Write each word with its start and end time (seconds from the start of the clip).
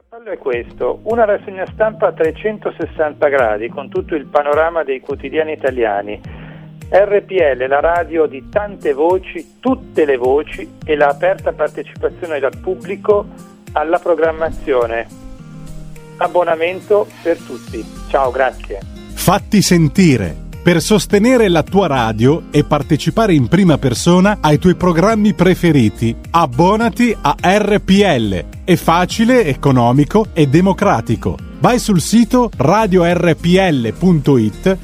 cappello 0.00 0.30
è 0.30 0.38
questo, 0.38 1.00
una 1.04 1.24
rassegna 1.24 1.66
stampa 1.66 2.08
a 2.08 2.12
360 2.12 3.28
gradi 3.28 3.68
con 3.68 3.90
tutto 3.90 4.14
il 4.14 4.24
panorama 4.24 4.82
dei 4.82 5.00
quotidiani 5.00 5.52
italiani. 5.52 6.18
RPL, 6.88 7.66
la 7.68 7.80
radio 7.80 8.26
di 8.26 8.48
tante 8.48 8.94
voci, 8.94 9.56
tutte 9.60 10.06
le 10.06 10.16
voci 10.16 10.76
e 10.84 10.96
la 10.96 11.08
aperta 11.08 11.52
partecipazione 11.52 12.38
dal 12.38 12.56
pubblico 12.58 13.26
alla 13.72 13.98
programmazione. 13.98 15.06
Abbonamento 16.16 17.06
per 17.22 17.36
tutti. 17.36 17.84
Ciao, 18.08 18.30
grazie. 18.30 18.80
Fatti 19.12 19.60
sentire 19.60 20.34
per 20.62 20.80
sostenere 20.80 21.48
la 21.48 21.62
tua 21.62 21.86
radio 21.86 22.44
e 22.50 22.64
partecipare 22.64 23.34
in 23.34 23.48
prima 23.48 23.76
persona 23.76 24.38
ai 24.40 24.58
tuoi 24.58 24.76
programmi 24.76 25.34
preferiti. 25.34 26.16
Abbonati 26.30 27.16
a 27.20 27.34
RPL. 27.42 28.59
È 28.70 28.76
facile, 28.76 29.46
economico 29.46 30.28
e 30.32 30.46
democratico. 30.46 31.36
Vai 31.58 31.80
sul 31.80 32.00
sito 32.00 32.52
radiorpl.it, 32.56 33.18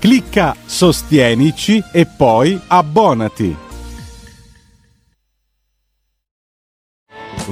clicca 0.00 0.56
Sostienici 0.66 1.80
e 1.92 2.04
poi 2.04 2.60
abbonati. 2.66 3.56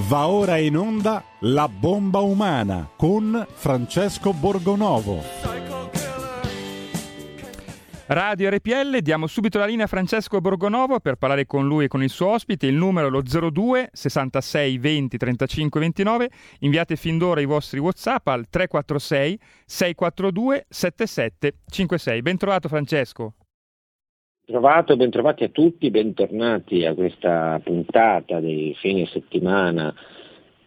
Va 0.08 0.26
ora 0.26 0.56
in 0.56 0.76
onda 0.76 1.22
La 1.42 1.68
bomba 1.68 2.18
umana 2.18 2.88
con 2.96 3.46
Francesco 3.54 4.32
Borgonovo. 4.32 5.53
Radio 8.06 8.50
RPL, 8.50 8.98
diamo 8.98 9.26
subito 9.26 9.58
la 9.58 9.64
linea 9.64 9.86
a 9.86 9.88
Francesco 9.88 10.38
Borgonovo 10.38 11.00
per 11.00 11.14
parlare 11.14 11.46
con 11.46 11.66
lui 11.66 11.84
e 11.84 11.88
con 11.88 12.02
il 12.02 12.10
suo 12.10 12.32
ospite, 12.32 12.66
il 12.66 12.74
numero 12.74 13.06
è 13.06 13.10
lo 13.10 13.22
02 13.22 13.88
66 13.92 14.76
20 14.76 15.16
35 15.16 15.80
29, 15.80 16.30
inviate 16.60 16.96
fin 16.96 17.16
d'ora 17.16 17.40
i 17.40 17.46
vostri 17.46 17.78
Whatsapp 17.78 18.28
al 18.28 18.46
346 18.50 19.38
642 19.64 20.66
7756. 20.68 22.20
Ben 22.20 22.36
trovato 22.36 22.68
Francesco. 22.68 23.32
Trovato, 24.44 24.96
ben 24.96 25.10
trovati 25.10 25.44
a 25.44 25.48
tutti, 25.48 25.90
bentornati 25.90 26.84
a 26.84 26.92
questa 26.92 27.58
puntata 27.64 28.38
dei 28.38 28.76
fine 28.78 29.06
settimana 29.06 29.94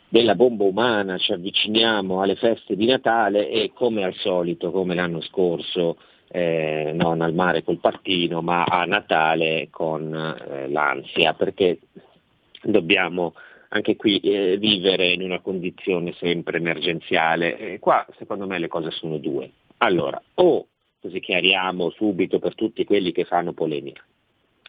della 0.09 0.33
bomba 0.33 0.63
umana, 0.63 1.19
ci 1.19 1.33
avviciniamo 1.33 2.19
alle 2.19 2.35
feste 2.35 2.75
di 2.75 2.87
Natale 2.87 3.47
e 3.47 3.71
come 3.75 4.03
al 4.03 4.15
solito, 4.15 4.71
come 4.71 4.95
l'anno 4.95 5.21
scorso, 5.21 5.97
eh, 6.29 6.91
non 6.93 7.21
al 7.21 7.33
mare 7.33 7.63
col 7.63 7.79
partino, 7.79 8.41
ma 8.41 8.63
a 8.63 8.85
Natale 8.85 9.67
con 9.69 10.13
eh, 10.13 10.67
l'ansia, 10.69 11.33
perché 11.33 11.79
dobbiamo 12.63 13.33
anche 13.69 13.95
qui 13.95 14.19
eh, 14.19 14.57
vivere 14.57 15.11
in 15.11 15.21
una 15.21 15.39
condizione 15.39 16.13
sempre 16.13 16.57
emergenziale. 16.57 17.57
E 17.57 17.79
qua 17.79 18.05
secondo 18.17 18.45
me 18.45 18.59
le 18.59 18.67
cose 18.67 18.91
sono 18.91 19.17
due. 19.17 19.51
Allora, 19.77 20.21
o 20.35 20.67
così 20.99 21.19
chiariamo 21.19 21.89
subito 21.91 22.39
per 22.39 22.55
tutti 22.55 22.83
quelli 22.83 23.11
che 23.11 23.23
fanno 23.23 23.53
polemica. 23.53 24.03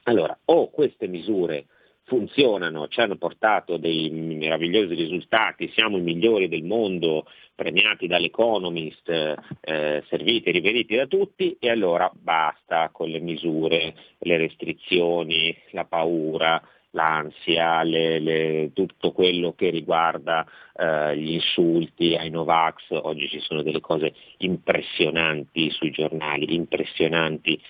Allora, 0.04 0.36
o 0.46 0.70
queste 0.70 1.06
misure 1.06 1.66
funzionano, 2.08 2.88
ci 2.88 3.00
hanno 3.00 3.16
portato 3.16 3.76
dei 3.76 4.10
meravigliosi 4.10 4.94
risultati, 4.94 5.70
siamo 5.74 5.98
i 5.98 6.02
migliori 6.02 6.48
del 6.48 6.64
mondo, 6.64 7.26
premiati 7.54 8.06
dall'Economist, 8.06 9.08
eh, 9.08 10.02
serviti 10.08 10.48
e 10.48 10.52
riveriti 10.52 10.96
da 10.96 11.06
tutti 11.06 11.56
e 11.60 11.70
allora 11.70 12.10
basta 12.14 12.88
con 12.90 13.10
le 13.10 13.20
misure, 13.20 13.94
le 14.18 14.36
restrizioni, 14.38 15.54
la 15.72 15.84
paura, 15.84 16.62
l'ansia, 16.92 17.82
le, 17.82 18.18
le, 18.20 18.70
tutto 18.72 19.12
quello 19.12 19.52
che 19.54 19.68
riguarda 19.70 20.46
eh, 20.74 21.16
gli 21.18 21.32
insulti 21.32 22.14
ai 22.14 22.30
Novax, 22.30 22.90
oggi 22.90 23.28
ci 23.28 23.40
sono 23.40 23.62
delle 23.62 23.80
cose 23.80 24.14
impressionanti 24.38 25.70
sui 25.70 25.90
giornali, 25.90 26.54
impressionanti. 26.54 27.60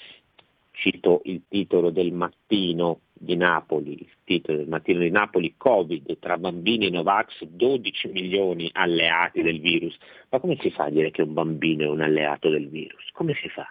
Cito 0.70 1.22
il 1.24 1.42
titolo 1.48 1.90
del 1.90 2.12
mattino 2.12 3.00
di 3.18 3.36
Napoli, 3.36 3.92
il 3.92 4.08
titolo 4.24 4.58
del 4.58 4.68
mattino 4.68 5.00
di 5.00 5.10
Napoli, 5.10 5.54
Covid, 5.56 6.18
tra 6.18 6.38
bambini 6.38 6.86
e 6.86 6.90
Novax 6.90 7.44
12 7.44 8.08
milioni 8.08 8.70
alleati 8.72 9.42
del 9.42 9.60
virus. 9.60 9.96
Ma 10.30 10.38
come 10.38 10.56
si 10.60 10.70
fa 10.70 10.84
a 10.84 10.90
dire 10.90 11.10
che 11.10 11.22
un 11.22 11.32
bambino 11.32 11.84
è 11.84 11.88
un 11.88 12.00
alleato 12.00 12.48
del 12.48 12.68
virus? 12.68 13.10
Come 13.12 13.34
si 13.34 13.48
fa? 13.48 13.70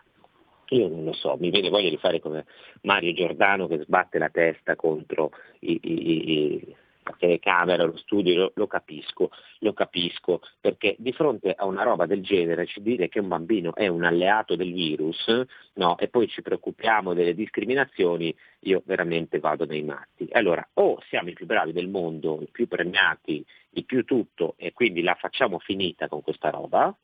Io 0.69 0.87
non 0.89 1.05
lo 1.05 1.13
so, 1.13 1.37
mi 1.39 1.49
viene 1.49 1.69
voglia 1.69 1.89
di 1.89 1.97
fare 1.97 2.19
come 2.19 2.45
Mario 2.81 3.13
Giordano 3.13 3.67
che 3.67 3.79
sbatte 3.79 4.17
la 4.17 4.29
testa 4.29 4.75
contro 4.75 5.31
i, 5.59 5.79
i, 5.81 6.31
i 6.31 6.75
telecamera, 7.17 7.83
lo 7.83 7.97
studio, 7.97 8.35
lo, 8.35 8.51
lo, 8.55 8.67
capisco, 8.67 9.29
lo 9.59 9.73
capisco, 9.73 10.41
perché 10.59 10.95
di 10.97 11.11
fronte 11.13 11.53
a 11.53 11.65
una 11.65 11.83
roba 11.83 12.05
del 12.05 12.23
genere 12.23 12.65
ci 12.65 12.81
dire 12.81 13.07
che 13.07 13.19
un 13.19 13.27
bambino 13.27 13.75
è 13.75 13.87
un 13.87 14.03
alleato 14.03 14.55
del 14.55 14.73
virus, 14.73 15.25
no, 15.73 15.97
e 15.97 16.07
poi 16.07 16.27
ci 16.27 16.41
preoccupiamo 16.41 17.13
delle 17.13 17.33
discriminazioni, 17.33 18.35
io 18.61 18.81
veramente 18.85 19.39
vado 19.39 19.65
nei 19.65 19.83
matti. 19.83 20.27
Allora, 20.31 20.67
o 20.73 21.01
siamo 21.09 21.29
i 21.29 21.33
più 21.33 21.45
bravi 21.45 21.71
del 21.71 21.89
mondo, 21.89 22.39
i 22.41 22.49
più 22.51 22.67
premiati, 22.67 23.45
i 23.71 23.83
più 23.83 24.03
tutto, 24.03 24.55
e 24.57 24.73
quindi 24.73 25.01
la 25.01 25.15
facciamo 25.15 25.59
finita 25.59 26.07
con 26.07 26.21
questa 26.21 26.49
roba, 26.49 26.95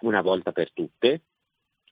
una 0.00 0.22
volta 0.22 0.52
per 0.52 0.72
tutte, 0.72 1.22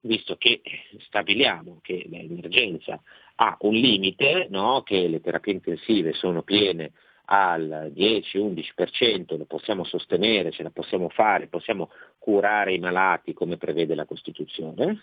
visto 0.03 0.37
che 0.37 0.63
stabiliamo 1.07 1.79
che 1.83 2.07
l'emergenza 2.09 3.01
ha 3.37 3.57
un 3.61 3.75
limite, 3.75 4.47
no? 4.51 4.83
che 4.83 5.09
le 5.09 5.21
terapie 5.21 5.55
intensive 5.55 6.13
sono 6.13 6.43
piene 6.43 6.93
al 7.33 7.93
10-11%, 7.95 9.37
lo 9.37 9.45
possiamo 9.45 9.85
sostenere, 9.85 10.51
ce 10.51 10.65
la 10.65 10.71
possiamo 10.71 11.09
fare, 11.09 11.47
possiamo 11.47 11.91
curare 12.19 12.75
i 12.75 12.79
malati 12.79 13.33
come 13.33 13.57
prevede 13.57 13.95
la 13.95 14.05
Costituzione, 14.05 15.01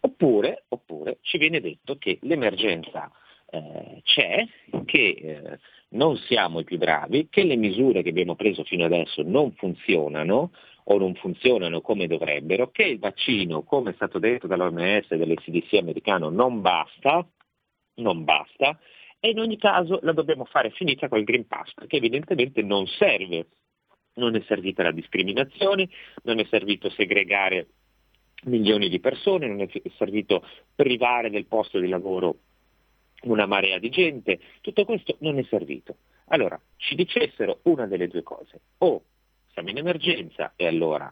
oppure, 0.00 0.64
oppure 0.68 1.18
ci 1.22 1.36
viene 1.36 1.60
detto 1.60 1.96
che 1.96 2.18
l'emergenza 2.22 3.10
eh, 3.50 4.00
c'è, 4.04 4.46
che 4.84 4.98
eh, 4.98 5.58
non 5.90 6.16
siamo 6.16 6.60
i 6.60 6.64
più 6.64 6.78
bravi, 6.78 7.28
che 7.28 7.42
le 7.42 7.56
misure 7.56 8.02
che 8.02 8.10
abbiamo 8.10 8.36
preso 8.36 8.62
fino 8.62 8.84
adesso 8.84 9.22
non 9.24 9.52
funzionano 9.52 10.52
o 10.84 10.98
non 10.98 11.14
funzionano 11.14 11.80
come 11.80 12.06
dovrebbero, 12.06 12.70
che 12.70 12.84
il 12.84 12.98
vaccino, 13.00 13.62
come 13.64 13.90
è 13.90 13.94
stato 13.94 14.20
detto 14.20 14.46
dall'OMS 14.46 15.10
e 15.10 15.16
dall'SDC 15.16 15.72
americano, 15.74 16.28
non 16.28 16.60
basta, 16.60 17.26
non 17.94 18.22
basta, 18.22 18.78
e 19.24 19.30
in 19.30 19.38
ogni 19.38 19.56
caso 19.56 20.00
la 20.02 20.12
dobbiamo 20.12 20.44
fare 20.44 20.68
finita 20.68 21.08
col 21.08 21.24
Green 21.24 21.46
Pass, 21.46 21.72
perché 21.72 21.96
evidentemente 21.96 22.60
non 22.60 22.86
serve, 22.86 23.46
non 24.16 24.34
è 24.36 24.42
servita 24.46 24.82
la 24.82 24.92
discriminazione, 24.92 25.88
non 26.24 26.40
è 26.40 26.44
servito 26.44 26.90
segregare 26.90 27.68
milioni 28.42 28.90
di 28.90 29.00
persone, 29.00 29.46
non 29.46 29.62
è 29.62 29.68
servito 29.96 30.46
privare 30.74 31.30
del 31.30 31.46
posto 31.46 31.78
di 31.78 31.88
lavoro 31.88 32.36
una 33.22 33.46
marea 33.46 33.78
di 33.78 33.88
gente, 33.88 34.38
tutto 34.60 34.84
questo 34.84 35.16
non 35.20 35.38
è 35.38 35.42
servito. 35.44 35.96
Allora, 36.26 36.60
ci 36.76 36.94
dicessero 36.94 37.60
una 37.62 37.86
delle 37.86 38.08
due 38.08 38.22
cose, 38.22 38.60
o 38.76 39.04
siamo 39.54 39.70
in 39.70 39.78
emergenza 39.78 40.52
e 40.54 40.66
allora 40.66 41.10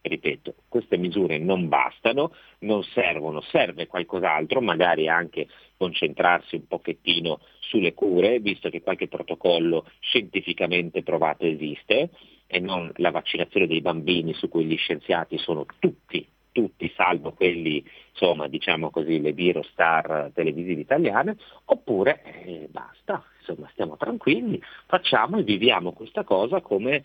ripeto, 0.00 0.54
queste 0.68 0.96
misure 0.96 1.38
non 1.38 1.68
bastano, 1.68 2.32
non 2.60 2.82
servono, 2.82 3.40
serve 3.40 3.86
qualcos'altro, 3.86 4.60
magari 4.60 5.08
anche 5.08 5.46
concentrarsi 5.76 6.56
un 6.56 6.66
pochettino 6.66 7.40
sulle 7.60 7.94
cure, 7.94 8.40
visto 8.40 8.70
che 8.70 8.82
qualche 8.82 9.08
protocollo 9.08 9.86
scientificamente 10.00 11.02
provato 11.02 11.44
esiste, 11.44 12.10
e 12.46 12.60
non 12.60 12.90
la 12.96 13.10
vaccinazione 13.10 13.66
dei 13.66 13.82
bambini 13.82 14.32
su 14.32 14.48
cui 14.48 14.64
gli 14.64 14.76
scienziati 14.76 15.36
sono 15.36 15.66
tutti, 15.78 16.26
tutti, 16.50 16.90
salvo 16.96 17.32
quelli, 17.32 17.84
insomma, 18.10 18.48
diciamo 18.48 18.90
così, 18.90 19.20
le 19.20 19.32
biro 19.32 19.62
star 19.62 20.30
televisive 20.34 20.80
italiane, 20.80 21.36
oppure 21.66 22.22
eh, 22.44 22.68
basta, 22.70 23.22
insomma, 23.38 23.68
stiamo 23.72 23.96
tranquilli, 23.96 24.60
facciamo 24.86 25.38
e 25.38 25.42
viviamo 25.42 25.92
questa 25.92 26.24
cosa 26.24 26.60
come 26.60 27.04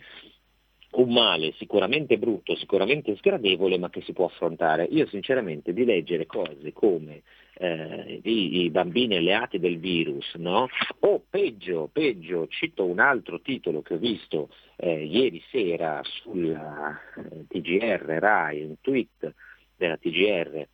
un 0.94 1.12
male 1.12 1.52
sicuramente 1.58 2.18
brutto, 2.18 2.54
sicuramente 2.56 3.16
sgradevole, 3.16 3.78
ma 3.78 3.90
che 3.90 4.02
si 4.02 4.12
può 4.12 4.26
affrontare. 4.26 4.84
Io 4.90 5.06
sinceramente 5.06 5.72
di 5.72 5.84
leggere 5.84 6.26
cose 6.26 6.72
come 6.72 7.22
eh, 7.54 8.20
i, 8.22 8.62
i, 8.62 8.70
bambini 8.70 9.16
alleati 9.16 9.58
del 9.58 9.78
virus, 9.78 10.34
no? 10.34 10.68
o 11.00 11.22
peggio, 11.28 11.88
peggio, 11.92 12.46
cito 12.48 12.84
un 12.84 12.98
altro 12.98 13.40
titolo 13.40 13.82
che 13.82 13.94
ho 13.94 13.98
visto 13.98 14.48
eh, 14.76 15.04
ieri 15.04 15.42
sera 15.50 16.00
sulla 16.02 16.98
eh, 17.16 17.46
TGR 17.48 18.04
RAI, 18.18 18.64
un 18.64 18.76
tweet 18.80 19.34
della 19.76 19.96
TGR 19.96 20.66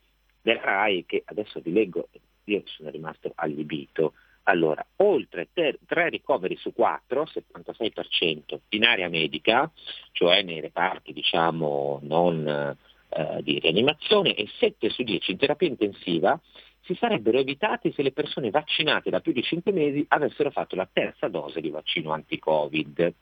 della 0.42 0.60
RAI 0.62 1.04
che 1.06 1.22
adesso 1.24 1.60
vi 1.60 1.72
leggo, 1.72 2.08
io 2.44 2.62
sono 2.64 2.90
rimasto 2.90 3.32
allibito, 3.34 4.14
allora, 4.44 4.84
oltre 4.96 5.48
tre, 5.52 5.78
tre 5.86 6.08
ricoveri 6.08 6.56
su 6.56 6.72
quattro, 6.72 7.24
76% 7.24 8.58
in 8.70 8.84
area 8.84 9.08
medica, 9.08 9.70
cioè 10.12 10.42
nei 10.42 10.60
reparti 10.60 11.12
diciamo 11.12 12.00
non 12.02 12.46
eh, 12.46 13.42
di 13.42 13.58
rianimazione, 13.58 14.34
e 14.34 14.48
7 14.58 14.90
su 14.90 15.02
10 15.02 15.32
in 15.32 15.36
terapia 15.38 15.68
intensiva, 15.68 16.40
si 16.82 16.94
sarebbero 16.94 17.38
evitati 17.38 17.92
se 17.92 18.02
le 18.02 18.12
persone 18.12 18.50
vaccinate 18.50 19.10
da 19.10 19.20
più 19.20 19.32
di 19.32 19.42
5 19.42 19.70
mesi 19.72 20.04
avessero 20.08 20.50
fatto 20.50 20.74
la 20.74 20.88
terza 20.90 21.28
dose 21.28 21.60
di 21.60 21.70
vaccino 21.70 22.12
anti-Covid. 22.12 23.12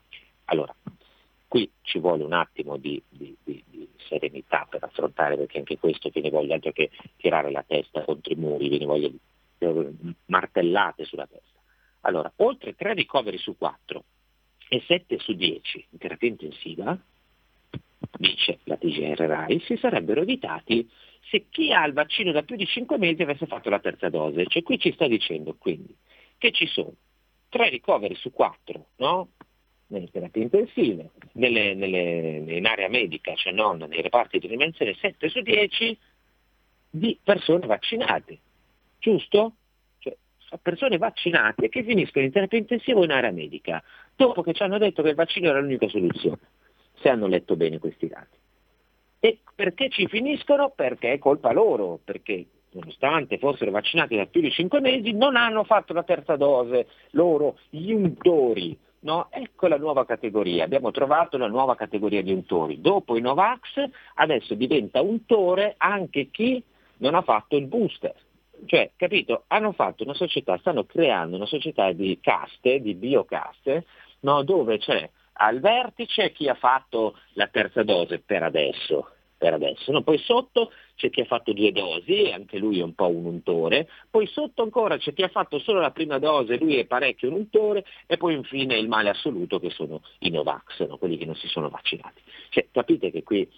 Allora, 0.46 0.74
Qui 1.48 1.68
ci 1.80 1.98
vuole 1.98 2.24
un 2.24 2.34
attimo 2.34 2.76
di, 2.76 3.02
di, 3.08 3.34
di, 3.42 3.64
di 3.70 3.88
serenità 4.06 4.66
per 4.68 4.84
affrontare, 4.84 5.34
perché 5.36 5.56
anche 5.56 5.78
questo 5.78 6.10
viene 6.10 6.28
voglia 6.28 6.54
altro 6.54 6.72
che 6.72 6.90
tirare 7.16 7.50
la 7.50 7.64
testa 7.66 8.04
contro 8.04 8.34
i 8.34 8.36
muri, 8.36 8.68
viene 8.68 8.84
voglia 8.84 9.08
di 9.08 9.18
martellate 10.26 11.04
sulla 11.04 11.26
testa. 11.26 11.58
Allora, 12.02 12.32
oltre 12.36 12.74
3 12.74 12.94
ricoveri 12.94 13.38
su 13.38 13.56
4 13.56 14.04
e 14.68 14.82
7 14.86 15.18
su 15.18 15.32
10 15.34 15.86
in 15.90 15.98
terapia 15.98 16.28
intensiva, 16.28 16.98
dice 18.18 18.58
la 18.64 18.76
TGR 18.76 19.18
RAI, 19.18 19.60
si 19.60 19.76
sarebbero 19.76 20.22
evitati 20.22 20.88
se 21.30 21.46
chi 21.50 21.72
ha 21.72 21.84
il 21.84 21.92
vaccino 21.92 22.32
da 22.32 22.42
più 22.42 22.56
di 22.56 22.66
5 22.66 22.98
mesi 22.98 23.22
avesse 23.22 23.46
fatto 23.46 23.68
la 23.68 23.80
terza 23.80 24.08
dose. 24.08 24.46
Cioè 24.46 24.62
qui 24.62 24.78
ci 24.78 24.92
sta 24.92 25.06
dicendo 25.06 25.54
quindi 25.56 25.94
che 26.38 26.52
ci 26.52 26.66
sono 26.66 26.94
3 27.48 27.68
ricoveri 27.68 28.14
su 28.14 28.32
4 28.32 28.86
no? 28.96 29.28
nelle 29.88 30.10
terapie 30.10 30.42
intensive, 30.42 31.10
nelle, 31.32 31.74
nelle, 31.74 32.56
in 32.56 32.66
area 32.66 32.88
medica, 32.88 33.34
cioè 33.34 33.52
non 33.52 33.78
nei 33.78 34.02
reparti 34.02 34.38
di 34.38 34.48
dimensione 34.48 34.94
7 34.94 35.28
su 35.28 35.40
10 35.40 35.98
di 36.90 37.18
persone 37.22 37.66
vaccinate, 37.66 38.38
giusto? 38.98 39.52
Cioè, 39.98 40.16
persone 40.60 40.98
vaccinate 40.98 41.68
che 41.68 41.82
finiscono 41.82 42.24
in 42.24 42.32
terapia 42.32 42.58
intensiva 42.58 43.00
o 43.00 43.04
in 43.04 43.12
area 43.12 43.30
medica, 43.30 43.82
dopo 44.16 44.42
che 44.42 44.52
ci 44.52 44.62
hanno 44.62 44.78
detto 44.78 45.02
che 45.02 45.10
il 45.10 45.14
vaccino 45.14 45.48
era 45.48 45.60
l'unica 45.60 45.88
soluzione, 45.88 46.40
se 46.94 47.08
hanno 47.08 47.26
letto 47.26 47.56
bene 47.56 47.78
questi 47.78 48.08
dati. 48.08 48.36
E 49.20 49.38
perché 49.54 49.88
ci 49.90 50.06
finiscono? 50.06 50.70
Perché 50.70 51.12
è 51.12 51.18
colpa 51.18 51.52
loro, 51.52 51.98
perché 52.04 52.46
nonostante 52.70 53.38
fossero 53.38 53.70
vaccinati 53.70 54.16
da 54.16 54.26
più 54.26 54.40
di 54.40 54.50
5 54.50 54.80
mesi, 54.80 55.12
non 55.12 55.36
hanno 55.36 55.64
fatto 55.64 55.92
la 55.92 56.02
terza 56.02 56.36
dose, 56.36 56.86
loro, 57.10 57.58
gli 57.70 57.92
untori. 57.92 58.76
No? 59.00 59.28
Ecco 59.30 59.68
la 59.68 59.76
nuova 59.76 60.04
categoria, 60.04 60.64
abbiamo 60.64 60.90
trovato 60.90 61.36
la 61.38 61.46
nuova 61.46 61.76
categoria 61.76 62.20
di 62.22 62.32
untori. 62.32 62.80
Dopo 62.80 63.16
i 63.16 63.20
Novax 63.20 63.88
adesso 64.14 64.54
diventa 64.54 65.00
untore 65.00 65.74
anche 65.76 66.30
chi 66.30 66.62
non 66.98 67.14
ha 67.14 67.22
fatto 67.22 67.56
il 67.56 67.66
booster. 67.66 68.14
Cioè, 68.66 68.92
capito, 68.96 69.44
hanno 69.48 69.72
fatto 69.72 70.04
una 70.04 70.14
società, 70.14 70.58
stanno 70.58 70.84
creando 70.84 71.36
una 71.36 71.46
società 71.46 71.92
di 71.92 72.18
caste, 72.20 72.80
di 72.80 72.94
biocaste, 72.94 73.84
no? 74.20 74.42
dove 74.42 74.78
c'è 74.78 75.08
al 75.40 75.60
vertice 75.60 76.32
chi 76.32 76.48
ha 76.48 76.54
fatto 76.54 77.16
la 77.32 77.46
terza 77.46 77.82
dose 77.82 78.18
per 78.20 78.42
adesso, 78.42 79.10
per 79.36 79.54
adesso. 79.54 79.92
No? 79.92 80.02
Poi 80.02 80.18
sotto 80.18 80.72
c'è 80.96 81.10
chi 81.10 81.20
ha 81.20 81.24
fatto 81.24 81.52
due 81.52 81.72
dosi, 81.72 82.22
e 82.22 82.32
anche 82.32 82.58
lui 82.58 82.80
è 82.80 82.82
un 82.82 82.94
po' 82.94 83.08
un 83.08 83.24
untore, 83.24 83.88
poi 84.10 84.26
sotto 84.26 84.62
ancora 84.62 84.96
c'è 84.96 85.12
chi 85.12 85.22
ha 85.22 85.28
fatto 85.28 85.58
solo 85.60 85.80
la 85.80 85.92
prima 85.92 86.18
dose, 86.18 86.58
lui 86.58 86.76
è 86.76 86.86
parecchio 86.86 87.28
un 87.28 87.36
untore, 87.36 87.84
e 88.06 88.16
poi 88.16 88.34
infine 88.34 88.76
il 88.76 88.88
male 88.88 89.10
assoluto 89.10 89.60
che 89.60 89.70
sono 89.70 90.02
i 90.20 90.30
Novax, 90.30 90.86
no? 90.86 90.98
quelli 90.98 91.16
che 91.16 91.24
non 91.24 91.36
si 91.36 91.46
sono 91.46 91.68
vaccinati. 91.68 92.20
Cioè, 92.50 92.68
capite 92.72 93.10
che 93.10 93.22
qui 93.22 93.48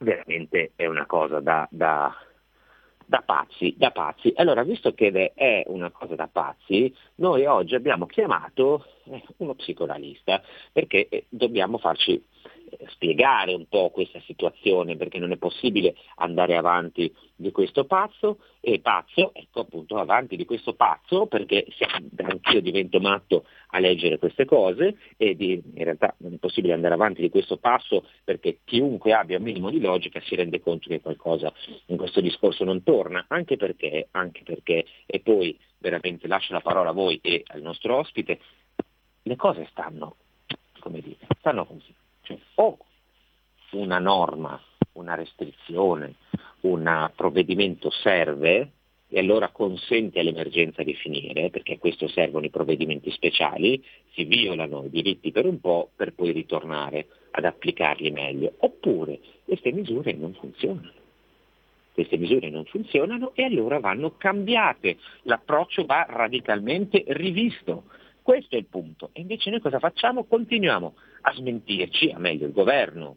veramente 0.00 0.72
è 0.76 0.84
una 0.84 1.06
cosa 1.06 1.40
da, 1.40 1.66
da, 1.70 2.14
da 3.06 3.22
pazzi, 3.24 3.74
da 3.76 3.90
pazzi. 3.90 4.32
Allora, 4.36 4.62
visto 4.64 4.92
che 4.92 5.32
è 5.34 5.62
una 5.68 5.90
cosa 5.90 6.14
da 6.14 6.28
pazzi, 6.30 6.92
noi 7.16 7.46
oggi 7.46 7.74
abbiamo 7.74 8.06
chiamato 8.06 8.84
eh, 9.04 9.22
uno 9.38 9.54
psicoanalista 9.54 10.42
perché 10.72 11.08
eh, 11.08 11.26
dobbiamo 11.28 11.78
farci 11.78 12.22
spiegare 12.88 13.54
un 13.54 13.66
po' 13.68 13.90
questa 13.90 14.20
situazione 14.20 14.96
perché 14.96 15.18
non 15.18 15.32
è 15.32 15.36
possibile 15.36 15.94
andare 16.16 16.56
avanti 16.56 17.12
di 17.34 17.50
questo 17.52 17.84
pazzo 17.84 18.38
e 18.60 18.80
pazzo, 18.80 19.32
ecco 19.34 19.60
appunto 19.60 19.96
avanti 19.96 20.36
di 20.36 20.44
questo 20.44 20.74
pazzo 20.74 21.26
perché 21.26 21.66
anch'io 22.16 22.60
divento 22.60 22.98
matto 23.00 23.44
a 23.68 23.78
leggere 23.78 24.18
queste 24.18 24.44
cose 24.44 24.96
e 25.16 25.36
di, 25.36 25.52
in 25.52 25.84
realtà 25.84 26.14
non 26.18 26.34
è 26.34 26.36
possibile 26.36 26.72
andare 26.72 26.94
avanti 26.94 27.20
di 27.20 27.28
questo 27.28 27.58
passo 27.58 28.04
perché 28.24 28.60
chiunque 28.64 29.12
abbia 29.12 29.36
un 29.36 29.44
minimo 29.44 29.70
di 29.70 29.80
logica 29.80 30.20
si 30.20 30.34
rende 30.34 30.60
conto 30.60 30.88
che 30.88 31.00
qualcosa 31.00 31.52
in 31.86 31.96
questo 31.96 32.20
discorso 32.20 32.64
non 32.64 32.82
torna, 32.82 33.24
anche 33.28 33.56
perché, 33.56 34.08
anche 34.12 34.42
perché 34.42 34.86
e 35.04 35.20
poi 35.20 35.58
veramente 35.78 36.26
lascio 36.26 36.52
la 36.52 36.60
parola 36.60 36.90
a 36.90 36.94
voi 36.94 37.18
e 37.22 37.42
al 37.48 37.60
nostro 37.60 37.96
ospite, 37.96 38.40
le 39.22 39.36
cose 39.36 39.66
stanno, 39.70 40.16
come 40.80 41.00
dire, 41.00 41.26
stanno 41.38 41.66
così 41.66 41.94
cioè, 42.26 42.38
o 42.56 42.76
una 43.72 43.98
norma, 43.98 44.60
una 44.92 45.14
restrizione, 45.14 46.14
un 46.60 47.10
provvedimento 47.14 47.90
serve 47.90 48.70
e 49.08 49.20
allora 49.20 49.50
consente 49.50 50.18
all'emergenza 50.18 50.82
di 50.82 50.94
finire, 50.94 51.50
perché 51.50 51.74
a 51.74 51.78
questo 51.78 52.08
servono 52.08 52.46
i 52.46 52.50
provvedimenti 52.50 53.10
speciali, 53.12 53.82
si 54.12 54.24
violano 54.24 54.84
i 54.84 54.90
diritti 54.90 55.30
per 55.30 55.46
un 55.46 55.60
po' 55.60 55.90
per 55.94 56.12
poi 56.12 56.32
ritornare 56.32 57.06
ad 57.30 57.44
applicarli 57.44 58.10
meglio, 58.10 58.54
oppure 58.58 59.20
queste 59.44 59.70
misure 59.70 60.12
non 60.12 60.34
funzionano. 60.34 61.04
Queste 61.92 62.18
misure 62.18 62.50
non 62.50 62.64
funzionano 62.64 63.32
e 63.34 63.44
allora 63.44 63.78
vanno 63.78 64.16
cambiate, 64.16 64.98
l'approccio 65.22 65.86
va 65.86 66.04
radicalmente 66.08 67.04
rivisto. 67.06 67.84
Questo 68.20 68.56
è 68.56 68.58
il 68.58 68.66
punto. 68.66 69.10
E 69.12 69.20
invece 69.20 69.50
noi 69.50 69.60
cosa 69.60 69.78
facciamo? 69.78 70.24
Continuiamo 70.24 70.94
a 71.28 71.32
smentirci, 71.32 72.10
a 72.10 72.18
meglio 72.18 72.46
il 72.46 72.52
governo, 72.52 73.16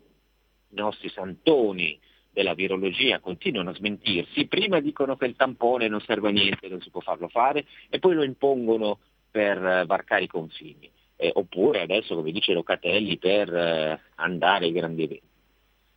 i 0.70 0.76
nostri 0.76 1.10
santoni 1.10 1.98
della 2.32 2.56
virologia 2.56 3.20
continuano 3.20 3.70
a 3.70 3.76
smentirsi, 3.76 4.48
prima 4.48 4.80
dicono 4.80 5.16
che 5.16 5.26
il 5.26 5.36
tampone 5.36 5.88
non 5.88 6.02
serve 6.02 6.30
a 6.30 6.32
niente, 6.32 6.68
non 6.68 6.82
si 6.82 6.90
può 6.90 7.02
farlo 7.02 7.28
fare, 7.28 7.66
e 7.90 8.00
poi 8.00 8.16
lo 8.16 8.24
impongono 8.24 9.00
per 9.30 9.86
varcare 9.86 10.24
i 10.24 10.28
confini. 10.28 10.90
Eh, 11.18 11.32
oppure 11.34 11.82
adesso, 11.82 12.16
come 12.16 12.32
dice 12.32 12.54
Locatelli, 12.54 13.18
per 13.18 13.54
eh, 13.54 14.00
andare 14.16 14.66
ai 14.66 14.72
grandi 14.72 15.04
eventi. 15.04 15.28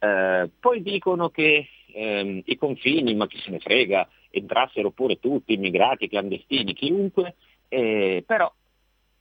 Eh, 0.01 0.51
poi 0.59 0.83
dicono 0.83 1.31
che 1.31 1.67
ehm, 1.93 2.43
i 2.45 2.57
confini, 2.57 3.15
ma 3.15 3.27
chi 3.27 3.39
se 3.39 3.51
ne 3.51 3.61
frega, 3.61 4.09
entrassero 4.31 4.91
pure 4.91 5.19
tutti, 5.21 5.55
immigrati, 5.55 6.09
clandestini, 6.09 6.75
chiunque, 6.75 7.37
eh, 7.69 8.25
però 8.27 8.53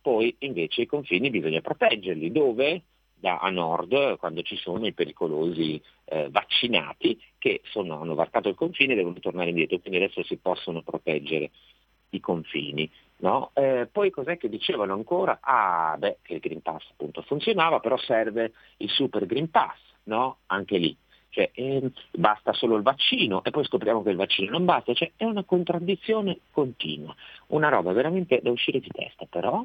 poi 0.02 0.36
invece 0.40 0.82
i 0.82 0.86
confini 0.86 1.30
bisogna 1.30 1.62
proteggerli, 1.62 2.32
dove? 2.32 2.82
Da, 3.14 3.38
a 3.38 3.52
nord, 3.52 4.18
quando 4.18 4.42
ci 4.42 4.56
sono 4.56 4.88
i 4.88 4.94
pericolosi 4.94 5.80
eh, 6.06 6.30
vaccinati 6.32 7.22
che 7.38 7.62
sono, 7.66 8.02
hanno 8.02 8.16
varcato 8.16 8.50
il 8.50 8.56
confine 8.56 8.94
e 8.94 8.96
devono 8.96 9.20
tornare 9.20 9.50
indietro, 9.50 9.78
quindi 9.78 9.98
adesso 10.00 10.24
si 10.24 10.38
possono 10.38 10.82
proteggere 10.82 11.52
i 12.10 12.20
confini. 12.20 12.90
No? 13.18 13.52
Eh, 13.54 13.88
poi 13.92 14.10
cos'è 14.10 14.38
che 14.38 14.50
dicevano 14.50 14.94
ancora? 14.94 15.38
Ah, 15.42 15.96
beh, 16.00 16.18
che 16.24 16.34
il 16.34 16.40
Green 16.40 16.62
Pass 16.62 16.84
appunto 16.90 17.22
funzionava, 17.22 17.80
però 17.80 17.96
serve 17.98 18.54
il 18.78 18.90
Super 18.90 19.28
Green 19.28 19.52
Pass, 19.52 19.78
no? 20.06 20.38
Anche 20.48 20.78
lì. 20.78 20.98
Cioè, 21.30 21.50
eh, 21.54 21.92
basta 22.12 22.52
solo 22.52 22.76
il 22.76 22.82
vaccino 22.82 23.44
e 23.44 23.52
poi 23.52 23.64
scopriamo 23.64 24.04
che 24.04 24.10
il 24.10 24.18
vaccino 24.18 24.52
non 24.52 24.66
basta, 24.66 24.94
cioè, 24.94 25.12
è 25.16 25.24
una 25.24 25.44
contraddizione 25.44 26.40
continua, 26.52 27.16
una 27.48 27.70
roba 27.70 27.94
veramente 27.94 28.40
da 28.42 28.52
uscire 28.52 28.80
di 28.80 28.90
testa, 28.92 29.26
però 29.30 29.64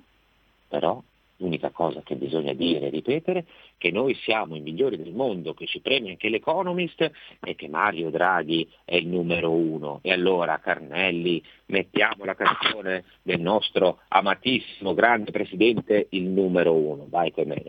però 0.68 1.02
l'unica 1.38 1.70
cosa 1.70 2.00
che 2.02 2.16
bisogna 2.16 2.54
dire 2.54 2.86
e 2.86 2.90
ripetere 2.90 3.38
è 3.40 3.44
che 3.78 3.90
noi 3.90 4.14
siamo 4.14 4.56
i 4.56 4.60
migliori 4.60 4.96
del 4.96 5.12
mondo, 5.12 5.54
che 5.54 5.66
ci 5.66 5.80
premia 5.80 6.10
anche 6.10 6.28
l'Economist 6.28 7.10
e 7.40 7.54
che 7.54 7.68
Mario 7.68 8.10
Draghi 8.10 8.68
è 8.84 8.96
il 8.96 9.06
numero 9.06 9.50
uno. 9.50 10.00
E 10.02 10.12
allora 10.12 10.58
Carnelli, 10.58 11.42
mettiamo 11.66 12.24
la 12.24 12.34
canzone 12.34 13.04
del 13.22 13.40
nostro 13.40 14.00
amatissimo 14.08 14.94
grande 14.94 15.30
presidente, 15.30 16.06
il 16.10 16.24
numero 16.24 16.72
uno. 16.72 17.06
Vai 17.08 17.30
con 17.32 17.48
me. 17.48 17.62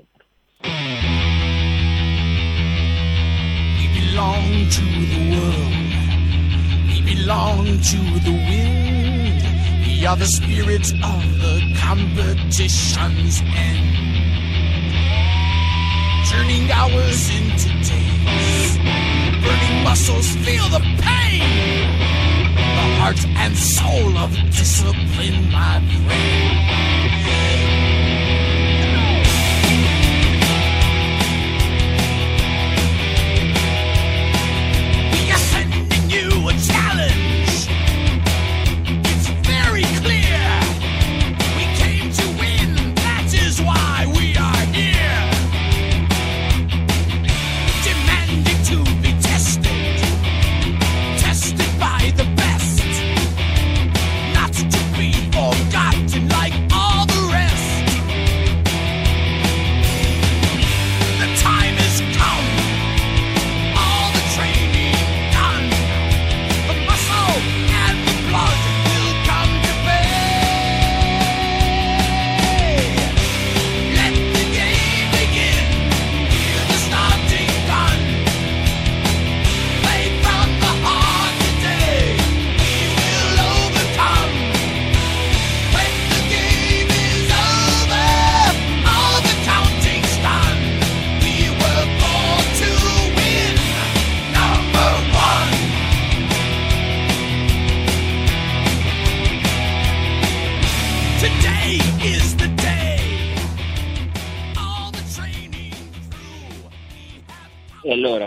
Belong 4.18 4.68
to 4.70 4.82
the 4.82 5.30
world. 5.30 5.74
We 6.88 7.02
belong 7.02 7.66
to 7.66 8.20
the 8.24 8.32
wind. 8.32 9.07
Are 10.06 10.16
the 10.16 10.26
spirits 10.26 10.92
of 10.92 11.40
the 11.42 11.76
competition's 11.76 13.42
end. 13.42 13.96
Turning 16.30 16.72
hours 16.72 17.30
into 17.30 17.68
days. 17.84 18.78
Burning 19.44 19.84
muscles 19.84 20.30
feel 20.46 20.70
the 20.70 20.80
pain. 21.02 21.42
The 22.56 22.88
heart 23.02 23.26
and 23.26 23.58
soul 23.58 24.18
of 24.18 24.32
discipline, 24.52 25.52
my 25.52 25.82
friend. 26.06 26.87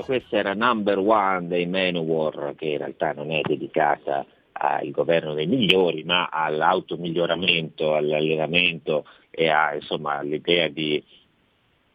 Questa 0.05 0.37
era 0.37 0.55
Number 0.55 0.99
One 0.99 1.47
dei 1.47 1.67
Manowar, 1.67 2.55
che 2.57 2.67
in 2.67 2.79
realtà 2.79 3.13
non 3.13 3.31
è 3.31 3.41
dedicata 3.43 4.25
al 4.53 4.91
governo 4.91 5.35
dei 5.35 5.47
migliori, 5.47 6.05
ma 6.05 6.29
all'automiglioramento, 6.29 7.95
all'allenamento 7.95 9.07
e 9.31 9.49
a, 9.49 9.75
insomma, 9.75 10.19
all'idea 10.19 10.69
di 10.69 11.03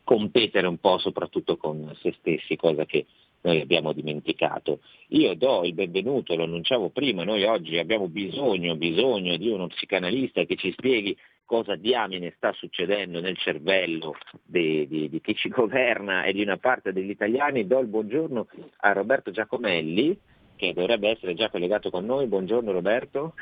competere 0.04 0.68
un 0.68 0.78
po' 0.78 0.98
soprattutto 0.98 1.58
con 1.58 1.96
se 2.02 2.16
stessi, 2.20 2.56
cosa 2.56 2.86
che 2.86 3.06
noi 3.42 3.62
abbiamo 3.62 3.94
dimenticato. 3.94 4.80
Io 5.10 5.36
do 5.36 5.64
il 5.64 5.74
benvenuto, 5.74 6.36
lo 6.36 6.44
annunciavo 6.44 6.90
prima, 6.90 7.24
noi 7.24 7.44
oggi 7.44 7.78
abbiamo 7.78 8.08
bisogno, 8.08 8.76
bisogno 8.76 9.38
di 9.38 9.50
uno 9.50 9.68
psicanalista 9.68 10.44
che 10.46 10.56
ci 10.56 10.72
spieghi 10.72 11.16
cosa 11.46 11.76
diamine 11.76 12.34
sta 12.36 12.52
succedendo 12.54 13.22
nel 13.22 13.38
cervello 13.38 14.16
di, 14.44 14.88
di, 14.88 15.10
di, 15.10 15.22
chi 15.22 15.36
ci 15.36 15.50
governa 15.50 16.24
e 16.24 16.34
di 16.34 16.42
una 16.42 16.58
parte 16.58 16.92
degli 16.92 17.10
italiani. 17.10 17.68
Do 17.68 17.80
il 17.80 17.88
buongiorno 17.88 18.48
a 18.78 18.92
Roberto 18.92 19.32
Giacomelli, 19.32 20.20
che 20.56 20.74
dovrebbe 20.74 21.10
essere 21.10 21.36
già 21.36 21.50
collegato 21.50 21.90
con 21.90 22.06
noi. 22.06 22.28
Buongiorno 22.28 22.72
Roberto. 22.72 23.34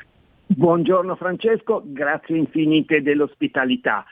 Buongiorno 0.46 1.16
Francesco, 1.16 1.82
grazie 1.84 2.36
infinite 2.36 3.00
dell'ospitalità. 3.02 4.04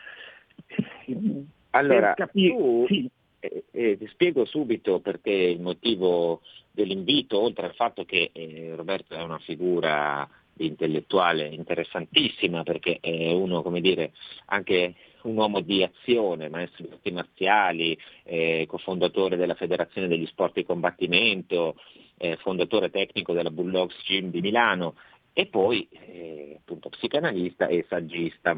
Allora, 1.71 2.15
capire... 2.15 2.57
tu, 2.57 2.87
sì. 2.89 3.11
eh, 3.41 3.65
eh, 3.71 3.99
ti 3.99 4.07
spiego 4.09 4.45
subito 4.47 5.01
perché 5.01 5.31
il 5.31 5.61
motivo 5.61 6.41
dell'invito, 6.71 7.39
oltre 7.41 7.67
al 7.67 7.75
fatto 7.75 8.05
che 8.05 8.31
eh, 8.33 8.73
Roberto 8.75 9.15
è 9.15 9.23
una 9.23 9.39
figura 9.39 10.27
intellettuale 10.59 11.47
interessantissima 11.47 12.63
perché 12.63 12.99
è 13.01 13.33
uno, 13.33 13.63
come 13.63 13.81
dire, 13.81 14.13
anche 14.47 14.95
un 15.23 15.37
uomo 15.37 15.61
di 15.61 15.83
azione, 15.83 16.49
maestro 16.49 16.87
di 16.87 16.93
arti 16.93 17.11
marziali, 17.13 17.99
eh, 18.25 18.65
cofondatore 18.69 19.37
della 19.37 19.55
Federazione 19.55 20.09
degli 20.09 20.27
Sport 20.27 20.55
di 20.55 20.65
Combattimento, 20.65 21.77
eh, 22.19 22.37
fondatore 22.37 22.91
tecnico 22.91 23.33
della 23.33 23.51
Bulldogs 23.51 23.97
Gym 24.05 24.31
di 24.31 24.41
Milano 24.41 24.95
e 25.33 25.47
poi 25.47 25.89
eh, 25.91 26.57
appunto 26.59 26.89
psicanalista 26.91 27.67
e 27.67 27.87
saggista 27.89 28.57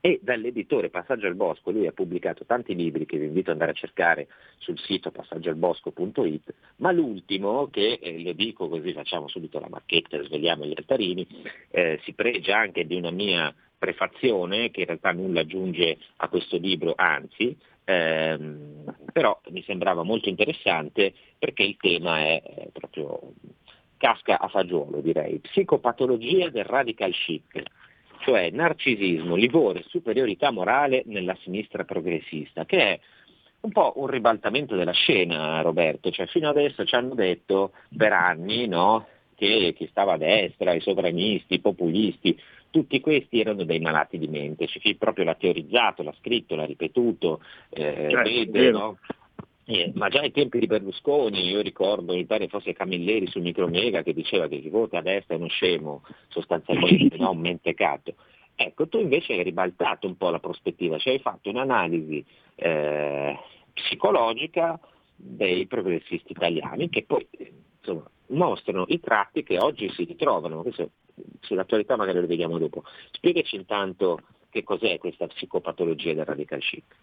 e 0.00 0.20
dall'editore 0.22 0.90
Passaggio 0.90 1.26
al 1.26 1.34
Bosco, 1.34 1.70
lui 1.70 1.86
ha 1.86 1.92
pubblicato 1.92 2.44
tanti 2.44 2.74
libri 2.74 3.06
che 3.06 3.18
vi 3.18 3.26
invito 3.26 3.50
ad 3.50 3.56
andare 3.56 3.72
a 3.72 3.80
cercare 3.80 4.28
sul 4.58 4.78
sito 4.78 5.10
passaggioalbosco.it, 5.10 6.54
ma 6.76 6.92
l'ultimo, 6.92 7.68
che 7.70 7.98
eh, 8.00 8.22
lo 8.22 8.32
dico 8.32 8.68
così 8.68 8.92
facciamo 8.92 9.28
subito 9.28 9.58
la 9.58 9.68
marchetta 9.68 10.16
e 10.16 10.24
svegliamo 10.24 10.64
gli 10.64 10.74
altarini, 10.76 11.26
eh, 11.70 12.00
si 12.04 12.12
pregia 12.12 12.58
anche 12.58 12.86
di 12.86 12.96
una 12.96 13.10
mia 13.10 13.54
prefazione 13.78 14.70
che 14.70 14.80
in 14.80 14.86
realtà 14.86 15.12
nulla 15.12 15.40
aggiunge 15.40 15.98
a 16.16 16.28
questo 16.28 16.56
libro, 16.56 16.94
anzi, 16.96 17.56
ehm, 17.84 18.94
però 19.12 19.40
mi 19.50 19.62
sembrava 19.62 20.02
molto 20.02 20.28
interessante 20.28 21.14
perché 21.38 21.62
il 21.62 21.76
tema 21.76 22.18
è, 22.20 22.42
è 22.42 22.68
proprio 22.72 23.34
casca 23.96 24.38
a 24.38 24.48
fagiolo 24.48 25.00
direi, 25.00 25.38
psicopatologia 25.40 26.48
del 26.50 26.64
radical 26.64 27.12
chic 27.12 27.62
cioè 28.18 28.50
narcisismo, 28.50 29.34
livore, 29.34 29.84
superiorità 29.86 30.50
morale 30.50 31.02
nella 31.06 31.36
sinistra 31.42 31.84
progressista, 31.84 32.64
che 32.64 32.78
è 32.78 33.00
un 33.60 33.72
po' 33.72 33.94
un 33.96 34.06
ribaltamento 34.06 34.76
della 34.76 34.92
scena, 34.92 35.60
Roberto, 35.62 36.10
cioè 36.10 36.26
fino 36.26 36.48
adesso 36.48 36.84
ci 36.84 36.94
hanno 36.94 37.14
detto 37.14 37.72
per 37.96 38.12
anni 38.12 38.66
no, 38.68 39.06
che 39.34 39.74
chi 39.76 39.86
stava 39.90 40.14
a 40.14 40.18
destra, 40.18 40.74
i 40.74 40.80
sovranisti, 40.80 41.54
i 41.54 41.60
populisti, 41.60 42.38
tutti 42.70 43.00
questi 43.00 43.40
erano 43.40 43.64
dei 43.64 43.80
malati 43.80 44.18
di 44.18 44.28
mente, 44.28 44.66
c'è 44.66 44.78
chi 44.78 44.94
proprio 44.94 45.24
l'ha 45.24 45.34
teorizzato, 45.34 46.02
l'ha 46.02 46.14
scritto, 46.18 46.54
l'ha 46.54 46.66
ripetuto, 46.66 47.40
eh, 47.70 48.08
certo, 48.10 48.30
vede, 48.30 48.70
no? 48.70 48.98
Eh, 49.70 49.92
ma 49.94 50.08
già 50.08 50.20
ai 50.20 50.30
tempi 50.30 50.60
di 50.60 50.66
Berlusconi, 50.66 51.46
io 51.46 51.60
ricordo, 51.60 52.14
mi 52.14 52.24
pare 52.24 52.48
fosse 52.48 52.72
Camilleri 52.72 53.26
sul 53.26 53.42
Micromega 53.42 54.02
che 54.02 54.14
diceva 54.14 54.48
che 54.48 54.62
chi 54.62 54.70
vota 54.70 54.96
a 54.96 55.02
destra 55.02 55.34
è 55.34 55.36
uno 55.36 55.48
scemo, 55.48 56.04
sostanzialmente, 56.28 57.18
no? 57.20 57.32
un 57.32 57.40
mentecato. 57.40 58.14
Ecco, 58.54 58.88
tu 58.88 58.98
invece 58.98 59.34
hai 59.34 59.42
ribaltato 59.42 60.06
un 60.06 60.16
po' 60.16 60.30
la 60.30 60.38
prospettiva, 60.38 60.96
cioè 60.96 61.12
hai 61.12 61.18
fatto 61.18 61.50
un'analisi 61.50 62.24
eh, 62.54 63.38
psicologica 63.74 64.80
dei 65.14 65.66
progressisti 65.66 66.32
italiani 66.32 66.88
che 66.88 67.04
poi 67.04 67.28
insomma, 67.78 68.08
mostrano 68.28 68.86
i 68.88 68.98
tratti 69.00 69.42
che 69.42 69.58
oggi 69.58 69.90
si 69.90 70.04
ritrovano, 70.04 70.62
questo 70.62 70.92
sull'attualità 71.40 71.94
magari 71.94 72.20
lo 72.20 72.26
vediamo 72.26 72.56
dopo. 72.56 72.84
Spiegaci 73.10 73.56
intanto 73.56 74.18
che 74.48 74.62
cos'è 74.62 74.96
questa 74.96 75.26
psicopatologia 75.26 76.14
del 76.14 76.24
radical 76.24 76.60
chic. 76.60 76.96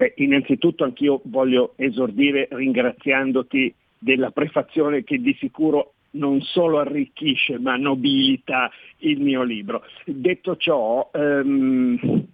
Beh, 0.00 0.14
innanzitutto 0.16 0.84
anch'io 0.84 1.20
voglio 1.24 1.74
esordire 1.76 2.48
ringraziandoti 2.50 3.74
della 3.98 4.30
prefazione 4.30 5.04
che 5.04 5.18
di 5.18 5.36
sicuro 5.38 5.92
non 6.12 6.40
solo 6.40 6.78
arricchisce 6.78 7.58
ma 7.58 7.76
nobilita 7.76 8.70
il 9.00 9.20
mio 9.20 9.42
libro. 9.42 9.84
Detto 10.06 10.56
ciò, 10.56 11.10
ehm, 11.12 12.26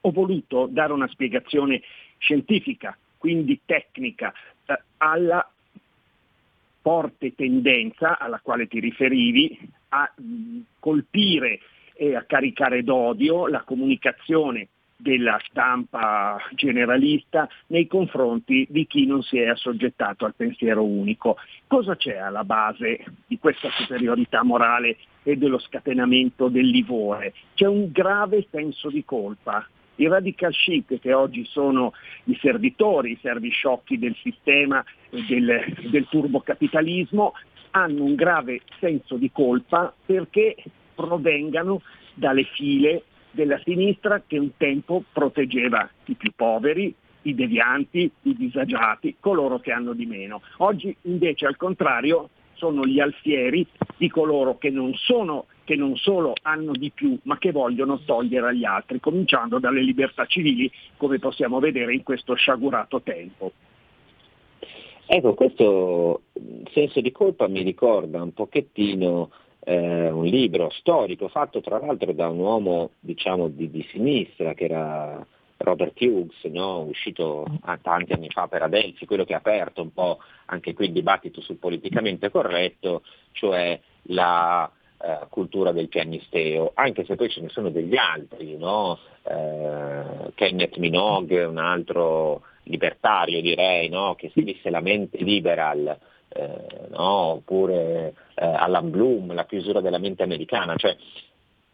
ho 0.00 0.10
voluto 0.12 0.68
dare 0.70 0.92
una 0.92 1.08
spiegazione 1.08 1.82
scientifica, 2.18 2.96
quindi 3.16 3.62
tecnica, 3.64 4.32
eh, 4.66 4.80
alla 4.98 5.44
forte 6.80 7.34
tendenza 7.34 8.16
alla 8.20 8.38
quale 8.38 8.68
ti 8.68 8.78
riferivi 8.78 9.58
a 9.88 10.08
colpire 10.78 11.58
e 11.94 12.14
a 12.14 12.22
caricare 12.22 12.84
d'odio 12.84 13.48
la 13.48 13.62
comunicazione 13.62 14.68
della 15.00 15.40
stampa 15.48 16.38
generalista 16.54 17.48
nei 17.68 17.86
confronti 17.86 18.66
di 18.68 18.86
chi 18.86 19.06
non 19.06 19.22
si 19.22 19.38
è 19.38 19.46
assoggettato 19.46 20.24
al 20.24 20.34
pensiero 20.34 20.82
unico. 20.82 21.36
Cosa 21.68 21.96
c'è 21.96 22.16
alla 22.16 22.42
base 22.42 23.04
di 23.26 23.38
questa 23.38 23.70
superiorità 23.70 24.42
morale 24.42 24.96
e 25.22 25.36
dello 25.36 25.58
scatenamento 25.58 26.48
del 26.48 26.66
livore? 26.66 27.32
C'è 27.54 27.66
un 27.66 27.92
grave 27.92 28.46
senso 28.50 28.90
di 28.90 29.04
colpa. 29.04 29.66
I 29.96 30.08
radical 30.08 30.52
chic 30.52 30.98
che 31.00 31.12
oggi 31.12 31.44
sono 31.44 31.92
i 32.24 32.36
servitori, 32.40 33.12
i 33.12 33.18
servisciocchi 33.20 33.98
del 33.98 34.16
sistema 34.20 34.84
del, 35.10 35.64
del 35.90 36.06
turbocapitalismo, 36.08 37.34
hanno 37.70 38.04
un 38.04 38.14
grave 38.14 38.62
senso 38.80 39.16
di 39.16 39.30
colpa 39.30 39.92
perché 40.04 40.56
provengano 40.94 41.82
dalle 42.14 42.44
file 42.44 43.04
della 43.30 43.60
sinistra 43.64 44.22
che 44.26 44.38
un 44.38 44.56
tempo 44.56 45.04
proteggeva 45.12 45.88
i 46.06 46.14
più 46.14 46.32
poveri, 46.34 46.94
i 47.22 47.34
devianti, 47.34 48.10
i 48.22 48.36
disagiati, 48.36 49.16
coloro 49.20 49.58
che 49.58 49.72
hanno 49.72 49.92
di 49.92 50.06
meno. 50.06 50.40
Oggi 50.58 50.94
invece 51.02 51.46
al 51.46 51.56
contrario 51.56 52.30
sono 52.54 52.84
gli 52.84 53.00
alfieri 53.00 53.66
di 53.96 54.08
coloro 54.08 54.58
che 54.58 54.70
non, 54.70 54.92
sono, 54.94 55.46
che 55.64 55.76
non 55.76 55.96
solo 55.96 56.32
hanno 56.42 56.72
di 56.72 56.90
più, 56.90 57.16
ma 57.22 57.38
che 57.38 57.52
vogliono 57.52 58.00
togliere 58.00 58.48
agli 58.48 58.64
altri, 58.64 59.00
cominciando 59.00 59.58
dalle 59.58 59.80
libertà 59.80 60.26
civili, 60.26 60.70
come 60.96 61.18
possiamo 61.18 61.60
vedere 61.60 61.94
in 61.94 62.02
questo 62.02 62.34
sciagurato 62.34 63.00
tempo. 63.02 63.52
Ecco, 65.06 65.34
questo 65.34 66.22
senso 66.72 67.00
di 67.00 67.10
colpa 67.12 67.48
mi 67.48 67.62
ricorda 67.62 68.22
un 68.22 68.34
pochettino 68.34 69.30
eh, 69.68 70.08
un 70.08 70.24
libro 70.24 70.70
storico 70.70 71.28
fatto 71.28 71.60
tra 71.60 71.78
l'altro 71.78 72.12
da 72.12 72.28
un 72.28 72.38
uomo 72.38 72.90
diciamo, 73.00 73.48
di, 73.48 73.70
di, 73.70 73.86
sinistra 73.90 74.54
che 74.54 74.64
era 74.64 75.24
Robert 75.58 76.00
Hughes, 76.00 76.42
no? 76.44 76.84
uscito 76.84 77.44
tanti 77.82 78.14
anni 78.14 78.30
fa 78.30 78.48
per 78.48 78.62
Adelphi, 78.62 79.04
quello 79.04 79.24
che 79.24 79.34
ha 79.34 79.38
aperto 79.38 79.82
un 79.82 79.92
po' 79.92 80.20
anche 80.46 80.72
qui 80.72 80.86
il 80.86 80.92
dibattito 80.92 81.42
sul 81.42 81.56
politicamente 81.56 82.30
corretto, 82.30 83.02
cioè 83.32 83.78
la 84.04 84.70
eh, 85.02 85.26
cultura 85.28 85.72
del 85.72 85.88
pianisteo, 85.88 86.70
anche 86.72 87.04
se 87.04 87.16
poi 87.16 87.28
ce 87.28 87.42
ne 87.42 87.50
sono 87.50 87.68
degli 87.68 87.96
altri, 87.96 88.56
no? 88.56 88.98
eh, 89.24 90.32
Kenneth 90.34 90.78
Minogue, 90.78 91.44
un 91.44 91.58
altro 91.58 92.42
libertario 92.62 93.42
direi, 93.42 93.90
no? 93.90 94.14
che 94.14 94.30
scrisse 94.30 94.70
La 94.70 94.80
mente 94.80 95.18
liberal, 95.18 95.98
eh, 96.28 96.88
no? 96.90 97.34
oppure 97.34 98.14
eh, 98.34 98.44
Alan 98.44 98.90
Bloom, 98.90 99.34
la 99.34 99.46
chiusura 99.46 99.80
della 99.80 99.98
mente 99.98 100.22
americana, 100.22 100.76
cioè 100.76 100.96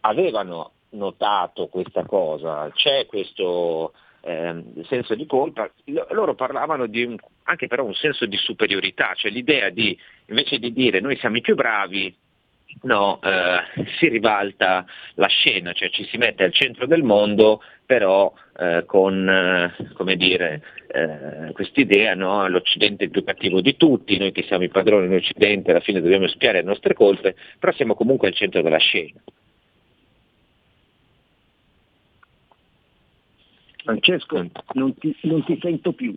avevano 0.01 0.73
notato 0.91 1.67
questa 1.69 2.05
cosa, 2.05 2.71
c'è 2.73 3.07
questo 3.07 3.93
eh, 4.21 4.63
senso 4.89 5.15
di 5.15 5.27
colpa, 5.27 5.71
loro 6.11 6.35
parlavano 6.35 6.87
di 6.87 7.05
un, 7.05 7.17
anche 7.45 7.67
però 7.67 7.85
un 7.85 7.95
senso 7.95 8.27
di 8.27 8.37
superiorità, 8.37 9.13
cioè 9.15 9.31
l'idea 9.31 9.71
di 9.71 9.97
invece 10.27 10.59
di 10.59 10.73
dire 10.73 11.01
noi 11.01 11.17
siamo 11.17 11.37
i 11.37 11.43
più 11.43 11.55
bravi, 11.55 12.15
no, 12.83 13.21
eh, 13.23 13.85
si 13.99 14.09
ribalta 14.09 14.85
la 15.15 15.27
scena, 15.27 15.73
cioè 15.73 15.91
ci 15.91 16.05
si 16.05 16.17
mette 16.17 16.45
al 16.45 16.53
centro 16.53 16.87
del 16.87 17.03
mondo, 17.03 17.63
però 17.85 18.33
eh, 18.59 18.85
con 18.87 19.29
eh, 19.29 19.73
eh, 20.87 21.53
quest'idea, 21.53 22.15
no, 22.15 22.47
l'Occidente 22.49 23.03
è 23.03 23.07
il 23.07 23.13
più 23.13 23.25
cattivo 23.25 23.61
di 23.61 23.77
tutti, 23.77 24.19
noi 24.19 24.33
che 24.33 24.45
siamo 24.45 24.65
i 24.65 24.69
padroni 24.69 25.07
in 25.07 25.15
Occidente 25.15 25.71
alla 25.71 25.81
fine 25.81 26.01
dobbiamo 26.01 26.29
spiare 26.29 26.61
le 26.61 26.67
nostre 26.67 26.95
colpe, 26.95 27.35
però 27.59 27.73
siamo 27.73 27.95
comunque 27.95 28.29
al 28.29 28.35
centro 28.35 28.63
della 28.63 28.79
scena. 28.79 29.21
Francesco, 33.83 34.47
non 34.73 34.95
ti, 34.97 35.15
non 35.23 35.45
ti 35.45 35.59
sento 35.61 35.93
più. 35.93 36.15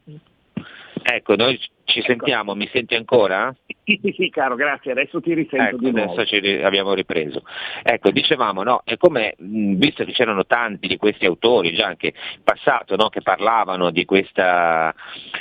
Ecco, 1.10 1.36
noi 1.38 1.58
ci 1.86 2.00
ecco. 2.00 2.08
sentiamo, 2.08 2.54
mi 2.54 2.68
senti 2.74 2.94
ancora? 2.94 3.56
Sì, 3.86 3.98
sì, 4.04 4.14
sì, 4.14 4.30
caro, 4.30 4.56
grazie, 4.56 4.92
adesso 4.92 5.22
ti 5.22 5.34
risento 5.34 5.76
ecco, 5.76 5.78
di 5.78 5.92
nuovo. 5.92 6.12
Adesso 6.12 6.26
ci 6.26 6.62
abbiamo 6.62 6.94
ripreso. 6.94 7.44
Ecco, 7.82 8.12
dicevamo, 8.12 8.62
no, 8.64 8.82
è 8.84 8.98
come, 8.98 9.36
visto 9.38 10.04
che 10.04 10.12
c'erano 10.12 10.46
tanti 10.46 10.90
di 10.90 10.98
questi 10.98 11.26
autori 11.26 11.74
già 11.74 11.86
anche 11.86 12.08
in 12.08 12.44
passato, 12.44 12.98
no, 12.98 13.08
che 13.08 13.22
parlavano 13.22 13.90
di 13.90 14.04
questa, 14.04 14.94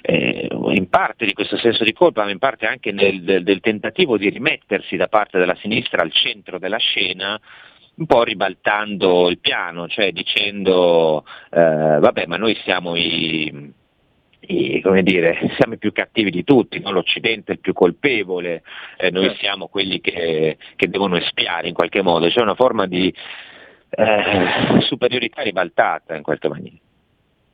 eh, 0.03 0.49
in 0.53 0.89
parte 0.89 1.27
di 1.27 1.33
questo 1.33 1.57
senso 1.57 1.83
di 1.83 1.93
colpa, 1.93 2.23
ma 2.23 2.31
in 2.31 2.39
parte 2.39 2.67
anche 2.67 2.93
nel, 2.93 3.25
del, 3.25 3.43
del 3.43 3.59
tentativo 3.59 4.17
di 4.17 4.29
rimettersi 4.29 4.95
da 4.95 5.09
parte 5.09 5.37
della 5.37 5.57
sinistra 5.57 6.03
al 6.03 6.13
centro 6.13 6.61
della 6.61 6.79
scena, 6.79 7.41
un 7.97 8.07
po' 8.07 8.23
ribaltando 8.23 9.29
il 9.31 9.41
piano, 9.41 9.89
cioè 9.89 10.13
dicendo 10.13 11.25
eh, 11.51 11.99
vabbè 11.99 12.27
ma 12.27 12.37
noi 12.37 12.55
siamo 12.63 12.95
i, 12.95 13.73
i, 14.49 14.81
come 14.81 15.03
dire, 15.03 15.39
siamo 15.57 15.75
i 15.75 15.79
più 15.79 15.93
cattivi 15.93 16.31
di 16.31 16.45
tutti, 16.45 16.79
no? 16.81 16.91
l'Occidente 16.91 17.53
è 17.53 17.55
il 17.55 17.61
più 17.61 17.73
colpevole, 17.73 18.63
eh, 18.97 19.11
noi 19.11 19.25
certo. 19.25 19.39
siamo 19.39 19.69
quelli 19.69 20.01
che, 20.01 20.57
che, 20.77 20.89
devono 20.89 21.17
espiare 21.17 21.69
in 21.69 21.75
qualche 21.75 22.03
modo, 22.03 22.29
c'è 22.29 22.41
una 22.41 22.55
forma 22.55 22.87
di 22.87 23.13
eh, 23.91 24.81
superiorità 24.81 25.43
ribaltata 25.43 26.17
in 26.17 26.23
qualche 26.23 26.49
maniera. 26.49 26.77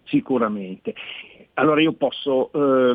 Sicuramente. 0.04 0.94
Allora 1.54 1.80
io 1.80 1.92
posso 1.92 2.50
eh, 2.52 2.94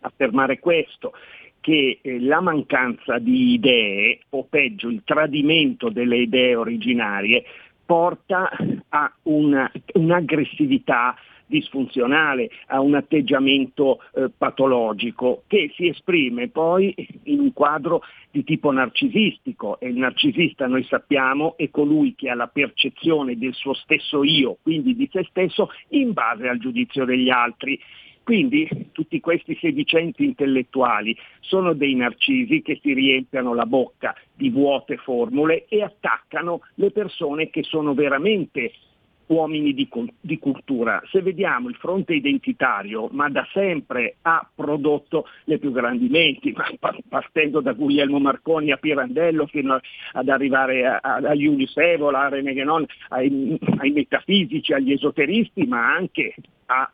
affermare 0.00 0.58
questo, 0.58 1.12
che 1.60 1.98
eh, 2.00 2.20
la 2.20 2.40
mancanza 2.40 3.18
di 3.18 3.52
idee, 3.52 4.20
o 4.30 4.44
peggio 4.44 4.88
il 4.88 5.02
tradimento 5.04 5.90
delle 5.90 6.18
idee 6.18 6.54
originarie, 6.54 7.44
porta 7.84 8.50
a 8.90 9.12
una, 9.24 9.70
un'aggressività 9.94 11.16
disfunzionale, 11.50 12.48
a 12.68 12.80
un 12.80 12.94
atteggiamento 12.94 13.98
eh, 14.14 14.30
patologico 14.30 15.42
che 15.48 15.70
si 15.74 15.88
esprime 15.88 16.48
poi 16.48 16.94
in 17.24 17.40
un 17.40 17.52
quadro 17.52 18.02
di 18.30 18.44
tipo 18.44 18.70
narcisistico 18.70 19.80
e 19.80 19.88
il 19.88 19.96
narcisista 19.96 20.68
noi 20.68 20.84
sappiamo 20.84 21.56
è 21.56 21.68
colui 21.70 22.14
che 22.14 22.30
ha 22.30 22.34
la 22.34 22.46
percezione 22.46 23.36
del 23.36 23.52
suo 23.52 23.74
stesso 23.74 24.22
io, 24.22 24.58
quindi 24.62 24.94
di 24.94 25.08
se 25.12 25.26
stesso, 25.28 25.70
in 25.88 26.12
base 26.12 26.48
al 26.48 26.58
giudizio 26.58 27.04
degli 27.04 27.28
altri. 27.28 27.78
Quindi 28.22 28.68
tutti 28.92 29.18
questi 29.18 29.56
sedicenti 29.60 30.24
intellettuali 30.24 31.16
sono 31.40 31.72
dei 31.72 31.96
narcisi 31.96 32.62
che 32.62 32.78
si 32.80 32.92
riempiono 32.92 33.54
la 33.54 33.66
bocca 33.66 34.14
di 34.32 34.50
vuote 34.50 34.98
formule 34.98 35.64
e 35.66 35.82
attaccano 35.82 36.60
le 36.74 36.92
persone 36.92 37.50
che 37.50 37.64
sono 37.64 37.92
veramente 37.92 38.70
uomini 39.30 39.72
di, 39.72 39.88
di, 40.20 40.38
cultura. 40.38 41.02
Se 41.10 41.22
vediamo 41.22 41.68
il 41.68 41.76
fronte 41.76 42.14
identitario, 42.14 43.08
ma 43.12 43.28
da 43.28 43.46
sempre 43.52 44.16
ha 44.22 44.46
prodotto 44.52 45.26
le 45.44 45.58
più 45.58 45.70
grandi 45.72 46.08
menti, 46.08 46.54
partendo 47.08 47.60
da 47.60 47.72
Guglielmo 47.72 48.18
Marconi 48.18 48.72
a 48.72 48.76
Pirandello 48.76 49.46
fino 49.46 49.80
ad 50.12 50.28
arrivare 50.28 50.86
a, 50.86 50.98
a, 51.00 51.14
a 51.16 51.34
Julius 51.34 51.76
Evola, 51.76 52.22
a 52.22 52.28
René 52.28 52.52
Guénon, 52.52 52.84
ai, 53.10 53.58
ai, 53.78 53.90
metafisici, 53.90 54.72
agli 54.72 54.92
esoteristi, 54.92 55.64
ma 55.64 55.94
anche 55.94 56.34
a, 56.66 56.90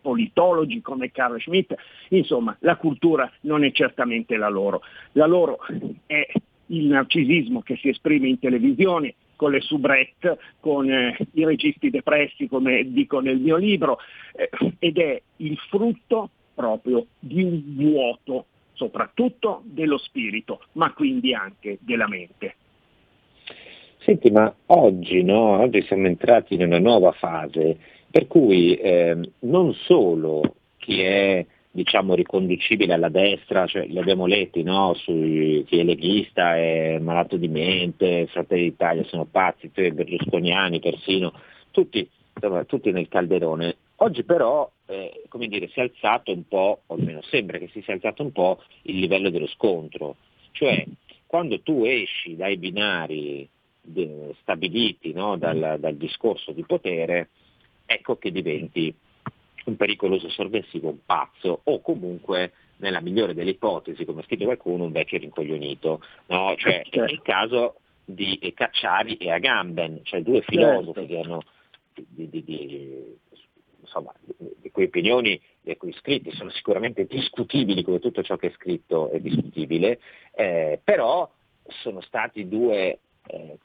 politologi 0.00 0.80
come 0.80 1.10
Carl 1.10 1.40
Schmitt. 1.40 1.74
Insomma, 2.10 2.56
la 2.60 2.76
cultura 2.76 3.30
non 3.42 3.64
è 3.64 3.72
certamente 3.72 4.36
la 4.36 4.48
loro. 4.48 4.82
La 5.12 5.26
loro 5.26 5.58
è 6.06 6.26
il 6.66 6.86
narcisismo 6.86 7.62
che 7.62 7.76
si 7.76 7.88
esprime 7.88 8.28
in 8.28 8.38
televisione, 8.38 9.14
con 9.36 9.50
le 9.50 9.60
soubrette, 9.60 10.38
con 10.60 10.90
eh, 10.90 11.16
i 11.32 11.44
registi 11.44 11.90
depressi, 11.90 12.48
come 12.48 12.90
dico 12.90 13.20
nel 13.20 13.38
mio 13.38 13.56
libro, 13.56 13.98
eh, 14.34 14.48
ed 14.78 14.98
è 14.98 15.20
il 15.36 15.56
frutto 15.68 16.30
proprio 16.54 17.06
di 17.18 17.42
un 17.42 17.62
vuoto, 17.76 18.46
soprattutto 18.74 19.62
dello 19.64 19.98
spirito, 19.98 20.60
ma 20.72 20.92
quindi 20.92 21.34
anche 21.34 21.78
della 21.80 22.08
mente. 22.08 22.54
Senti, 23.98 24.30
ma 24.30 24.54
oggi, 24.66 25.22
no? 25.22 25.60
oggi 25.60 25.82
siamo 25.82 26.06
entrati 26.06 26.54
in 26.54 26.62
una 26.62 26.78
nuova 26.78 27.12
fase, 27.12 27.78
per 28.10 28.26
cui 28.26 28.74
eh, 28.74 29.18
non 29.40 29.72
solo 29.72 30.56
chi 30.76 31.00
è 31.00 31.44
diciamo 31.74 32.14
riconducibile 32.14 32.94
alla 32.94 33.08
destra, 33.08 33.66
cioè, 33.66 33.84
li 33.86 33.98
abbiamo 33.98 34.26
letti, 34.26 34.62
no? 34.62 34.94
Sui, 34.94 35.64
chi 35.66 35.80
è 35.80 35.82
leghista 35.82 36.56
è 36.56 36.98
malato 37.00 37.36
di 37.36 37.48
mente, 37.48 38.28
Fratelli 38.28 38.70
d'Italia 38.70 39.02
sono 39.04 39.24
pazzi, 39.24 39.72
berlusconiani 39.74 40.78
persino, 40.78 41.32
tutti, 41.72 42.08
insomma, 42.32 42.64
tutti 42.64 42.92
nel 42.92 43.08
calderone. 43.08 43.76
Oggi 43.96 44.22
però 44.22 44.70
eh, 44.86 45.24
come 45.28 45.48
dire, 45.48 45.68
si 45.68 45.80
è 45.80 45.82
alzato 45.82 46.32
un 46.32 46.46
po', 46.46 46.82
o 46.86 46.94
almeno 46.94 47.22
sembra 47.22 47.58
che 47.58 47.68
si 47.72 47.82
sia 47.82 47.94
alzato 47.94 48.22
un 48.22 48.30
po' 48.30 48.62
il 48.82 49.00
livello 49.00 49.30
dello 49.30 49.48
scontro, 49.48 50.16
cioè 50.52 50.84
quando 51.26 51.60
tu 51.60 51.82
esci 51.84 52.36
dai 52.36 52.56
binari 52.56 53.48
stabiliti 54.42 55.12
no? 55.12 55.36
dal, 55.36 55.76
dal 55.80 55.96
discorso 55.96 56.52
di 56.52 56.64
potere, 56.64 57.30
ecco 57.84 58.16
che 58.16 58.30
diventi 58.30 58.94
un 59.64 59.76
pericoloso 59.76 60.28
sovversivo, 60.28 60.88
un 60.88 61.04
pazzo 61.04 61.60
o 61.64 61.80
comunque 61.80 62.52
nella 62.78 63.00
migliore 63.00 63.34
delle 63.34 63.50
ipotesi, 63.50 64.04
come 64.04 64.20
ha 64.20 64.24
scritto 64.24 64.44
qualcuno, 64.44 64.84
un 64.84 64.92
vecchio 64.92 65.18
rincoglionito. 65.18 66.02
No? 66.26 66.54
Cioè, 66.56 66.82
certo. 66.84 67.00
Nel 67.00 67.22
caso 67.22 67.76
di 68.04 68.52
Cacciari 68.54 69.16
e 69.16 69.30
Agamben, 69.30 70.00
cioè 70.02 70.22
due 70.22 70.42
certo. 70.42 70.50
filosofi 70.50 70.92
certo. 70.92 71.06
che 71.06 71.20
hanno 71.20 71.42
di, 71.94 72.28
di, 72.28 72.44
di, 72.44 73.16
insomma, 73.80 74.12
le 74.38 74.70
cui 74.70 74.84
opinioni, 74.84 75.40
le 75.62 75.76
cui 75.76 75.92
scritti 75.92 76.32
sono 76.32 76.50
sicuramente 76.50 77.06
discutibili, 77.06 77.82
come 77.82 78.00
tutto 78.00 78.22
ciò 78.22 78.36
che 78.36 78.48
è 78.48 78.52
scritto 78.52 79.10
è 79.10 79.20
discutibile, 79.20 80.00
eh, 80.34 80.80
però 80.82 81.30
sono 81.82 82.00
stati 82.00 82.48
due 82.48 82.98
eh, 83.26 83.58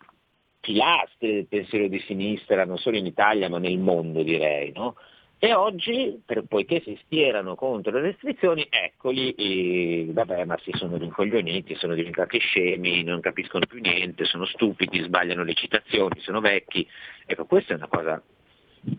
pilastri 0.59 1.33
del 1.33 1.47
pensiero 1.47 1.87
di 1.87 1.99
sinistra, 2.01 2.65
non 2.65 2.77
solo 2.77 2.97
in 2.97 3.05
Italia 3.05 3.49
ma 3.49 3.57
nel 3.57 3.79
mondo 3.79 4.21
direi. 4.23 4.71
No? 4.73 4.95
E 5.41 5.53
oggi, 5.53 6.21
per, 6.25 6.43
poiché 6.43 6.81
si 6.81 6.99
schierano 7.05 7.55
contro 7.55 7.93
le 7.93 8.01
restrizioni, 8.01 8.67
eccoli, 8.69 9.31
e, 9.35 10.07
vabbè, 10.11 10.43
ma 10.43 10.57
si 10.61 10.71
sono 10.75 10.97
rincoglioniti, 10.97 11.75
sono 11.75 11.93
diventati 11.93 12.37
scemi, 12.39 13.03
non 13.03 13.21
capiscono 13.21 13.65
più 13.65 13.79
niente, 13.79 14.25
sono 14.25 14.43
stupidi, 14.45 15.01
sbagliano 15.01 15.43
le 15.43 15.53
citazioni, 15.53 16.19
sono 16.19 16.41
vecchi. 16.41 16.85
Ecco, 17.25 17.45
questa 17.45 17.73
è 17.73 17.77
una 17.77 17.87
cosa 17.87 18.21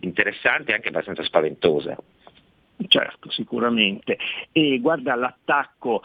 interessante 0.01 0.71
e 0.71 0.75
anche 0.77 0.89
abbastanza 0.89 1.23
spaventosa. 1.25 1.95
Certo, 2.89 3.31
sicuramente. 3.31 4.17
E 4.51 4.79
guarda 4.81 5.15
l'attacco 5.15 6.03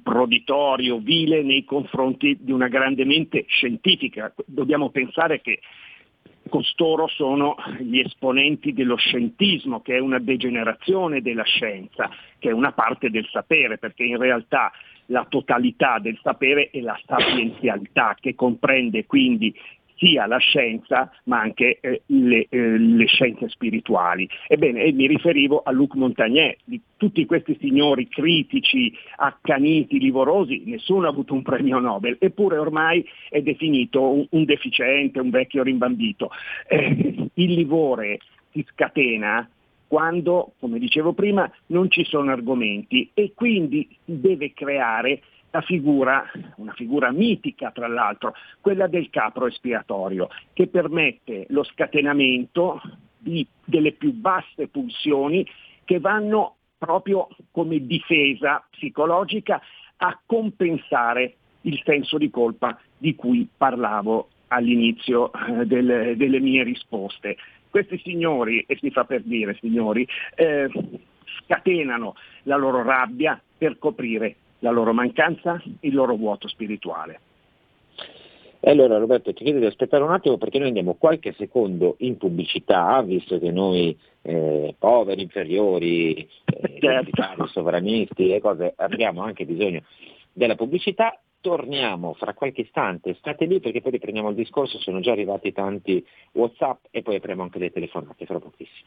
proditorio, 0.00 0.98
vile 0.98 1.42
nei 1.42 1.64
confronti 1.64 2.38
di 2.40 2.52
una 2.52 2.68
grande 2.68 3.04
mente 3.04 3.44
scientifica. 3.48 4.32
Dobbiamo 4.46 4.90
pensare 4.90 5.40
che 5.40 5.58
costoro 6.52 7.08
sono 7.08 7.56
gli 7.78 7.98
esponenti 7.98 8.74
dello 8.74 8.96
scientismo, 8.96 9.80
che 9.80 9.96
è 9.96 9.98
una 9.98 10.18
degenerazione 10.18 11.22
della 11.22 11.44
scienza, 11.44 12.10
che 12.38 12.50
è 12.50 12.52
una 12.52 12.72
parte 12.72 13.08
del 13.08 13.26
sapere, 13.32 13.78
perché 13.78 14.04
in 14.04 14.18
realtà 14.18 14.70
la 15.06 15.24
totalità 15.26 15.98
del 15.98 16.18
sapere 16.22 16.68
è 16.70 16.80
la 16.80 16.98
sapienzialità, 17.06 18.14
che 18.20 18.34
comprende 18.34 19.06
quindi 19.06 19.54
sia 19.96 20.26
la 20.26 20.38
scienza 20.38 21.10
ma 21.24 21.40
anche 21.40 21.78
eh, 21.80 22.02
le, 22.06 22.46
eh, 22.48 22.78
le, 22.78 23.06
scienze 23.06 23.48
spirituali. 23.48 24.28
Ebbene, 24.48 24.90
mi 24.92 25.06
riferivo 25.06 25.62
a 25.64 25.70
Luc 25.70 25.94
Montagnier, 25.94 26.56
di 26.64 26.80
tutti 26.96 27.24
questi 27.26 27.56
signori 27.60 28.08
critici, 28.08 28.92
accaniti, 29.16 29.98
livorosi, 29.98 30.62
nessuno 30.66 31.06
ha 31.06 31.10
avuto 31.10 31.34
un 31.34 31.42
premio 31.42 31.78
Nobel, 31.78 32.16
eppure 32.18 32.56
ormai 32.56 33.04
è 33.28 33.40
definito 33.40 34.02
un, 34.02 34.26
un 34.30 34.44
deficiente, 34.44 35.20
un 35.20 35.30
vecchio 35.30 35.62
rimbambito. 35.62 36.30
Eh, 36.68 37.28
il 37.34 37.52
livore 37.52 38.18
si 38.52 38.64
scatena 38.70 39.48
quando, 39.92 40.54
come 40.58 40.78
dicevo 40.78 41.12
prima, 41.12 41.50
non 41.66 41.90
ci 41.90 42.02
sono 42.04 42.30
argomenti 42.30 43.10
e 43.12 43.32
quindi 43.34 43.86
deve 44.06 44.54
creare 44.54 45.20
la 45.52 45.60
figura, 45.60 46.24
una 46.56 46.72
figura 46.72 47.12
mitica 47.12 47.70
tra 47.72 47.86
l'altro, 47.86 48.34
quella 48.60 48.86
del 48.86 49.10
capro 49.10 49.46
espiatorio, 49.46 50.28
che 50.54 50.66
permette 50.66 51.44
lo 51.50 51.62
scatenamento 51.62 52.80
di, 53.18 53.46
delle 53.64 53.92
più 53.92 54.12
basse 54.12 54.68
pulsioni 54.68 55.46
che 55.84 56.00
vanno 56.00 56.56
proprio 56.78 57.28
come 57.50 57.86
difesa 57.86 58.66
psicologica 58.70 59.60
a 59.98 60.18
compensare 60.24 61.36
il 61.62 61.80
senso 61.84 62.16
di 62.16 62.30
colpa 62.30 62.78
di 62.96 63.14
cui 63.14 63.46
parlavo 63.54 64.28
all'inizio 64.48 65.30
eh, 65.32 65.66
delle, 65.66 66.16
delle, 66.16 66.40
mie 66.40 66.64
risposte. 66.64 67.36
Questi 67.68 68.00
signori, 68.02 68.64
e 68.66 68.76
si 68.80 68.90
fa 68.90 69.04
per 69.04 69.22
dire 69.22 69.56
signori, 69.60 70.06
eh, 70.34 70.68
scatenano 71.44 72.14
la 72.44 72.56
loro 72.56 72.82
rabbia 72.82 73.40
per 73.56 73.78
coprire 73.78 74.36
la 74.62 74.70
loro 74.70 74.92
mancanza, 74.92 75.62
il 75.80 75.94
loro 75.94 76.16
vuoto 76.16 76.48
spirituale. 76.48 77.20
E 78.64 78.70
allora 78.70 78.98
Roberto 78.98 79.32
ti 79.32 79.42
chiedo 79.42 79.58
di 79.58 79.66
aspettare 79.66 80.04
un 80.04 80.12
attimo 80.12 80.38
perché 80.38 80.58
noi 80.58 80.68
andiamo 80.68 80.94
qualche 80.94 81.34
secondo 81.36 81.96
in 81.98 82.16
pubblicità, 82.16 83.02
visto 83.02 83.40
che 83.40 83.50
noi 83.50 83.96
eh, 84.22 84.76
poveri, 84.78 85.22
inferiori, 85.22 86.14
eh, 86.14 86.78
certo. 86.80 87.46
sovranisti 87.46 88.32
e 88.32 88.40
cose, 88.40 88.72
abbiamo 88.76 89.22
anche 89.22 89.44
bisogno 89.44 89.82
della 90.32 90.54
pubblicità. 90.54 91.20
Torniamo 91.40 92.14
fra 92.14 92.34
qualche 92.34 92.60
istante, 92.60 93.14
state 93.14 93.46
lì 93.46 93.58
perché 93.58 93.80
poi 93.80 93.90
riprendiamo 93.90 94.28
il 94.28 94.36
discorso, 94.36 94.78
sono 94.78 95.00
già 95.00 95.10
arrivati 95.10 95.50
tanti 95.50 96.06
Whatsapp 96.34 96.84
e 96.92 97.02
poi 97.02 97.16
apriamo 97.16 97.42
anche 97.42 97.58
le 97.58 97.72
telefonate 97.72 98.26
fra 98.26 98.38
pochissimo. 98.38 98.86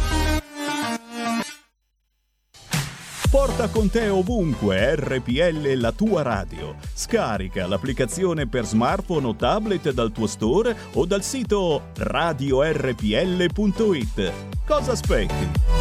Porta 3.31 3.69
con 3.69 3.89
te 3.89 4.09
ovunque 4.09 4.93
RPL 4.97 5.79
la 5.79 5.93
tua 5.93 6.21
radio. 6.21 6.75
Scarica 6.93 7.65
l'applicazione 7.65 8.45
per 8.45 8.65
smartphone 8.65 9.25
o 9.25 9.35
tablet 9.37 9.93
dal 9.93 10.11
tuo 10.11 10.27
store 10.27 10.75
o 10.95 11.05
dal 11.05 11.23
sito 11.23 11.91
radiorpl.it. 11.95 12.73
Cosa 14.67 14.91
aspetti? 14.91 15.79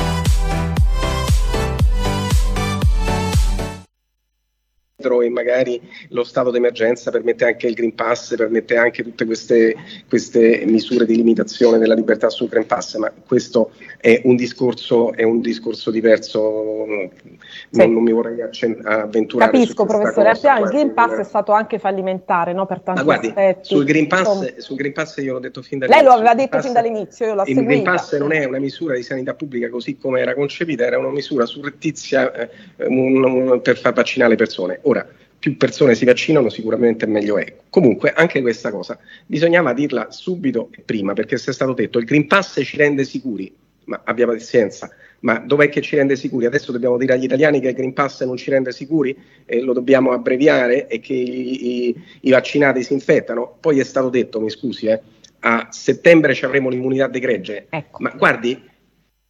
e 5.23 5.31
magari 5.31 5.81
lo 6.09 6.25
stato 6.25 6.51
d'emergenza 6.51 7.11
permette 7.11 7.47
anche 7.47 7.67
il 7.67 7.75
Green 7.75 7.95
Pass, 7.95 8.37
permette 8.37 8.77
anche 8.77 9.03
tutte 9.03 9.25
queste, 9.25 9.75
queste 10.09 10.63
misure 10.67 11.07
di 11.07 11.17
limitazione 11.17 11.79
della 11.79 11.95
libertà 11.95 12.29
sul 12.29 12.49
Green 12.49 12.67
Pass, 12.67 12.97
ma 12.97 13.11
questo 13.11 13.73
è 14.01 14.23
un 14.25 14.35
discorso, 14.35 15.13
è 15.13 15.23
un 15.23 15.41
discorso 15.41 15.91
diverso, 15.91 16.87
sì. 17.69 17.79
non, 17.79 17.93
non, 17.93 18.03
mi 18.03 18.13
vorrei 18.13 18.41
accen- 18.41 18.81
avventurare. 18.83 19.51
Capisco 19.51 19.85
professore, 19.85 20.31
cosa, 20.31 20.59
il 20.59 20.69
Green 20.69 20.95
Pass 20.95 21.19
è 21.19 21.25
stato 21.25 21.53
anche 21.53 21.79
fallimentare 21.79 22.55
no? 22.55 22.65
per 22.65 22.81
tanti 22.81 23.03
guardi, 23.03 23.29
aspetti. 23.29 23.69
Sul 23.69 23.85
Green, 23.85 24.07
Pass, 24.07 24.57
sul 24.57 24.77
Green 24.77 24.95
Pass 24.95 25.19
io 25.19 25.35
l'ho 25.35 25.39
detto 25.39 25.61
fin 25.61 25.79
dall'inizio. 25.79 26.09
Lei 26.09 26.15
lo 26.15 26.19
aveva 26.19 26.35
detto 26.35 26.61
fin 26.63 26.73
dall'inizio, 26.73 27.27
io 27.27 27.35
l'ho 27.35 27.43
Il 27.43 27.55
seguita. 27.55 27.69
Green 27.69 27.85
Pass 27.85 28.19
non 28.19 28.33
è 28.33 28.45
una 28.45 28.59
misura 28.59 28.95
di 28.95 29.03
sanità 29.03 29.35
pubblica 29.35 29.69
così 29.69 29.99
come 29.99 30.21
era 30.21 30.35
concepita, 30.35 30.85
era 30.85 30.99
una 30.99 31.11
misura 31.11 31.45
surrettizia 31.45 32.33
eh, 32.33 32.51
un, 32.87 33.23
un, 33.23 33.61
per 33.61 33.77
far 33.77 33.93
vaccinare 33.93 34.31
le 34.31 34.37
persone. 34.37 34.79
Ora, 34.83 35.07
più 35.39 35.57
persone 35.57 35.95
si 35.95 36.05
vaccinano 36.05 36.49
sicuramente 36.49 37.07
meglio 37.07 37.39
è. 37.39 37.55
Comunque 37.71 38.13
anche 38.13 38.41
questa 38.41 38.71
cosa 38.71 38.99
bisognava 39.27 39.73
dirla 39.73 40.11
subito 40.11 40.69
e 40.71 40.83
prima 40.83 41.15
perché 41.15 41.39
se 41.39 41.51
è 41.51 41.55
stato 41.55 41.73
detto 41.73 41.99
il 41.99 42.05
Green 42.05 42.27
Pass 42.27 42.61
ci 42.63 42.77
rende 42.77 43.05
sicuri, 43.05 43.53
ma 43.91 44.03
abbia 44.05 44.25
pazienza, 44.25 44.89
ma 45.21 45.39
dov'è 45.39 45.69
che 45.69 45.81
ci 45.81 45.97
rende 45.97 46.15
sicuri? 46.15 46.47
Adesso 46.47 46.71
dobbiamo 46.71 46.97
dire 46.97 47.15
agli 47.15 47.25
italiani 47.25 47.61
che 47.61 47.69
il 47.69 47.75
Green 47.75 47.93
Pass 47.93 48.23
non 48.23 48.37
ci 48.37 48.49
rende 48.51 48.71
sicuri 48.71 49.17
e 49.45 49.61
lo 49.61 49.73
dobbiamo 49.73 50.13
abbreviare 50.13 50.87
e 50.87 51.01
che 51.01 51.13
i, 51.13 51.89
i, 51.89 52.05
i 52.21 52.31
vaccinati 52.31 52.85
si 52.85 52.93
infettano. 52.93 53.57
Poi 53.59 53.81
è 53.81 53.85
stato 53.85 54.09
detto, 54.09 54.41
mi 54.41 54.49
scusi, 54.49 54.87
eh, 54.87 55.01
a 55.41 55.67
settembre 55.71 56.35
ci 56.35 56.45
avremo 56.45 56.69
l'immunità 56.69 57.09
de 57.09 57.19
gregge, 57.19 57.67
ecco. 57.69 58.01
ma 58.01 58.11
guardi, 58.11 58.63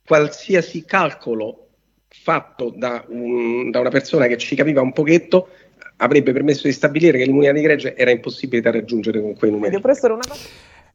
qualsiasi 0.05 0.85
calcolo 0.85 1.69
fatto 2.09 2.71
da, 2.77 3.03
un, 3.09 3.71
da 3.71 3.81
una 3.81 3.91
persona 3.91 4.27
che 4.27 4.37
ci 4.37 4.55
capiva 4.55 4.83
un 4.83 4.93
pochetto 4.93 5.49
avrebbe 5.97 6.33
permesso 6.33 6.67
di 6.67 6.73
stabilire 6.73 7.17
che 7.17 7.25
l'immunità 7.25 7.53
di 7.53 7.63
gregge 7.63 7.97
era 7.97 8.11
impossibile 8.11 8.61
da 8.61 8.71
raggiungere 8.71 9.23
con 9.23 9.35
quei 9.35 9.51
numeri. 9.51 9.75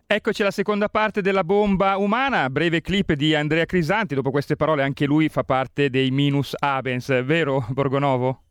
Eccoci 0.08 0.44
alla 0.44 0.52
seconda 0.52 0.88
parte 0.88 1.22
della 1.22 1.44
bomba 1.44 1.98
umana, 1.98 2.48
breve 2.52 2.80
clip 2.80 3.14
di 3.14 3.34
Andrea 3.34 3.66
Crisanti, 3.66 4.14
dopo 4.14 4.30
queste 4.30 4.56
parole 4.56 4.84
anche 4.84 5.08
lui 5.08 5.30
fa 5.30 5.44
parte 5.44 5.90
dei 5.90 6.12
minus 6.12 6.54
abens, 6.60 7.24
vero 7.24 7.66
Borgonovo? 7.72 8.42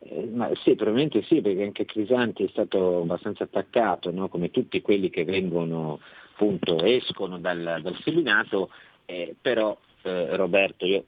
Eh, 0.00 0.30
sì, 0.62 0.74
probabilmente 0.74 1.22
sì, 1.22 1.40
perché 1.40 1.62
anche 1.62 1.86
Crisanti 1.86 2.44
è 2.44 2.48
stato 2.50 3.00
abbastanza 3.00 3.44
attaccato, 3.44 4.10
no? 4.10 4.28
come 4.28 4.50
tutti 4.50 4.82
quelli 4.82 5.08
che 5.08 5.24
vengono, 5.24 6.00
appunto, 6.34 6.84
escono 6.84 7.38
dal, 7.38 7.80
dal 7.82 7.96
seminato, 8.02 8.68
eh, 9.06 9.34
però 9.40 9.74
eh, 10.02 10.36
Roberto 10.36 10.84
io 10.84 11.04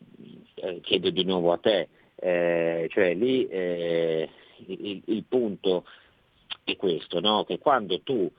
eh, 0.55 0.81
chiedo 0.81 1.11
di 1.11 1.23
nuovo 1.23 1.53
a 1.53 1.59
te, 1.59 1.89
eh, 2.15 2.89
cioè 2.91 3.15
lì 3.15 3.47
eh, 3.49 4.27
il, 4.69 5.03
il, 5.05 5.25
punto 5.29 5.85
è 6.65 6.77
questo, 6.77 7.21
no? 7.21 7.45
che 7.45 7.59
quando 7.59 8.01
tu 8.01 8.31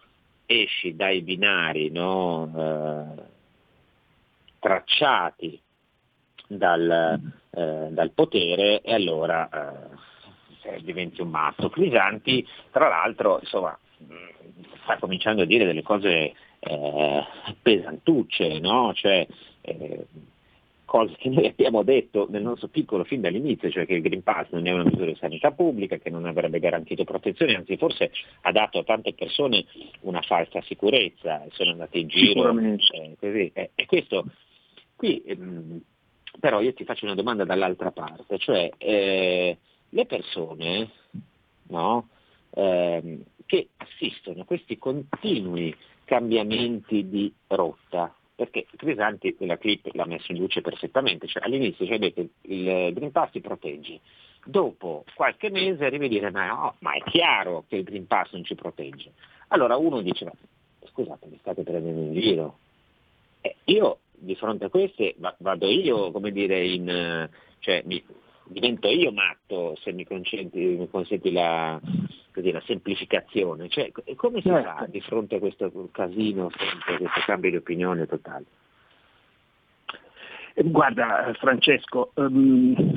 esci 0.46 0.96
dai 0.96 1.22
binari 1.22 1.90
no? 1.90 2.52
eh, 2.56 3.24
tracciati 4.60 5.60
dal, 6.48 7.20
eh, 7.50 7.88
dal, 7.92 8.12
potere 8.12 8.82
e 8.82 8.94
allora 8.94 9.50
eh, 10.64 10.82
diventi 10.82 11.22
un 11.22 11.30
matto. 11.30 11.70
Crisanti, 11.70 12.46
tra 12.72 12.88
l'altro, 12.88 13.40
insomma, 13.40 13.78
sta 14.84 14.98
cominciando 14.98 15.44
a 15.44 15.46
dire 15.46 15.66
delle 15.66 15.84
cose 15.84 16.34
eh, 16.60 17.24
pesantucce, 17.62 18.60
no? 18.60 18.94
cioè, 18.94 19.28
cose 20.86 21.16
che 21.18 21.30
noi 21.30 21.48
abbiamo 21.48 21.84
detto 21.84 22.28
nel 22.30 22.44
nostro 22.44 22.68
piccolo 22.68 23.04
fin 23.04 23.22
dall'inizio, 23.22 23.70
cioè 23.70 23.86
che 23.86 23.96
il 23.96 24.02
Green 24.02 24.24
Pass 24.24 24.50
non 24.52 24.66
è 24.68 24.72
una 24.72 24.84
misura 24.84 25.06
di 25.06 25.18
sanità 25.20 25.52
pubblica, 25.52 25.98
che 25.98 26.10
non 26.10 26.26
avrebbe 26.26 26.60
garantito 26.60 27.04
protezione, 27.04 27.56
anzi 27.56 27.78
forse 27.78 28.12
ha 28.42 28.52
dato 28.52 28.80
a 28.80 28.84
tante 28.84 29.14
persone 29.14 29.66
una 30.02 30.22
falsa 30.22 30.62
sicurezza, 30.62 31.44
sono 31.52 31.72
andate 31.72 31.98
in 31.98 32.08
giro. 32.08 32.58
Eh, 32.58 33.16
così. 33.20 33.52
Eh, 33.54 33.72
e 33.76 33.86
questo 33.86 34.26
qui 34.96 35.22
ehm, 35.26 35.82
però 36.40 36.62
io 36.62 36.74
ti 36.74 36.84
faccio 36.84 37.06
una 37.06 37.16
domanda 37.16 37.44
dall'altra 37.46 37.92
parte, 37.92 38.38
cioè 38.38 38.70
eh, 38.78 39.58
le 39.90 40.06
persone 40.06 40.90
no, 41.68 42.10
ehm, 42.52 43.24
che 43.46 43.70
assistono 43.78 44.42
a 44.42 44.46
questi 44.46 44.78
continui 44.78 45.76
cambiamenti 46.04 47.08
di 47.08 47.34
rotta, 47.48 48.14
perché 48.36 48.66
Crisanti 48.76 49.36
quella 49.36 49.58
clip 49.58 49.88
l'ha 49.94 50.06
messo 50.06 50.32
in 50.32 50.40
luce 50.40 50.62
perfettamente, 50.62 51.28
cioè 51.28 51.44
all'inizio 51.44 51.86
ci 51.86 51.94
ha 51.94 51.98
detto 51.98 52.28
il 52.42 52.94
Green 52.94 53.12
Pass 53.12 53.32
ti 53.32 53.40
protegge, 53.40 54.02
dopo 54.46 55.06
qualche 55.16 55.50
mese 55.50 55.86
arrivi 55.86 56.06
a 56.06 56.10
dire 56.10 56.32
ma, 56.32 56.48
no, 56.48 56.76
ma 56.80 56.94
è 56.94 57.02
chiaro 57.04 57.64
che 57.68 57.78
il 57.78 57.84
Green 57.84 58.08
Pass 58.08 58.32
non 58.34 58.44
ci 58.44 58.56
protegge. 58.56 59.14
Allora 59.50 59.78
uno 59.78 60.02
dice 60.02 60.26
ma 60.26 60.32
scusate 60.88 61.28
mi 61.28 61.38
state 61.40 61.64
prendendo 61.64 62.02
in 62.02 62.20
giro. 62.20 62.58
Eh, 63.42 63.56
io 63.66 64.00
di 64.12 64.36
fronte 64.36 64.66
a 64.66 64.70
queste 64.70 65.16
vado 65.38 65.68
io 65.68 66.12
come 66.12 66.32
dire 66.32 66.66
in, 66.66 67.30
cioè 67.60 67.82
mi, 67.86 68.04
divento 68.48 68.88
io 68.88 69.12
matto 69.12 69.76
se 69.82 69.92
mi 69.92 70.06
consenti, 70.06 70.60
mi 70.60 70.90
consenti 70.90 71.32
la, 71.32 71.80
così, 72.34 72.52
la, 72.52 72.62
semplificazione. 72.66 73.70
Cioè, 73.70 73.92
come 74.16 74.42
si 74.42 74.50
certo. 74.50 74.70
fa 74.70 74.86
di 74.88 75.02
fronte 75.02 75.36
a 75.36 75.40
questo 75.40 75.90
casino, 75.92 76.50
sempre, 76.58 76.98
questo 76.98 77.22
cambio 77.26 77.50
di 77.50 77.58
opinione 77.58 78.06
totale? 78.06 78.46
Guarda 80.56 81.34
Francesco, 81.38 82.12
um, 82.16 82.94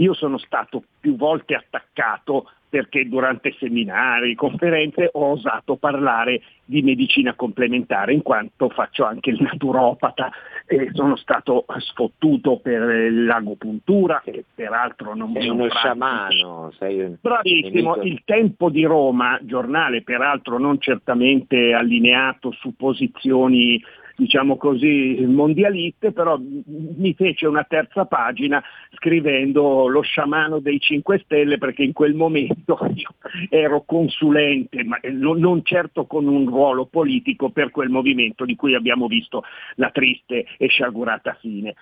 io 0.00 0.14
sono 0.14 0.38
stato 0.38 0.82
più 0.98 1.16
volte 1.16 1.54
attaccato 1.54 2.50
perché 2.70 3.08
durante 3.08 3.52
seminari, 3.58 4.36
conferenze 4.36 5.10
ho 5.12 5.32
osato 5.32 5.74
parlare 5.74 6.40
di 6.64 6.82
medicina 6.82 7.34
complementare 7.34 8.12
in 8.12 8.22
quanto 8.22 8.68
faccio 8.68 9.04
anche 9.04 9.30
il 9.30 9.42
naturopata 9.42 10.30
e 10.66 10.88
sono 10.92 11.16
stato 11.16 11.64
sfottuto 11.78 12.58
per 12.58 13.10
l'agopuntura 13.10 14.22
che 14.24 14.44
peraltro 14.54 15.16
non 15.16 15.32
sei 15.34 15.48
uno 15.48 15.68
sciamano 15.68 16.70
sei 16.78 17.00
un 17.00 17.16
bravissimo 17.20 17.96
nemico. 17.96 18.06
il 18.06 18.22
tempo 18.24 18.70
di 18.70 18.84
Roma 18.84 19.36
giornale 19.42 20.02
peraltro 20.02 20.58
non 20.58 20.80
certamente 20.80 21.72
allineato 21.72 22.52
su 22.52 22.76
posizioni 22.76 23.82
diciamo 24.20 24.58
così, 24.58 25.24
mondialiste, 25.26 26.12
però 26.12 26.38
mi 26.38 27.14
fece 27.14 27.46
una 27.46 27.64
terza 27.64 28.04
pagina 28.04 28.62
scrivendo 28.92 29.88
lo 29.88 30.02
sciamano 30.02 30.58
dei 30.58 30.78
5 30.78 31.22
Stelle 31.24 31.56
perché 31.56 31.82
in 31.82 31.94
quel 31.94 32.14
momento 32.14 32.78
io 32.94 33.14
ero 33.48 33.82
consulente, 33.86 34.84
ma 34.84 34.98
non 35.10 35.64
certo 35.64 36.04
con 36.04 36.26
un 36.26 36.46
ruolo 36.46 36.84
politico 36.84 37.48
per 37.48 37.70
quel 37.70 37.88
movimento 37.88 38.44
di 38.44 38.56
cui 38.56 38.74
abbiamo 38.74 39.06
visto 39.06 39.42
la 39.76 39.90
triste 39.90 40.44
e 40.58 40.68
sciagurata 40.68 41.38
fine 41.40 41.74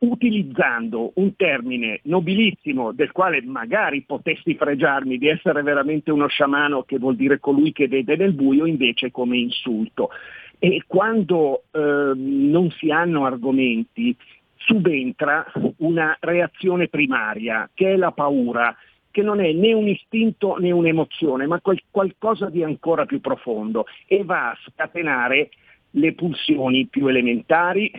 utilizzando 0.00 1.10
un 1.16 1.34
termine 1.34 2.00
nobilissimo 2.04 2.92
del 2.92 3.10
quale 3.10 3.42
magari 3.42 4.02
potessi 4.02 4.54
fregiarmi 4.54 5.18
di 5.18 5.26
essere 5.26 5.62
veramente 5.62 6.12
uno 6.12 6.28
sciamano 6.28 6.84
che 6.84 6.98
vuol 6.98 7.16
dire 7.16 7.40
colui 7.40 7.72
che 7.72 7.88
vede 7.88 8.16
nel 8.16 8.32
buio 8.32 8.64
invece 8.64 9.10
come 9.10 9.38
insulto. 9.38 10.10
E 10.58 10.82
quando 10.86 11.64
eh, 11.70 12.12
non 12.14 12.70
si 12.70 12.90
hanno 12.90 13.24
argomenti 13.24 14.16
subentra 14.56 15.46
una 15.78 16.16
reazione 16.20 16.88
primaria 16.88 17.70
che 17.72 17.92
è 17.92 17.96
la 17.96 18.10
paura 18.10 18.76
che 19.10 19.22
non 19.22 19.40
è 19.40 19.52
né 19.52 19.72
un 19.72 19.88
istinto 19.88 20.56
né 20.58 20.70
un'emozione, 20.70 21.46
ma 21.46 21.60
qual- 21.60 21.82
qualcosa 21.90 22.50
di 22.50 22.62
ancora 22.62 23.06
più 23.06 23.20
profondo 23.20 23.86
e 24.06 24.22
va 24.24 24.50
a 24.50 24.58
scatenare 24.66 25.50
le 25.92 26.12
pulsioni 26.12 26.86
più 26.86 27.06
elementari, 27.06 27.90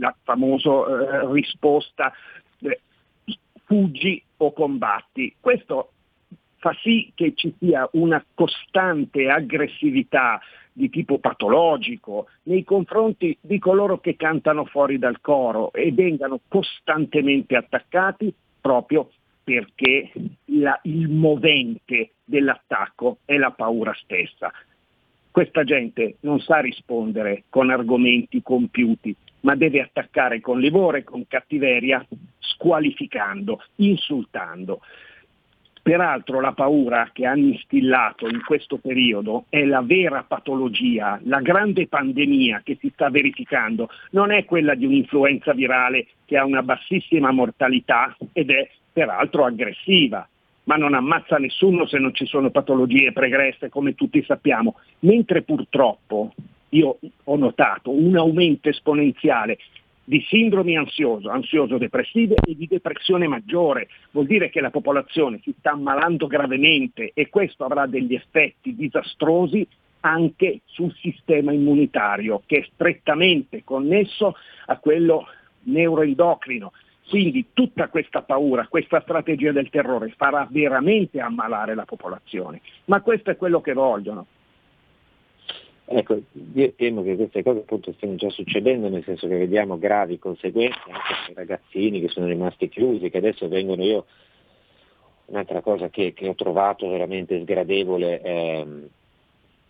la 0.00 0.14
famosa 0.24 0.70
eh, 0.70 1.32
risposta 1.32 2.12
eh, 2.60 2.80
fuggi 3.64 4.22
o 4.38 4.52
combatti. 4.52 5.36
Questo 5.40 5.92
fa 6.58 6.76
sì 6.82 7.10
che 7.14 7.32
ci 7.34 7.54
sia 7.58 7.88
una 7.92 8.24
costante 8.34 9.28
aggressività 9.28 10.40
di 10.72 10.90
tipo 10.90 11.18
patologico 11.18 12.28
nei 12.44 12.62
confronti 12.62 13.36
di 13.40 13.58
coloro 13.58 13.98
che 13.98 14.14
cantano 14.16 14.64
fuori 14.64 14.98
dal 14.98 15.20
coro 15.20 15.72
e 15.72 15.90
vengano 15.92 16.40
costantemente 16.46 17.56
attaccati 17.56 18.32
proprio 18.60 19.10
perché 19.42 20.12
la, 20.46 20.78
il 20.82 21.08
movente 21.08 22.10
dell'attacco 22.22 23.18
è 23.24 23.36
la 23.38 23.50
paura 23.50 23.94
stessa. 23.94 24.52
Questa 25.30 25.64
gente 25.64 26.16
non 26.20 26.38
sa 26.40 26.60
rispondere 26.60 27.44
con 27.48 27.70
argomenti 27.70 28.42
compiuti, 28.42 29.14
ma 29.40 29.54
deve 29.54 29.80
attaccare 29.80 30.40
con 30.40 30.60
livore, 30.60 31.02
con 31.02 31.26
cattiveria, 31.26 32.06
squalificando, 32.38 33.62
insultando. 33.76 34.80
Peraltro 35.88 36.42
la 36.42 36.52
paura 36.52 37.08
che 37.14 37.24
hanno 37.24 37.46
instillato 37.46 38.28
in 38.28 38.42
questo 38.44 38.76
periodo 38.76 39.46
è 39.48 39.64
la 39.64 39.80
vera 39.80 40.22
patologia, 40.22 41.18
la 41.24 41.40
grande 41.40 41.86
pandemia 41.86 42.60
che 42.62 42.76
si 42.78 42.90
sta 42.92 43.08
verificando, 43.08 43.88
non 44.10 44.30
è 44.30 44.44
quella 44.44 44.74
di 44.74 44.84
un'influenza 44.84 45.54
virale 45.54 46.08
che 46.26 46.36
ha 46.36 46.44
una 46.44 46.62
bassissima 46.62 47.30
mortalità 47.30 48.14
ed 48.34 48.50
è 48.50 48.68
peraltro 48.92 49.46
aggressiva, 49.46 50.28
ma 50.64 50.76
non 50.76 50.92
ammazza 50.92 51.38
nessuno 51.38 51.86
se 51.86 51.96
non 51.96 52.12
ci 52.12 52.26
sono 52.26 52.50
patologie 52.50 53.12
pregresse 53.12 53.70
come 53.70 53.94
tutti 53.94 54.22
sappiamo, 54.22 54.74
mentre 54.98 55.40
purtroppo 55.40 56.34
io 56.68 56.98
ho 57.24 57.36
notato 57.36 57.90
un 57.90 58.14
aumento 58.14 58.68
esponenziale 58.68 59.56
di 60.08 60.24
sindromi 60.26 60.74
ansioso, 60.74 61.28
ansioso-depressive 61.28 62.36
e 62.36 62.56
di 62.56 62.66
depressione 62.66 63.28
maggiore. 63.28 63.88
Vuol 64.12 64.24
dire 64.24 64.48
che 64.48 64.62
la 64.62 64.70
popolazione 64.70 65.38
si 65.42 65.54
sta 65.58 65.72
ammalando 65.72 66.26
gravemente 66.26 67.10
e 67.12 67.28
questo 67.28 67.66
avrà 67.66 67.84
degli 67.84 68.14
effetti 68.14 68.74
disastrosi 68.74 69.68
anche 70.00 70.60
sul 70.64 70.94
sistema 70.94 71.52
immunitario 71.52 72.40
che 72.46 72.60
è 72.60 72.68
strettamente 72.72 73.64
connesso 73.64 74.34
a 74.64 74.78
quello 74.78 75.26
neuroendocrino. 75.64 76.72
Quindi 77.06 77.48
tutta 77.52 77.88
questa 77.88 78.22
paura, 78.22 78.66
questa 78.66 79.02
strategia 79.02 79.52
del 79.52 79.68
terrore 79.68 80.14
farà 80.16 80.48
veramente 80.50 81.20
ammalare 81.20 81.74
la 81.74 81.84
popolazione, 81.84 82.62
ma 82.86 83.02
questo 83.02 83.30
è 83.30 83.36
quello 83.36 83.60
che 83.60 83.74
vogliono. 83.74 84.26
Ecco, 85.90 86.20
io 86.52 86.72
temo 86.76 87.02
che 87.02 87.16
queste 87.16 87.42
cose 87.42 87.60
appunto 87.60 87.94
stiano 87.94 88.16
già 88.16 88.28
succedendo, 88.28 88.90
nel 88.90 89.04
senso 89.04 89.26
che 89.26 89.38
vediamo 89.38 89.78
gravi 89.78 90.18
conseguenze 90.18 90.78
anche 90.84 91.14
per 91.24 91.30
i 91.30 91.34
ragazzini 91.34 92.00
che 92.00 92.08
sono 92.08 92.26
rimasti 92.26 92.68
chiusi, 92.68 93.08
che 93.08 93.16
adesso 93.16 93.48
vengono 93.48 93.82
io. 93.82 94.04
Un'altra 95.26 95.62
cosa 95.62 95.88
che, 95.88 96.12
che 96.12 96.28
ho 96.28 96.34
trovato 96.34 96.88
veramente 96.90 97.40
sgradevole 97.40 98.20
è 98.20 98.66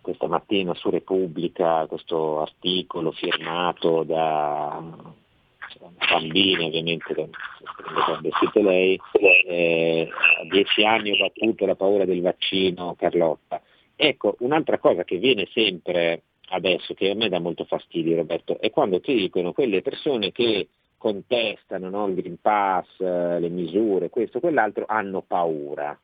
questa 0.00 0.26
mattina 0.26 0.74
su 0.74 0.90
Repubblica, 0.90 1.86
questo 1.86 2.40
articolo 2.40 3.12
firmato 3.12 4.02
da 4.02 4.82
bambini 6.10 6.64
ovviamente 6.64 7.14
quando 7.14 8.28
siete 8.40 8.62
lei, 8.62 8.98
eh, 9.46 10.08
a 10.40 10.44
dieci 10.50 10.84
anni 10.84 11.12
ho 11.12 11.16
battuto 11.16 11.66
la 11.66 11.76
paura 11.76 12.04
del 12.04 12.22
vaccino 12.22 12.96
Carlotta 12.98 13.60
Ecco, 14.00 14.36
un'altra 14.38 14.78
cosa 14.78 15.02
che 15.02 15.16
viene 15.16 15.48
sempre 15.52 16.22
adesso, 16.50 16.94
che 16.94 17.10
a 17.10 17.14
me 17.16 17.28
dà 17.28 17.40
molto 17.40 17.64
fastidio 17.64 18.14
Roberto, 18.14 18.60
è 18.60 18.70
quando 18.70 19.00
ti 19.00 19.12
dicono 19.12 19.52
quelle 19.52 19.82
persone 19.82 20.30
che 20.30 20.68
contestano 20.96 21.90
no, 21.90 22.06
il 22.06 22.14
Green 22.14 22.40
Pass, 22.40 22.86
eh, 23.00 23.40
le 23.40 23.48
misure, 23.48 24.08
questo, 24.08 24.38
quell'altro, 24.38 24.84
hanno 24.86 25.22
paura. 25.22 25.98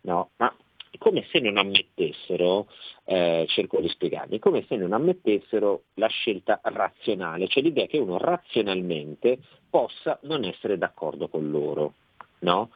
No? 0.00 0.30
Ma 0.36 0.56
come 0.96 1.26
se 1.30 1.38
non 1.40 1.58
ammettessero, 1.58 2.66
eh, 3.04 3.44
cerco 3.48 3.78
di 3.78 3.88
spiegarmi, 3.90 4.38
come 4.38 4.64
se 4.66 4.76
non 4.76 4.94
ammettessero 4.94 5.82
la 5.94 6.06
scelta 6.06 6.60
razionale, 6.62 7.46
cioè 7.48 7.62
l'idea 7.62 7.84
che 7.84 7.98
uno 7.98 8.16
razionalmente 8.16 9.38
possa 9.68 10.18
non 10.22 10.44
essere 10.44 10.78
d'accordo 10.78 11.28
con 11.28 11.50
loro. 11.50 11.92
No? 12.38 12.70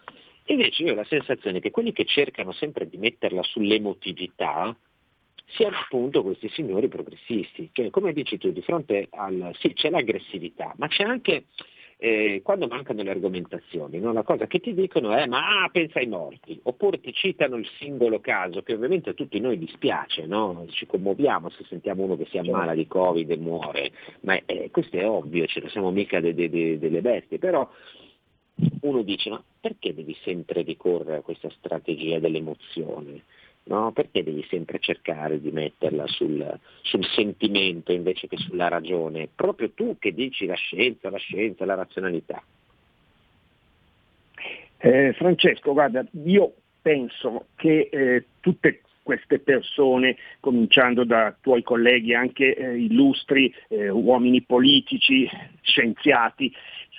Invece 0.50 0.82
io 0.82 0.92
ho 0.92 0.96
la 0.96 1.04
sensazione 1.04 1.60
che 1.60 1.70
quelli 1.70 1.92
che 1.92 2.04
cercano 2.04 2.52
sempre 2.52 2.88
di 2.88 2.96
metterla 2.96 3.42
sull'emotività 3.42 4.74
siano 5.46 5.76
appunto 5.76 6.22
questi 6.22 6.48
signori 6.50 6.88
progressisti, 6.88 7.70
che 7.72 7.90
come 7.90 8.12
dici 8.12 8.38
tu, 8.38 8.50
di 8.50 8.62
fronte 8.62 9.08
al... 9.10 9.54
sì, 9.58 9.72
c'è 9.72 9.90
l'aggressività, 9.90 10.74
ma 10.76 10.88
c'è 10.88 11.04
anche 11.04 11.44
eh, 12.00 12.40
quando 12.44 12.66
mancano 12.68 13.02
le 13.02 13.10
argomentazioni, 13.10 13.98
no? 13.98 14.12
la 14.12 14.22
cosa 14.22 14.46
che 14.46 14.60
ti 14.60 14.72
dicono 14.72 15.12
è 15.12 15.26
ma 15.26 15.64
ah, 15.64 15.68
pensa 15.68 15.98
ai 15.98 16.06
morti, 16.06 16.58
oppure 16.62 17.00
ti 17.00 17.12
citano 17.12 17.56
il 17.56 17.68
singolo 17.78 18.20
caso, 18.20 18.62
che 18.62 18.72
ovviamente 18.74 19.10
a 19.10 19.14
tutti 19.14 19.40
noi 19.40 19.58
dispiace, 19.58 20.24
no? 20.26 20.64
ci 20.70 20.86
commuoviamo 20.86 21.50
se 21.50 21.64
sentiamo 21.68 22.04
uno 22.04 22.16
che 22.16 22.26
si 22.30 22.38
ammala 22.38 22.74
di 22.74 22.86
Covid 22.86 23.30
e 23.30 23.36
muore, 23.36 23.90
ma 24.20 24.38
eh, 24.46 24.70
questo 24.70 24.96
è 24.96 25.08
ovvio, 25.08 25.46
ce 25.46 25.60
ne 25.60 25.68
siamo 25.70 25.90
mica 25.90 26.20
de, 26.20 26.34
de, 26.34 26.48
de, 26.48 26.78
delle 26.78 27.00
bestie, 27.00 27.38
però 27.38 27.68
uno 28.80 29.02
dice 29.02 29.30
ma 29.30 29.42
perché 29.60 29.94
devi 29.94 30.16
sempre 30.22 30.62
ricorrere 30.62 31.18
a 31.18 31.22
questa 31.22 31.50
strategia 31.50 32.18
dell'emozione? 32.18 33.22
No? 33.64 33.92
Perché 33.92 34.22
devi 34.22 34.44
sempre 34.48 34.78
cercare 34.78 35.40
di 35.40 35.50
metterla 35.50 36.06
sul, 36.06 36.58
sul, 36.80 37.04
sentimento 37.04 37.92
invece 37.92 38.26
che 38.26 38.38
sulla 38.38 38.68
ragione? 38.68 39.28
Proprio 39.32 39.70
tu 39.72 39.96
che 39.98 40.14
dici 40.14 40.46
la 40.46 40.54
scienza, 40.54 41.10
la 41.10 41.18
scienza, 41.18 41.66
la 41.66 41.74
razionalità. 41.74 42.42
Eh, 44.78 45.12
Francesco, 45.14 45.72
guarda, 45.72 46.06
io 46.24 46.54
penso 46.80 47.46
che 47.56 47.88
eh, 47.92 48.24
tutte 48.40 48.80
queste 49.08 49.38
persone, 49.38 50.16
cominciando 50.38 51.02
da 51.04 51.34
tuoi 51.40 51.62
colleghi 51.62 52.14
anche 52.14 52.54
eh, 52.54 52.76
illustri, 52.76 53.52
eh, 53.68 53.88
uomini 53.88 54.42
politici, 54.42 55.26
scienziati, 55.62 56.52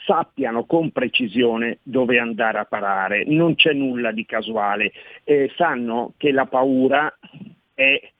sappiano 0.10 0.65
con 0.65 0.89
precisione 0.89 1.78
dove 1.84 2.17
andare 2.17 2.58
a 2.58 2.65
parare, 2.65 3.26
non 3.26 3.54
c'è 3.54 3.74
nulla 3.74 4.12
di 4.12 4.26
casuale, 4.26 4.91
eh, 5.24 5.52
sanno 5.56 6.13
che 6.17 6.32
la 6.32 6.48
paura 6.48 7.15
è 7.76 8.12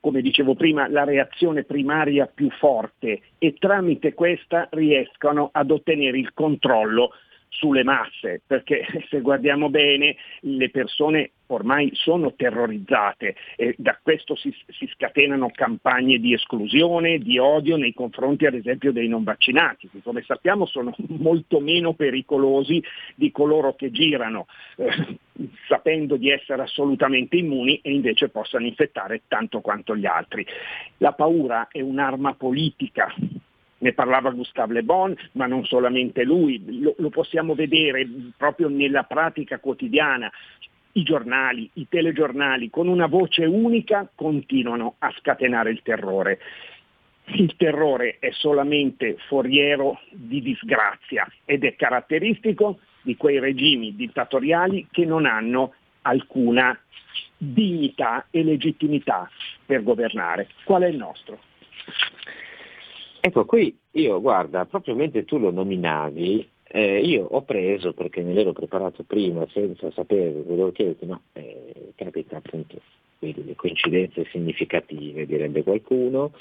come 0.00 0.20
dicevo 0.20 0.54
prima, 0.54 0.86
la 0.86 1.04
reazione 1.04 1.64
primaria 1.64 2.26
più 2.26 2.50
forte 2.50 3.22
e 3.38 3.54
tramite 3.58 4.12
questa 4.12 4.68
riescono 4.72 5.48
ad 5.50 5.70
ottenere 5.70 6.18
il 6.18 6.34
controllo 6.34 7.12
sulle 7.54 7.84
masse, 7.84 8.42
perché 8.46 8.84
se 9.08 9.20
guardiamo 9.20 9.70
bene 9.70 10.16
le 10.40 10.70
persone 10.70 11.30
ormai 11.46 11.90
sono 11.92 12.32
terrorizzate 12.34 13.36
e 13.56 13.74
da 13.76 13.98
questo 14.02 14.34
si, 14.34 14.54
si, 14.68 14.88
scatenano 14.94 15.50
campagne 15.54 16.18
di 16.18 16.32
esclusione, 16.32 17.18
di 17.18 17.38
odio 17.38 17.76
nei 17.76 17.92
confronti 17.92 18.46
ad 18.46 18.54
esempio 18.54 18.92
dei 18.92 19.08
non 19.08 19.24
vaccinati, 19.24 19.88
che 19.90 20.00
come 20.02 20.22
sappiamo 20.22 20.66
sono 20.66 20.94
molto 21.18 21.60
meno 21.60 21.94
pericolosi 21.94 22.82
di 23.14 23.30
coloro 23.30 23.74
che 23.74 23.90
girano 23.90 24.46
eh, 24.76 25.18
sapendo 25.68 26.16
di 26.16 26.30
essere 26.30 26.62
assolutamente 26.62 27.36
immuni 27.36 27.78
e 27.82 27.92
invece 27.92 28.30
possano 28.30 28.66
infettare 28.66 29.22
tanto 29.28 29.60
quanto 29.60 29.96
gli 29.96 30.06
altri. 30.06 30.44
La 30.98 31.12
paura 31.12 31.68
è 31.70 31.80
un'arma 31.80 32.34
politica 32.34 33.14
ne 33.84 33.92
parlava 33.92 34.30
Gustave 34.30 34.72
Le 34.72 34.82
Bon, 34.82 35.14
ma 35.32 35.44
non 35.46 35.66
solamente 35.66 36.24
lui, 36.24 36.80
lo, 36.80 36.94
lo 36.96 37.10
possiamo 37.10 37.54
vedere 37.54 38.08
proprio 38.34 38.68
nella 38.68 39.02
pratica 39.02 39.58
quotidiana. 39.58 40.32
I 40.92 41.02
giornali, 41.02 41.68
i 41.74 41.86
telegiornali, 41.86 42.70
con 42.70 42.88
una 42.88 43.06
voce 43.06 43.44
unica 43.44 44.08
continuano 44.14 44.94
a 45.00 45.12
scatenare 45.18 45.70
il 45.70 45.82
terrore. 45.82 46.38
Il 47.34 47.56
terrore 47.56 48.16
è 48.20 48.30
solamente 48.32 49.16
foriero 49.28 50.00
di 50.10 50.40
disgrazia 50.40 51.30
ed 51.44 51.64
è 51.64 51.76
caratteristico 51.76 52.78
di 53.02 53.16
quei 53.16 53.38
regimi 53.38 53.94
dittatoriali 53.94 54.88
che 54.90 55.04
non 55.04 55.26
hanno 55.26 55.74
alcuna 56.02 56.78
dignità 57.36 58.26
e 58.30 58.42
legittimità 58.44 59.28
per 59.66 59.82
governare. 59.82 60.48
Qual 60.64 60.82
è 60.82 60.86
il 60.86 60.96
nostro? 60.96 61.38
Ecco, 63.26 63.46
qui 63.46 63.74
io, 63.92 64.20
guarda, 64.20 64.66
proprio 64.66 64.94
mentre 64.94 65.24
tu 65.24 65.38
lo 65.38 65.50
nominavi, 65.50 66.46
eh, 66.64 67.00
io 67.00 67.24
ho 67.24 67.40
preso, 67.40 67.94
perché 67.94 68.20
me 68.20 68.34
l'ero 68.34 68.52
preparato 68.52 69.02
prima 69.02 69.46
senza 69.48 69.90
sapere, 69.92 70.42
volevo 70.42 70.72
chiederti, 70.72 71.06
ma 71.06 71.18
eh, 71.32 71.92
capita 71.94 72.36
appunto, 72.36 72.76
le 73.20 73.54
coincidenze 73.56 74.26
significative, 74.26 75.24
direbbe 75.24 75.62
qualcuno, 75.62 76.32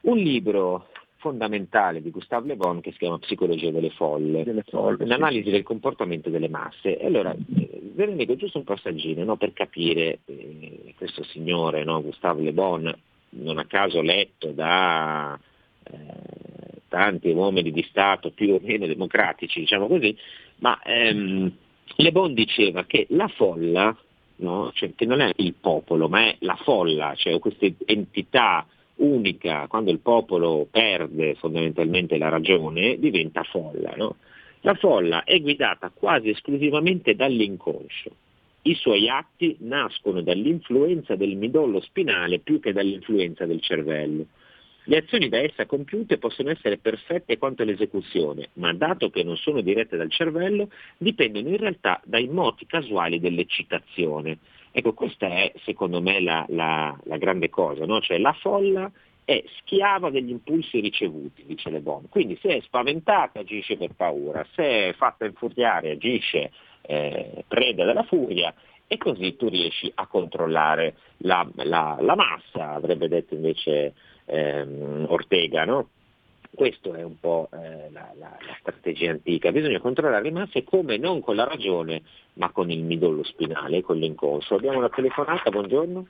un 0.00 0.16
libro 0.16 0.88
fondamentale 1.18 2.02
di 2.02 2.10
Gustave 2.10 2.48
Le 2.48 2.56
Bon 2.56 2.80
che 2.80 2.90
si 2.90 2.98
chiama 2.98 3.20
Psicologia 3.20 3.70
delle 3.70 3.90
folle, 3.90 4.42
delle 4.42 4.64
folle 4.64 5.04
un'analisi 5.04 5.44
sì. 5.44 5.50
del 5.52 5.62
comportamento 5.62 6.30
delle 6.30 6.48
masse. 6.48 6.96
Allora 6.96 7.32
ve 7.38 8.06
ne 8.06 8.16
dico 8.16 8.34
giusto 8.34 8.58
un 8.58 8.64
passaggino 8.64 9.22
no, 9.22 9.36
per 9.36 9.52
capire 9.52 10.18
eh, 10.24 10.94
questo 10.96 11.22
signore, 11.22 11.84
no, 11.84 12.02
Gustave 12.02 12.42
Le 12.42 12.52
Bon, 12.52 12.92
non 13.28 13.58
a 13.58 13.66
caso 13.66 14.00
letto 14.00 14.50
da 14.50 15.38
eh, 15.92 16.80
tanti 16.88 17.30
uomini 17.30 17.70
di 17.70 17.86
Stato 17.88 18.30
più 18.30 18.54
o 18.54 18.60
meno 18.62 18.86
democratici, 18.86 19.60
diciamo 19.60 19.86
così, 19.86 20.16
ma 20.58 20.80
ehm, 20.82 21.52
Le 21.96 22.12
Bon 22.12 22.32
diceva 22.32 22.84
che 22.84 23.06
la 23.10 23.28
folla, 23.28 23.96
no, 24.36 24.70
cioè, 24.74 24.92
che 24.94 25.06
non 25.06 25.20
è 25.20 25.32
il 25.36 25.54
popolo, 25.54 26.08
ma 26.08 26.20
è 26.22 26.36
la 26.40 26.56
folla, 26.62 27.14
cioè 27.16 27.38
questa 27.38 27.66
entità 27.86 28.66
unica, 28.96 29.66
quando 29.66 29.90
il 29.90 29.98
popolo 30.00 30.66
perde 30.70 31.34
fondamentalmente 31.34 32.16
la 32.18 32.28
ragione, 32.28 32.98
diventa 32.98 33.42
folla. 33.42 33.92
No? 33.96 34.16
La 34.60 34.74
folla 34.74 35.24
è 35.24 35.40
guidata 35.40 35.90
quasi 35.92 36.30
esclusivamente 36.30 37.14
dall'inconscio. 37.14 38.10
I 38.62 38.74
suoi 38.74 39.08
atti 39.08 39.56
nascono 39.60 40.20
dall'influenza 40.20 41.16
del 41.16 41.36
midollo 41.36 41.80
spinale 41.80 42.40
più 42.40 42.60
che 42.60 42.72
dall'influenza 42.72 43.46
del 43.46 43.60
cervello. 43.62 44.26
Le 44.84 44.96
azioni 44.96 45.28
da 45.28 45.38
essa 45.38 45.66
compiute 45.66 46.18
possono 46.18 46.50
essere 46.50 46.78
perfette 46.78 47.38
quanto 47.38 47.62
all'esecuzione, 47.62 48.48
ma 48.54 48.72
dato 48.72 49.10
che 49.10 49.22
non 49.22 49.36
sono 49.36 49.60
dirette 49.60 49.96
dal 49.96 50.10
cervello, 50.10 50.70
dipendono 50.96 51.48
in 51.48 51.58
realtà 51.58 52.00
dai 52.04 52.28
moti 52.28 52.66
casuali 52.66 53.20
dell'eccitazione. 53.20 54.38
Ecco, 54.72 54.94
questa 54.94 55.26
è 55.26 55.52
secondo 55.64 56.00
me 56.00 56.20
la, 56.20 56.46
la, 56.48 56.98
la 57.04 57.16
grande 57.18 57.50
cosa, 57.50 57.84
no? 57.84 58.00
cioè 58.00 58.18
la 58.18 58.32
folla 58.32 58.90
è 59.24 59.44
schiava 59.58 60.10
degli 60.10 60.30
impulsi 60.30 60.80
ricevuti, 60.80 61.44
dice 61.44 61.70
Le 61.70 61.80
Bon. 61.80 62.08
Quindi 62.08 62.38
se 62.40 62.56
è 62.56 62.60
spaventata 62.62 63.40
agisce 63.40 63.76
per 63.76 63.92
paura, 63.94 64.44
se 64.54 64.88
è 64.88 64.92
fatta 64.94 65.24
infuriare 65.24 65.90
agisce 65.90 66.50
eh, 66.82 67.44
preda 67.46 67.84
della 67.84 68.02
furia 68.04 68.52
e 68.86 68.96
così 68.96 69.36
tu 69.36 69.48
riesci 69.48 69.90
a 69.94 70.08
controllare 70.08 70.96
la, 71.18 71.48
la, 71.58 71.96
la 72.00 72.16
massa, 72.16 72.72
avrebbe 72.72 73.06
detto 73.06 73.34
invece 73.34 73.94
ehm, 74.30 75.06
Ortega. 75.08 75.64
No? 75.64 75.88
Questa 76.52 76.96
è 76.96 77.02
un 77.02 77.18
po' 77.20 77.48
eh, 77.52 77.90
la, 77.90 78.12
la, 78.18 78.36
la, 78.40 78.56
strategia 78.58 79.12
antica, 79.12 79.52
bisogna 79.52 79.78
controllare 79.78 80.24
le 80.24 80.32
masse 80.32 80.64
come 80.64 80.96
non 80.96 81.20
con 81.20 81.36
la 81.36 81.44
ragione 81.44 82.02
ma 82.34 82.50
con 82.50 82.70
il 82.70 82.82
midollo 82.82 83.22
spinale, 83.22 83.82
con 83.82 83.96
l'inconscio. 83.96 84.56
Abbiamo 84.56 84.78
una 84.78 84.88
telefonata, 84.88 85.48
buongiorno. 85.50 86.06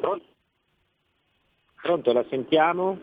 Pronto? 0.00 0.24
Pronto, 1.82 2.12
la 2.12 2.24
sentiamo? 2.30 2.98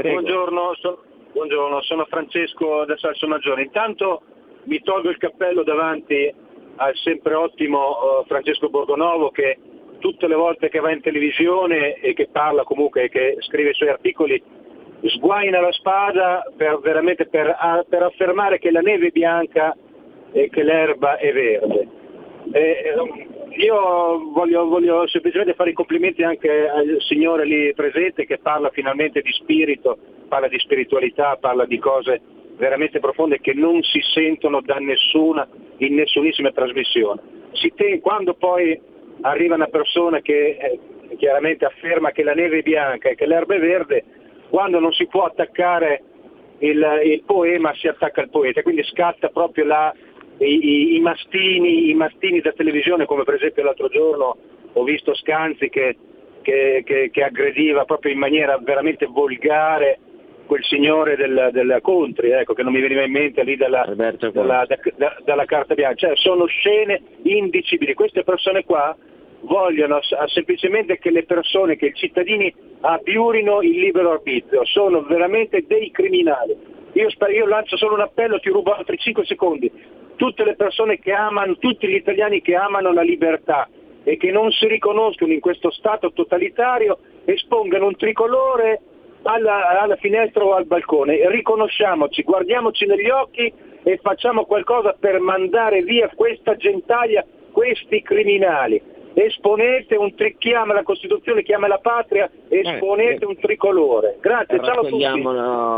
Buongiorno, 0.00 0.74
so, 0.76 1.02
buongiorno, 1.32 1.82
sono 1.82 2.04
Francesco 2.04 2.84
da 2.84 2.96
Salso 2.98 3.26
Maggiore. 3.26 3.62
Intanto 3.62 4.22
mi 4.64 4.80
tolgo 4.80 5.10
il 5.10 5.16
cappello 5.16 5.64
davanti 5.64 6.32
al 6.76 6.96
sempre 6.96 7.34
ottimo 7.34 8.20
uh, 8.20 8.24
Francesco 8.26 8.68
Borgonovo 8.68 9.30
che 9.30 9.58
tutte 9.98 10.26
le 10.26 10.34
volte 10.34 10.68
che 10.68 10.80
va 10.80 10.90
in 10.92 11.00
televisione 11.00 11.94
e 11.94 12.14
che 12.14 12.28
parla 12.30 12.64
comunque 12.64 13.04
e 13.04 13.08
che 13.08 13.36
scrive 13.40 13.70
i 13.70 13.74
suoi 13.74 13.88
articoli 13.88 14.42
sguaina 15.02 15.60
la 15.60 15.72
spada 15.72 16.42
per, 16.56 16.80
per, 16.80 17.86
per 17.88 18.02
affermare 18.02 18.58
che 18.58 18.70
la 18.70 18.80
neve 18.80 19.08
è 19.08 19.10
bianca 19.10 19.76
e 20.32 20.48
che 20.48 20.62
l'erba 20.62 21.16
è 21.18 21.32
verde. 21.32 21.88
E, 22.52 22.94
io 23.50 24.30
voglio, 24.32 24.66
voglio, 24.66 25.06
semplicemente 25.08 25.54
fare 25.54 25.70
i 25.70 25.74
complimenti 25.74 26.22
anche 26.22 26.68
al 26.68 26.96
signore 27.00 27.44
lì 27.44 27.74
presente 27.74 28.24
che 28.24 28.38
parla 28.38 28.70
finalmente 28.70 29.20
di 29.20 29.32
spirito, 29.32 29.98
parla 30.28 30.48
di 30.48 30.58
spiritualità, 30.58 31.36
parla 31.40 31.64
di 31.64 31.78
cose 31.78 32.20
veramente 32.56 32.98
profonde 32.98 33.40
che 33.40 33.54
non 33.54 33.82
si 33.82 34.00
sentono 34.02 34.60
da 34.60 34.76
nessuna, 34.76 35.48
in 35.78 35.94
nessunissima 35.94 36.50
trasmissione. 36.52 37.36
Ten, 37.74 38.00
quando 38.00 38.34
poi 38.34 38.78
arriva 39.22 39.54
una 39.54 39.66
persona 39.66 40.20
che 40.20 40.56
eh, 40.60 40.78
chiaramente 41.16 41.64
afferma 41.64 42.10
che 42.10 42.22
la 42.22 42.34
neve 42.34 42.58
è 42.58 42.62
bianca 42.62 43.08
e 43.08 43.14
che 43.14 43.26
l'erba 43.26 43.54
è 43.54 43.58
verde, 43.58 44.04
quando 44.48 44.78
non 44.78 44.92
si 44.92 45.06
può 45.06 45.24
attaccare 45.24 46.02
il, 46.58 47.00
il 47.04 47.22
poema 47.24 47.72
si 47.74 47.88
attacca 47.88 48.20
il 48.20 48.30
poeta, 48.30 48.62
quindi 48.62 48.82
scatta 48.84 49.28
proprio 49.28 49.64
la, 49.64 49.94
i, 50.38 50.96
i, 50.96 51.00
mastini, 51.00 51.90
i, 51.90 51.94
mastini, 51.94 52.40
da 52.40 52.52
televisione, 52.52 53.06
come 53.06 53.24
per 53.24 53.34
esempio 53.34 53.62
l'altro 53.62 53.88
giorno 53.88 54.36
ho 54.72 54.82
visto 54.84 55.14
Scanzi 55.14 55.68
che, 55.68 55.96
che, 56.42 56.82
che, 56.84 57.10
che 57.12 57.22
aggrediva 57.22 57.84
proprio 57.84 58.12
in 58.12 58.18
maniera 58.18 58.58
veramente 58.58 59.06
volgare 59.06 59.98
quel 60.46 60.64
signore 60.64 61.14
del, 61.16 61.50
del 61.52 61.78
Contri, 61.82 62.30
ecco, 62.30 62.54
che 62.54 62.62
non 62.62 62.72
mi 62.72 62.80
veniva 62.80 63.02
in 63.02 63.12
mente 63.12 63.44
lì 63.44 63.56
dalla, 63.56 63.84
dalla, 63.94 64.66
da, 64.96 65.16
dalla 65.22 65.44
carta 65.44 65.74
bianca, 65.74 66.06
cioè 66.06 66.16
sono 66.16 66.46
scene 66.46 67.02
indicibili, 67.22 67.92
queste 67.92 68.24
persone 68.24 68.64
qua 68.64 68.96
vogliono 69.40 70.00
semplicemente 70.26 70.98
che 70.98 71.10
le 71.10 71.24
persone, 71.24 71.76
che 71.76 71.86
i 71.86 71.94
cittadini 71.94 72.52
abiurino 72.80 73.62
il 73.62 73.78
libero 73.78 74.12
arbitrio, 74.12 74.64
sono 74.64 75.02
veramente 75.02 75.64
dei 75.66 75.90
criminali. 75.90 76.56
Io, 76.92 77.08
io 77.32 77.46
lancio 77.46 77.76
solo 77.76 77.94
un 77.94 78.00
appello, 78.00 78.40
ti 78.40 78.48
rubo 78.48 78.72
altri 78.72 78.96
5 78.96 79.24
secondi. 79.24 79.70
Tutte 80.16 80.44
le 80.44 80.56
persone 80.56 80.98
che 80.98 81.12
amano, 81.12 81.56
tutti 81.58 81.86
gli 81.86 81.94
italiani 81.94 82.40
che 82.40 82.56
amano 82.56 82.92
la 82.92 83.02
libertà 83.02 83.68
e 84.02 84.16
che 84.16 84.30
non 84.32 84.50
si 84.50 84.66
riconoscono 84.66 85.32
in 85.32 85.40
questo 85.40 85.70
Stato 85.70 86.12
totalitario 86.12 86.98
espongano 87.24 87.86
un 87.86 87.96
tricolore 87.96 88.80
alla, 89.22 89.80
alla 89.80 89.96
finestra 89.96 90.44
o 90.44 90.54
al 90.54 90.66
balcone. 90.66 91.28
Riconosciamoci, 91.28 92.22
guardiamoci 92.22 92.86
negli 92.86 93.10
occhi 93.10 93.52
e 93.84 93.98
facciamo 94.02 94.44
qualcosa 94.44 94.96
per 94.98 95.20
mandare 95.20 95.82
via 95.82 96.10
questa 96.14 96.56
gentaglia, 96.56 97.24
questi 97.52 98.02
criminali 98.02 98.96
esponete 99.24 99.96
un 99.96 100.14
tri- 100.14 100.36
chiama 100.38 100.72
la 100.72 100.82
Costituzione, 100.82 101.42
chiama 101.42 101.66
la 101.66 101.78
patria, 101.78 102.30
esponete 102.48 103.24
eh, 103.24 103.26
un 103.26 103.36
tricolore. 103.36 104.18
Grazie, 104.20 104.60
ciao 104.62 104.80
a 104.80 104.88
tutti. 104.88 105.02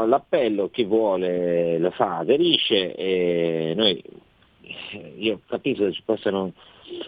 l'appello, 0.08 0.68
chi 0.68 0.84
vuole 0.84 1.78
lo 1.78 1.90
fa, 1.90 2.18
aderisce 2.18 2.94
e 2.94 3.72
noi, 3.74 4.02
io 5.16 5.40
capisco 5.46 5.86
che 5.86 5.92
ci 5.92 6.02
possano, 6.04 6.52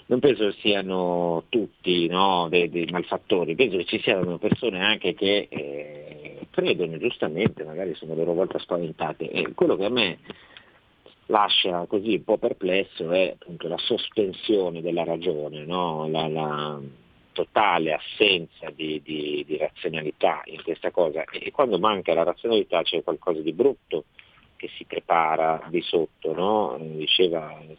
non 0.07 0.21
penso 0.21 0.47
che 0.47 0.57
siano 0.61 1.45
tutti 1.51 2.07
no, 2.07 2.47
dei, 2.49 2.71
dei, 2.71 2.89
malfattori, 2.91 3.55
penso 3.55 3.77
che 3.77 3.85
ci 3.85 4.01
siano 4.01 4.39
persone 4.39 4.83
anche 4.83 5.15
che 5.15 5.49
eh, 5.51 6.39
credono 6.51 6.97
giustamente, 6.97 7.63
magari 7.65 7.95
sono 7.95 8.13
a 8.13 8.17
loro 8.17 8.33
volta 8.33 8.59
spaventate. 8.59 9.29
E 9.29 9.53
quello 9.55 9.77
che 9.77 9.85
a 9.85 9.91
me 9.91 10.19
lascia 11.33 11.87
così 11.87 12.17
un 12.17 12.25
po' 12.25 12.37
perplesso 12.37 13.11
è 13.11 13.35
appunto 13.41 13.67
la 13.67 13.79
sospensione 13.79 14.83
della 14.83 15.03
ragione, 15.03 15.65
no? 15.65 16.07
la, 16.09 16.29
la, 16.29 16.79
totale 17.33 17.95
assenza 17.95 18.69
di, 18.69 19.01
di, 19.03 19.43
di, 19.47 19.57
razionalità 19.57 20.43
in 20.45 20.63
questa 20.63 20.91
cosa 20.91 21.25
e 21.25 21.51
quando 21.51 21.79
manca 21.79 22.13
la 22.13 22.25
razionalità 22.25 22.83
c'è 22.83 23.03
qualcosa 23.03 23.41
di 23.41 23.55
brutto 23.55 24.05
che 24.57 24.69
si 24.77 24.85
prepara 24.85 25.67
di 25.71 25.81
sotto, 25.81 26.35
no? 26.35 26.77
diceva 26.79 27.59
il 27.67 27.75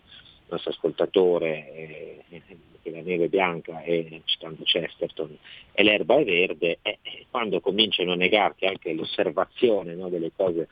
nostro 0.49 0.71
ascoltatore 0.71 2.23
eh, 2.27 2.41
che 2.81 2.89
la 2.89 3.01
neve 3.01 3.25
è 3.25 3.27
bianca 3.27 3.83
e 3.83 4.23
citando 4.25 4.63
Chesterton 4.63 5.37
e 5.71 5.83
l'erba 5.83 6.17
è 6.17 6.25
verde 6.25 6.79
e 6.81 6.97
quando 7.29 7.61
cominciano 7.61 8.13
a 8.13 8.15
negarti 8.15 8.65
anche 8.65 8.91
l'osservazione 8.93 9.93
no, 9.93 10.09
delle 10.09 10.31
cose 10.35 10.67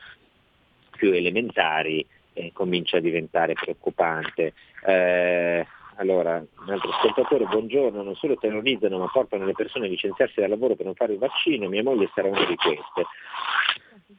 più 0.89 1.11
elementari 1.11 2.03
eh, 2.34 2.51
comincia 2.53 2.97
a 2.97 3.01
diventare 3.01 3.53
preoccupante. 3.53 4.53
Eh, 4.86 5.65
allora, 5.95 6.38
un 6.38 6.69
altro 6.69 6.89
ascoltatore, 6.89 7.45
buongiorno, 7.45 8.01
non 8.01 8.15
solo 8.15 8.36
terrorizzano 8.36 8.97
ma 8.97 9.07
portano 9.07 9.45
le 9.45 9.53
persone 9.53 9.86
a 9.86 9.89
licenziarsi 9.89 10.39
dal 10.39 10.49
lavoro 10.49 10.75
per 10.75 10.86
non 10.86 10.95
fare 10.95 11.13
il 11.13 11.19
vaccino, 11.19 11.69
mia 11.69 11.84
moglie 11.84 12.09
sarà 12.13 12.27
una 12.27 12.45
di 12.45 12.55
queste. 12.55 13.05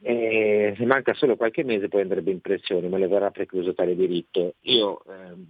Eh, 0.01 0.73
se 0.77 0.85
manca 0.85 1.13
solo 1.13 1.35
qualche 1.35 1.63
mese 1.63 1.87
poi 1.87 2.01
andrebbe 2.01 2.31
in 2.31 2.41
pressione, 2.41 2.87
ma 2.87 2.97
le 2.97 3.07
verrà 3.07 3.31
precluso 3.31 3.73
tale 3.73 3.95
diritto. 3.95 4.55
Io 4.61 5.03
ehm, 5.07 5.45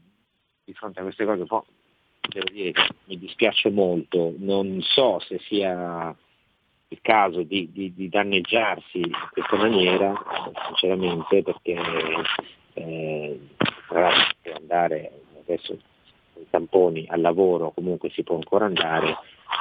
di 0.65 0.73
fronte 0.73 0.99
a 0.99 1.03
queste 1.03 1.25
cose 1.25 1.41
un 1.41 1.47
po' 1.47 1.65
devo 2.27 2.49
dire 2.51 2.73
mi 3.05 3.17
dispiace 3.17 3.69
molto, 3.69 4.33
non 4.37 4.81
so 4.81 5.19
se 5.19 5.39
sia 5.39 6.15
il 6.93 6.99
caso 7.01 7.41
di, 7.41 7.69
di, 7.71 7.91
di, 7.93 8.07
danneggiarsi 8.07 8.99
in 8.99 9.11
questa 9.31 9.55
maniera, 9.57 10.13
sinceramente, 10.67 11.41
perché 11.41 11.75
eh, 12.73 13.39
andare 14.55 15.11
adesso 15.41 15.73
i 15.73 16.45
tamponi 16.49 17.05
al 17.09 17.21
lavoro 17.21 17.71
comunque 17.71 18.09
si 18.11 18.23
può 18.23 18.35
ancora 18.35 18.65
andare, 18.65 19.17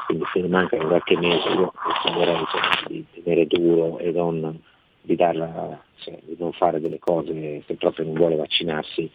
quindi 0.07 0.25
se 0.33 0.41
ne 0.41 0.49
mancano 0.49 0.89
qualche 0.89 1.17
mese 1.17 1.49
io 1.49 1.73
consiglierei 1.75 2.45
di 2.89 3.07
tenere 3.23 3.47
duro 3.47 3.99
e 3.99 4.11
non 4.11 4.61
di, 5.01 5.17
darla, 5.17 5.83
cioè, 5.97 6.19
di 6.23 6.37
non 6.39 6.53
fare 6.53 6.81
delle 6.81 6.99
cose 6.99 7.63
se 7.67 7.75
proprio 7.75 8.05
non 8.05 8.15
vuole 8.15 8.37
vaccinarsi 8.37 9.11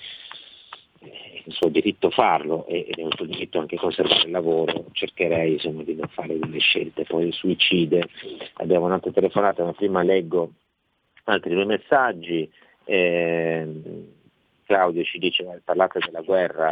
è 1.00 1.42
il 1.46 1.54
suo 1.54 1.70
diritto 1.70 2.10
farlo 2.10 2.66
ed 2.68 2.98
è 2.98 3.04
un 3.04 3.12
suo 3.12 3.26
diritto 3.26 3.60
anche 3.60 3.78
conservare 3.78 4.26
il 4.26 4.32
lavoro, 4.32 4.86
cercherei 4.92 5.54
insomma, 5.54 5.84
di 5.84 5.96
non 5.96 6.08
fare 6.10 6.38
delle 6.38 6.60
scelte 6.60 7.04
poi 7.04 7.32
suicide. 7.32 8.08
Abbiamo 8.56 8.86
un'altra 8.86 9.12
telefonata, 9.12 9.64
ma 9.64 9.74
prima 9.74 10.04
leggo 10.04 10.52
altri 11.26 11.54
due 11.54 11.66
messaggi. 11.66 12.50
Eh, 12.84 13.68
Claudio 14.66 15.04
ci 15.04 15.18
dice, 15.18 15.62
parlate 15.64 16.00
della 16.00 16.22
guerra 16.22 16.72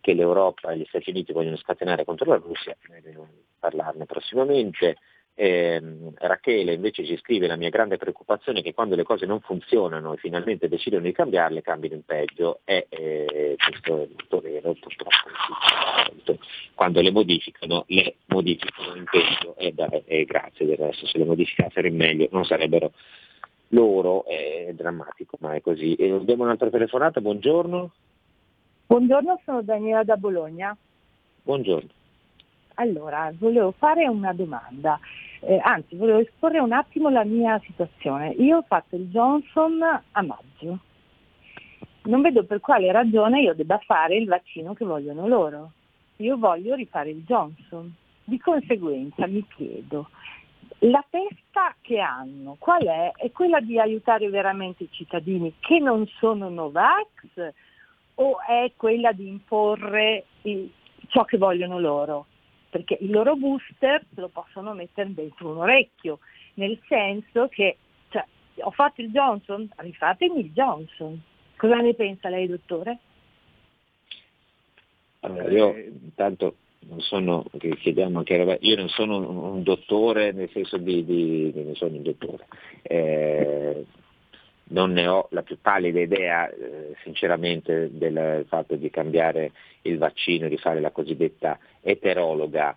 che 0.00 0.14
l'Europa 0.14 0.70
e 0.70 0.78
gli 0.78 0.84
Stati 0.86 1.10
Uniti 1.10 1.32
vogliono 1.32 1.56
scatenare 1.56 2.04
contro 2.04 2.30
la 2.30 2.36
Russia, 2.36 2.76
noi 2.88 3.00
dobbiamo 3.00 3.28
parlarne 3.58 4.04
prossimamente. 4.04 4.96
Eh, 5.38 5.82
Rachele 6.14 6.72
invece 6.72 7.04
ci 7.04 7.18
scrive 7.18 7.46
la 7.46 7.56
mia 7.56 7.68
grande 7.68 7.98
preoccupazione 7.98 8.60
è 8.60 8.62
che 8.62 8.72
quando 8.72 8.94
le 8.96 9.02
cose 9.02 9.26
non 9.26 9.40
funzionano 9.40 10.14
e 10.14 10.16
finalmente 10.16 10.66
decidono 10.66 11.02
di 11.02 11.12
cambiarle, 11.12 11.60
cambino 11.60 11.94
in 11.94 12.06
peggio 12.06 12.60
e 12.64 12.86
eh, 12.88 13.54
questo 13.62 14.02
è 14.02 14.08
molto 14.08 14.40
vero, 14.40 14.74
purtroppo 14.80 16.38
quando 16.74 17.02
le 17.02 17.10
modificano, 17.10 17.84
le 17.88 18.16
modificano 18.28 18.96
in 18.96 19.04
peggio 19.04 19.56
e, 19.58 19.72
da, 19.72 19.88
e 20.06 20.24
grazie 20.24 20.64
del 20.64 20.78
resto, 20.78 21.06
se 21.06 21.18
le 21.18 21.24
modificassero 21.24 21.86
in 21.86 21.96
meglio 21.96 22.28
non 22.30 22.46
sarebbero 22.46 22.92
loro, 23.68 24.24
è 24.24 24.72
drammatico 24.72 25.36
ma 25.40 25.54
è 25.54 25.60
così. 25.60 25.96
E 25.96 26.12
abbiamo 26.12 26.44
un'altra 26.44 26.70
telefonata, 26.70 27.20
buongiorno. 27.20 27.90
Buongiorno, 28.86 29.40
sono 29.44 29.60
Daniela 29.60 30.02
da 30.02 30.16
Bologna. 30.16 30.74
Buongiorno. 31.42 31.90
Allora, 32.74 33.32
volevo 33.36 33.72
fare 33.72 34.06
una 34.06 34.32
domanda 34.32 34.98
eh, 35.40 35.60
anzi 35.62 35.96
volevo 35.96 36.18
esporre 36.18 36.58
un 36.58 36.72
attimo 36.72 37.08
la 37.10 37.24
mia 37.24 37.60
situazione. 37.64 38.30
Io 38.38 38.58
ho 38.58 38.64
fatto 38.66 38.96
il 38.96 39.08
Johnson 39.08 39.82
a 39.82 40.22
maggio. 40.22 40.78
Non 42.04 42.22
vedo 42.22 42.44
per 42.44 42.60
quale 42.60 42.92
ragione 42.92 43.40
io 43.40 43.54
debba 43.54 43.78
fare 43.78 44.16
il 44.16 44.26
vaccino 44.26 44.74
che 44.74 44.84
vogliono 44.84 45.26
loro. 45.26 45.72
Io 46.16 46.36
voglio 46.38 46.74
rifare 46.74 47.10
il 47.10 47.24
Johnson. 47.24 47.92
Di 48.24 48.38
conseguenza 48.38 49.26
mi 49.26 49.44
chiedo, 49.54 50.08
la 50.80 51.04
testa 51.08 51.74
che 51.80 52.00
hanno 52.00 52.56
qual 52.58 52.84
è? 52.84 53.12
È 53.14 53.30
quella 53.30 53.60
di 53.60 53.78
aiutare 53.78 54.28
veramente 54.28 54.84
i 54.84 54.88
cittadini 54.90 55.54
che 55.60 55.78
non 55.78 56.06
sono 56.18 56.48
Novax 56.48 57.52
o 58.14 58.40
è 58.46 58.72
quella 58.76 59.12
di 59.12 59.28
imporre 59.28 60.24
il, 60.42 60.70
ciò 61.08 61.24
che 61.24 61.38
vogliono 61.38 61.78
loro? 61.78 62.26
Perché 62.70 62.98
il 63.00 63.10
loro 63.10 63.36
booster 63.36 64.04
lo 64.14 64.28
possono 64.28 64.74
mettere 64.74 65.12
dentro 65.14 65.50
un 65.50 65.58
orecchio, 65.58 66.18
nel 66.54 66.78
senso 66.88 67.48
che 67.48 67.76
cioè, 68.10 68.24
ho 68.58 68.70
fatto 68.70 69.00
il 69.00 69.10
Johnson, 69.10 69.68
rifatemi 69.76 70.40
il 70.40 70.52
Johnson. 70.52 71.20
Cosa 71.56 71.76
ne 71.76 71.94
pensa 71.94 72.28
lei, 72.28 72.46
dottore? 72.46 72.98
Allora, 75.20 75.50
io 75.50 75.76
intanto 75.76 76.56
non 76.88 77.00
sono, 77.00 77.44
chiediamo 77.80 78.18
anche 78.18 78.58
io 78.60 78.76
non 78.76 78.88
sono 78.88 79.18
un 79.52 79.62
dottore 79.62 80.32
nel 80.32 80.50
senso 80.50 80.76
di, 80.76 81.04
di 81.04 81.52
non 81.54 81.74
sono 81.74 81.96
un 81.96 82.02
dottore, 82.02 82.46
eh, 82.82 83.84
non 84.68 84.92
ne 84.92 85.06
ho 85.06 85.28
la 85.30 85.42
più 85.42 85.58
pallida 85.60 86.00
idea 86.00 86.48
eh, 86.50 86.94
sinceramente 87.02 87.88
del 87.92 88.44
fatto 88.48 88.76
di 88.76 88.90
cambiare 88.90 89.52
il 89.82 89.98
vaccino, 89.98 90.48
di 90.48 90.58
fare 90.58 90.80
la 90.80 90.90
cosiddetta 90.90 91.58
eterologa. 91.82 92.76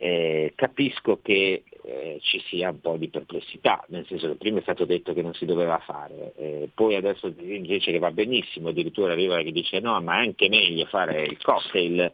Eh, 0.00 0.52
capisco 0.54 1.18
che 1.22 1.64
eh, 1.82 2.18
ci 2.22 2.40
sia 2.48 2.70
un 2.70 2.80
po' 2.80 2.96
di 2.96 3.08
perplessità, 3.08 3.84
nel 3.88 4.06
senso 4.06 4.28
che 4.28 4.34
prima 4.34 4.58
è 4.58 4.62
stato 4.62 4.84
detto 4.84 5.12
che 5.12 5.22
non 5.22 5.34
si 5.34 5.44
doveva 5.44 5.78
fare, 5.78 6.34
eh, 6.36 6.68
poi 6.72 6.94
adesso 6.94 7.28
dice 7.30 7.90
che 7.90 7.98
va 7.98 8.12
benissimo, 8.12 8.68
addirittura 8.68 9.12
arriva 9.12 9.42
che 9.42 9.50
dice 9.50 9.80
no, 9.80 10.00
ma 10.00 10.18
è 10.18 10.26
anche 10.26 10.48
meglio 10.48 10.84
fare 10.86 11.24
il 11.24 11.38
cocktail, 11.42 12.12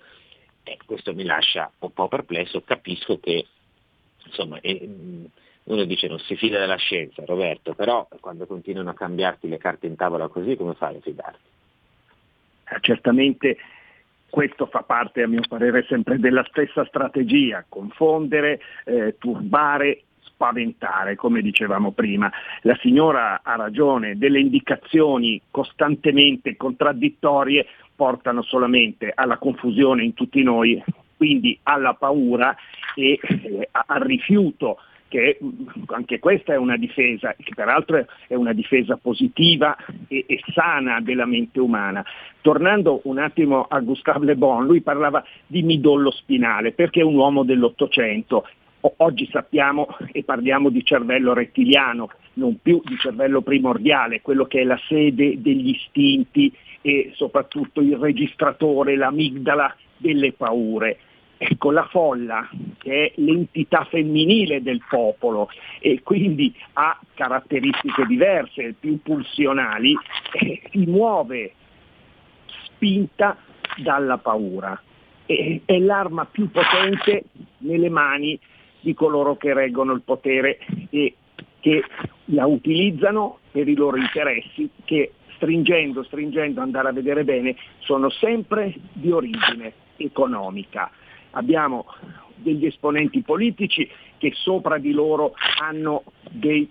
questo 0.87 1.13
mi 1.13 1.25
lascia 1.25 1.71
un 1.81 1.93
po' 1.93 2.09
perplesso, 2.09 2.63
capisco 2.63 3.19
che 3.19 3.45
insomma, 4.25 4.59
uno 5.65 5.85
dice 5.85 6.09
non 6.09 6.19
si 6.19 6.37
fida 6.37 6.59
della 6.59 6.77
scienza, 6.77 7.25
Roberto, 7.25 7.75
però 7.75 8.07
quando 8.21 8.47
continuano 8.47 8.91
a 8.91 8.95
cambiarti 8.95 9.49
le 9.49 9.59
carte 9.59 9.87
in 9.87 9.97
tavola 9.97 10.29
così, 10.29 10.57
come 10.57 10.75
fai 10.75 10.97
a 10.97 11.01
fidarti? 11.01 11.49
Eh, 12.71 12.79
certamente 12.81 13.57
questo 14.29 14.67
fa 14.67 14.83
parte, 14.83 15.23
a 15.23 15.29
mio 15.29 15.43
parere, 15.49 15.85
sempre 15.89 16.19
della 16.19 16.45
stessa 16.49 16.85
strategia, 16.87 17.65
confondere, 17.69 18.61
eh, 18.85 19.15
turbare, 19.19 20.03
spaventare, 20.23 21.15
come 21.15 21.41
dicevamo 21.41 21.93
prima. 21.93 22.31
La 22.63 22.77
signora 22.81 23.43
ha 23.43 23.55
ragione, 23.55 24.19
delle 24.19 24.41
indicazioni 24.41 25.41
costantemente 25.51 26.57
contraddittorie 26.57 27.67
portano 27.95 28.43
solamente 28.43 29.13
alla 29.15 29.39
confusione 29.39 30.03
in 30.03 30.15
tutti 30.15 30.43
noi, 30.43 30.83
quindi 31.17 31.57
alla 31.63 31.95
paura 31.95 32.57
e 32.97 33.21
eh, 33.23 33.69
al 33.71 34.01
rifiuto 34.01 34.79
che 35.15 35.39
anche 35.91 36.19
questa 36.19 36.55
è 36.55 36.57
una 36.57 36.77
difesa, 36.77 37.37
che 37.39 37.53
peraltro 37.55 38.05
è 38.27 38.35
una 38.35 38.53
difesa 38.53 38.97
positiva 38.97 39.77
e, 40.09 40.25
e 40.27 40.41
sana 40.53 41.01
della 41.01 41.25
mente 41.25 41.61
umana. 41.61 42.05
Tornando 42.41 43.01
un 43.05 43.19
attimo 43.19 43.63
a 43.63 43.79
Gustave 43.79 44.27
Le 44.27 44.35
Bon, 44.35 44.67
lui 44.67 44.81
parlava 44.81 45.25
di 45.47 45.63
midollo 45.63 46.11
spinale 46.11 46.73
perché 46.73 46.99
è 46.99 47.05
un 47.05 47.15
uomo 47.15 47.45
dell'Ottocento. 47.45 48.45
Oggi 48.97 49.29
sappiamo 49.31 49.87
e 50.11 50.25
parliamo 50.25 50.69
di 50.69 50.85
cervello 50.85 51.33
rettiliano, 51.33 52.11
non 52.35 52.59
più 52.61 52.83
di 52.85 52.97
cervello 52.97 53.41
primordiale, 53.41 54.21
quello 54.21 54.47
che 54.47 54.63
è 54.63 54.65
la 54.65 54.79
sede 54.89 55.41
degli 55.41 55.69
istinti 55.69 56.53
e 56.83 57.13
soprattutto 57.15 57.81
il 57.81 57.97
registratore, 57.97 58.97
l'amigdala 58.97 59.75
delle 59.97 60.33
paure. 60.33 60.99
Ecco, 61.47 61.73
la 61.73 61.87
folla, 61.91 62.49
che 62.79 63.05
è 63.05 63.13
l'entità 63.17 63.85
femminile 63.85 64.63
del 64.63 64.83
popolo 64.89 65.51
e 65.79 66.01
quindi 66.03 66.55
ha 66.73 66.99
caratteristiche 67.13 68.07
diverse, 68.07 68.75
più 68.81 68.99
pulsionali, 69.03 69.95
eh, 70.33 70.63
si 70.71 70.87
muove 70.87 71.53
spinta 72.65 73.37
dalla 73.77 74.17
paura. 74.17 74.81
E, 75.27 75.61
è 75.67 75.79
l'arma 75.79 76.25
più 76.25 76.51
potente 76.51 77.25
nelle 77.59 77.91
mani 77.91 78.41
di 78.81 78.95
coloro 78.95 79.37
che 79.37 79.53
reggono 79.53 79.93
il 79.93 80.01
potere 80.01 80.61
e 80.89 81.15
che 81.61 81.85
la 82.27 82.47
utilizzano 82.47 83.41
per 83.51 83.69
i 83.69 83.75
loro 83.75 83.99
interessi 83.99 84.71
che 84.87 85.13
stringendo, 85.35 86.05
stringendo, 86.05 86.63
andare 86.63 86.89
a 86.89 86.93
vedere 86.93 87.23
bene, 87.23 87.55
sono 87.81 88.09
sempre 88.09 88.75
di 88.95 89.11
origine 89.11 89.75
economica 89.99 90.91
abbiamo 91.35 91.87
degli 92.35 92.67
esponenti 92.67 93.23
politici 93.23 93.89
che 94.19 94.33
sopra 94.35 94.79
di 94.79 94.93
loro 94.93 95.35
hanno 95.61 96.05
degli 96.31 96.69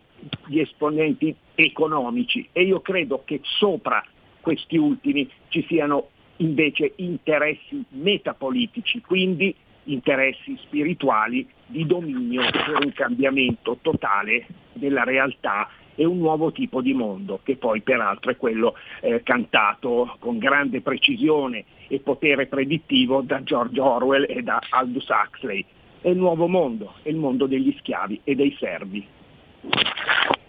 esponenti 0.52 1.36
economici. 1.56 2.48
E 2.52 2.64
io 2.64 2.82
credo 2.82 3.24
che 3.26 3.40
sopra 3.42 4.04
questi 4.42 4.78
ultimi 4.78 5.30
ci 5.50 5.66
siano 5.68 6.10
invece 6.38 6.94
interessi 6.98 7.84
metapolitici, 7.90 9.02
quindi 9.02 9.56
interessi 9.86 10.58
spirituali 10.62 11.48
di 11.66 11.86
dominio 11.86 12.44
per 12.52 12.84
un 12.84 12.92
cambiamento 12.94 13.78
totale 13.82 14.46
della 14.74 15.04
realtà 15.04 15.68
e 15.96 16.06
un 16.06 16.18
nuovo 16.18 16.52
tipo 16.52 16.82
di 16.82 16.94
mondo, 16.94 17.40
che 17.44 17.56
poi 17.56 17.82
peraltro 17.82 18.32
è 18.32 18.38
quello 18.38 18.76
eh, 19.02 19.22
cantato 19.24 20.16
con 20.20 20.38
grande 20.38 20.82
precisione 20.82 21.66
e 21.88 22.00
potere 22.00 22.48
predittivo 22.48 23.22
da 23.22 23.44
George 23.44 23.80
Orwell 23.80 24.26
e 24.28 24.42
da 24.42 24.60
Aldous 24.70 25.08
Huxley. 25.08 25.64
È 26.02 26.10
il 26.10 26.18
nuovo 26.18 26.48
mondo, 26.48 26.96
è 27.04 27.10
il 27.10 27.16
mondo 27.16 27.46
degli 27.46 27.76
schiavi 27.80 28.22
e 28.24 28.36
dei 28.36 28.56
servi. 28.60 29.06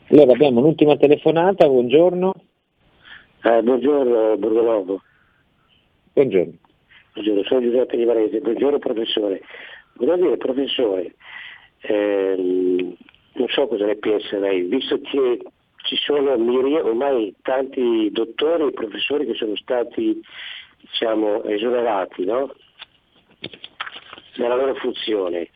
Allora 0.09 0.32
abbiamo 0.32 0.61
l'ultima 0.61 0.97
telefonata, 0.97 1.66
buongiorno. 1.66 2.35
Eh, 3.43 3.62
buongiorno 3.62 4.37
Borgolovo. 4.39 5.03
Buongiorno. 6.12 6.64
Buongiorno, 7.15 7.45
sono 7.45 7.61
Giuseppe 7.61 7.97
Di 7.97 8.05
Varese. 8.05 8.41
Buongiorno 8.41 8.81
professore. 8.81 9.41
Volevo 9.99 10.25
dire 10.25 10.37
professore, 10.37 11.15
ehm, 11.83 12.97
non 13.35 13.49
so 13.51 13.69
cosa 13.69 13.87
ne 13.87 13.95
pensa 13.95 14.37
lei, 14.39 14.62
visto 14.62 15.01
che 15.01 15.39
ci 15.85 15.95
sono 15.95 16.33
ormai 16.33 17.33
tanti 17.43 18.11
dottori 18.11 18.65
e 18.67 18.73
professori 18.73 19.27
che 19.27 19.35
sono 19.35 19.55
stati 19.55 20.21
diciamo, 20.81 21.45
esonerati 21.45 22.25
no? 22.25 22.53
dalla 24.35 24.57
loro 24.57 24.75
funzione, 24.75 25.51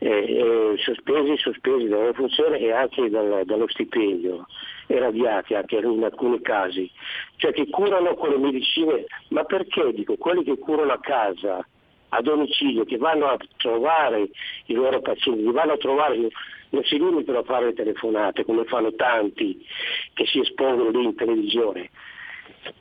eh, 0.00 0.08
eh, 0.10 0.74
sospesi, 0.76 1.38
sospesi 1.38 1.88
dalla 1.88 2.02
loro 2.02 2.12
funzione 2.12 2.58
e 2.58 2.72
anche 2.72 3.08
dal, 3.08 3.40
dallo 3.46 3.68
stipendio, 3.68 4.46
irradiati 4.88 5.54
anche 5.54 5.76
in 5.76 6.02
alcuni 6.02 6.40
casi, 6.40 6.90
cioè 7.36 7.52
che 7.52 7.68
curano 7.68 8.14
con 8.14 8.30
le 8.30 8.38
medicine, 8.38 9.04
ma 9.28 9.44
perché 9.44 9.92
dico, 9.92 10.16
quelli 10.16 10.44
che 10.44 10.58
curano 10.58 10.92
a 10.92 11.00
casa, 11.00 11.66
a 12.10 12.22
domicilio, 12.22 12.84
che 12.84 12.96
vanno 12.96 13.26
a 13.26 13.36
trovare 13.56 14.28
i 14.66 14.74
loro 14.74 15.00
pazienti, 15.00 15.44
che 15.44 15.52
vanno 15.52 15.72
a 15.72 15.78
trovare 15.78 16.28
non 16.70 16.84
si 16.84 16.98
limitano 16.98 17.38
a 17.38 17.44
fare 17.44 17.66
le 17.66 17.72
telefonate 17.72 18.44
come 18.44 18.64
fanno 18.64 18.94
tanti 18.94 19.64
che 20.12 20.26
si 20.26 20.40
espongono 20.40 20.90
lì 20.90 21.04
in 21.04 21.14
televisione. 21.14 21.90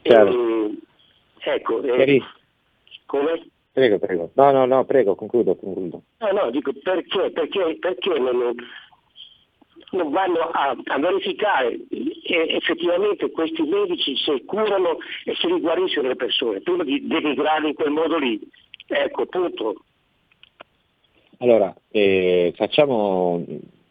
E, 0.01 0.77
Ecco, 1.39 1.81
eh, 1.81 2.21
come? 3.05 3.47
Prego, 3.71 3.99
prego. 3.99 4.31
No, 4.33 4.51
no, 4.51 4.65
no, 4.65 4.83
prego, 4.85 5.15
concludo, 5.15 5.55
concludo. 5.55 6.01
No, 6.17 6.31
no, 6.31 6.49
dico 6.49 6.71
perché, 6.83 7.31
perché, 7.31 7.77
perché 7.79 8.19
non 8.19 8.55
vanno 9.91 10.39
a, 10.39 10.75
a 10.83 10.99
verificare 10.99 11.79
eh, 11.89 12.55
effettivamente 12.55 13.31
questi 13.31 13.61
medici 13.61 14.15
se 14.17 14.43
curano 14.45 14.97
e 15.23 15.35
se 15.35 15.47
riguariscono 15.47 16.09
le 16.09 16.15
persone, 16.15 16.61
prima 16.61 16.83
di 16.83 17.05
denigrarli 17.07 17.69
in 17.69 17.75
quel 17.75 17.91
modo 17.91 18.17
lì. 18.17 18.39
Ecco, 18.87 19.25
punto. 19.25 19.83
Allora, 21.39 21.73
eh, 21.91 22.53
facciamo, 22.55 23.45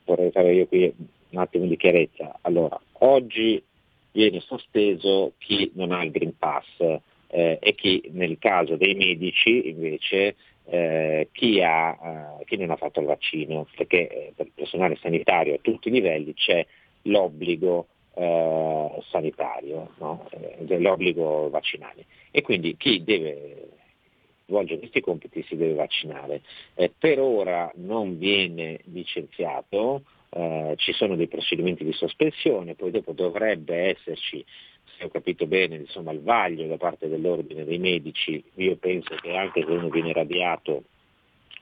vorrei 0.05 0.30
fare 0.32 0.53
io 0.53 0.66
qui 0.66 0.92
un 1.30 1.38
attimo 1.38 1.66
di 1.66 1.76
chiarezza. 1.76 2.38
Allora, 2.42 2.78
oggi 3.01 3.62
viene 4.12 4.40
sospeso 4.40 5.34
chi 5.38 5.70
non 5.74 5.92
ha 5.92 6.03
il 6.03 6.11
Green 6.11 6.36
Pass 6.36 6.66
eh, 6.80 7.59
e 7.61 7.74
chi 7.74 8.11
nel 8.12 8.38
caso 8.38 8.76
dei 8.76 8.94
medici 8.94 9.68
invece 9.68 10.36
eh, 10.68 11.28
chi, 11.32 11.62
ha, 11.62 12.38
eh, 12.40 12.44
chi, 12.44 12.56
non 12.56 12.70
ha 12.70 12.76
fatto 12.76 13.00
il 13.00 13.06
vaccino, 13.06 13.66
perché 13.76 14.08
eh, 14.08 14.32
per 14.34 14.46
il 14.46 14.52
personale 14.54 14.96
sanitario 14.96 15.54
a 15.54 15.58
tutti 15.60 15.88
i 15.88 15.92
livelli 15.92 16.34
c'è 16.34 16.66
l'obbligo 17.02 17.86
eh, 18.14 19.02
sanitario, 19.08 19.90
no? 19.98 20.28
Eh, 20.30 20.78
l'obbligo 20.78 21.48
vaccinale 21.50 22.06
e 22.30 22.42
quindi 22.42 22.76
chi 22.76 23.04
deve 23.04 23.68
svolgere 24.46 24.78
questi 24.78 25.00
compiti 25.00 25.42
si 25.42 25.56
deve 25.56 25.74
vaccinare. 25.74 26.42
per 26.98 27.20
ora 27.20 27.70
non 27.76 28.16
viene 28.18 28.80
licenziato, 28.84 30.02
ci 30.76 30.92
sono 30.92 31.16
dei 31.16 31.28
procedimenti 31.28 31.82
di 31.82 31.92
sospensione, 31.92 32.74
poi 32.74 32.90
dopo 32.90 33.12
dovrebbe 33.12 33.96
esserci 33.96 34.44
se 34.97 35.05
ho 35.05 35.09
capito 35.09 35.47
bene, 35.47 35.76
insomma, 35.76 36.12
il 36.12 36.22
vaglio 36.22 36.66
da 36.66 36.76
parte 36.76 37.09
dell'ordine 37.09 37.64
dei 37.64 37.78
medici, 37.78 38.42
io 38.55 38.76
penso 38.76 39.14
che 39.16 39.36
anche 39.36 39.64
se 39.64 39.70
uno 39.70 39.88
viene 39.88 40.12
radiato 40.12 40.84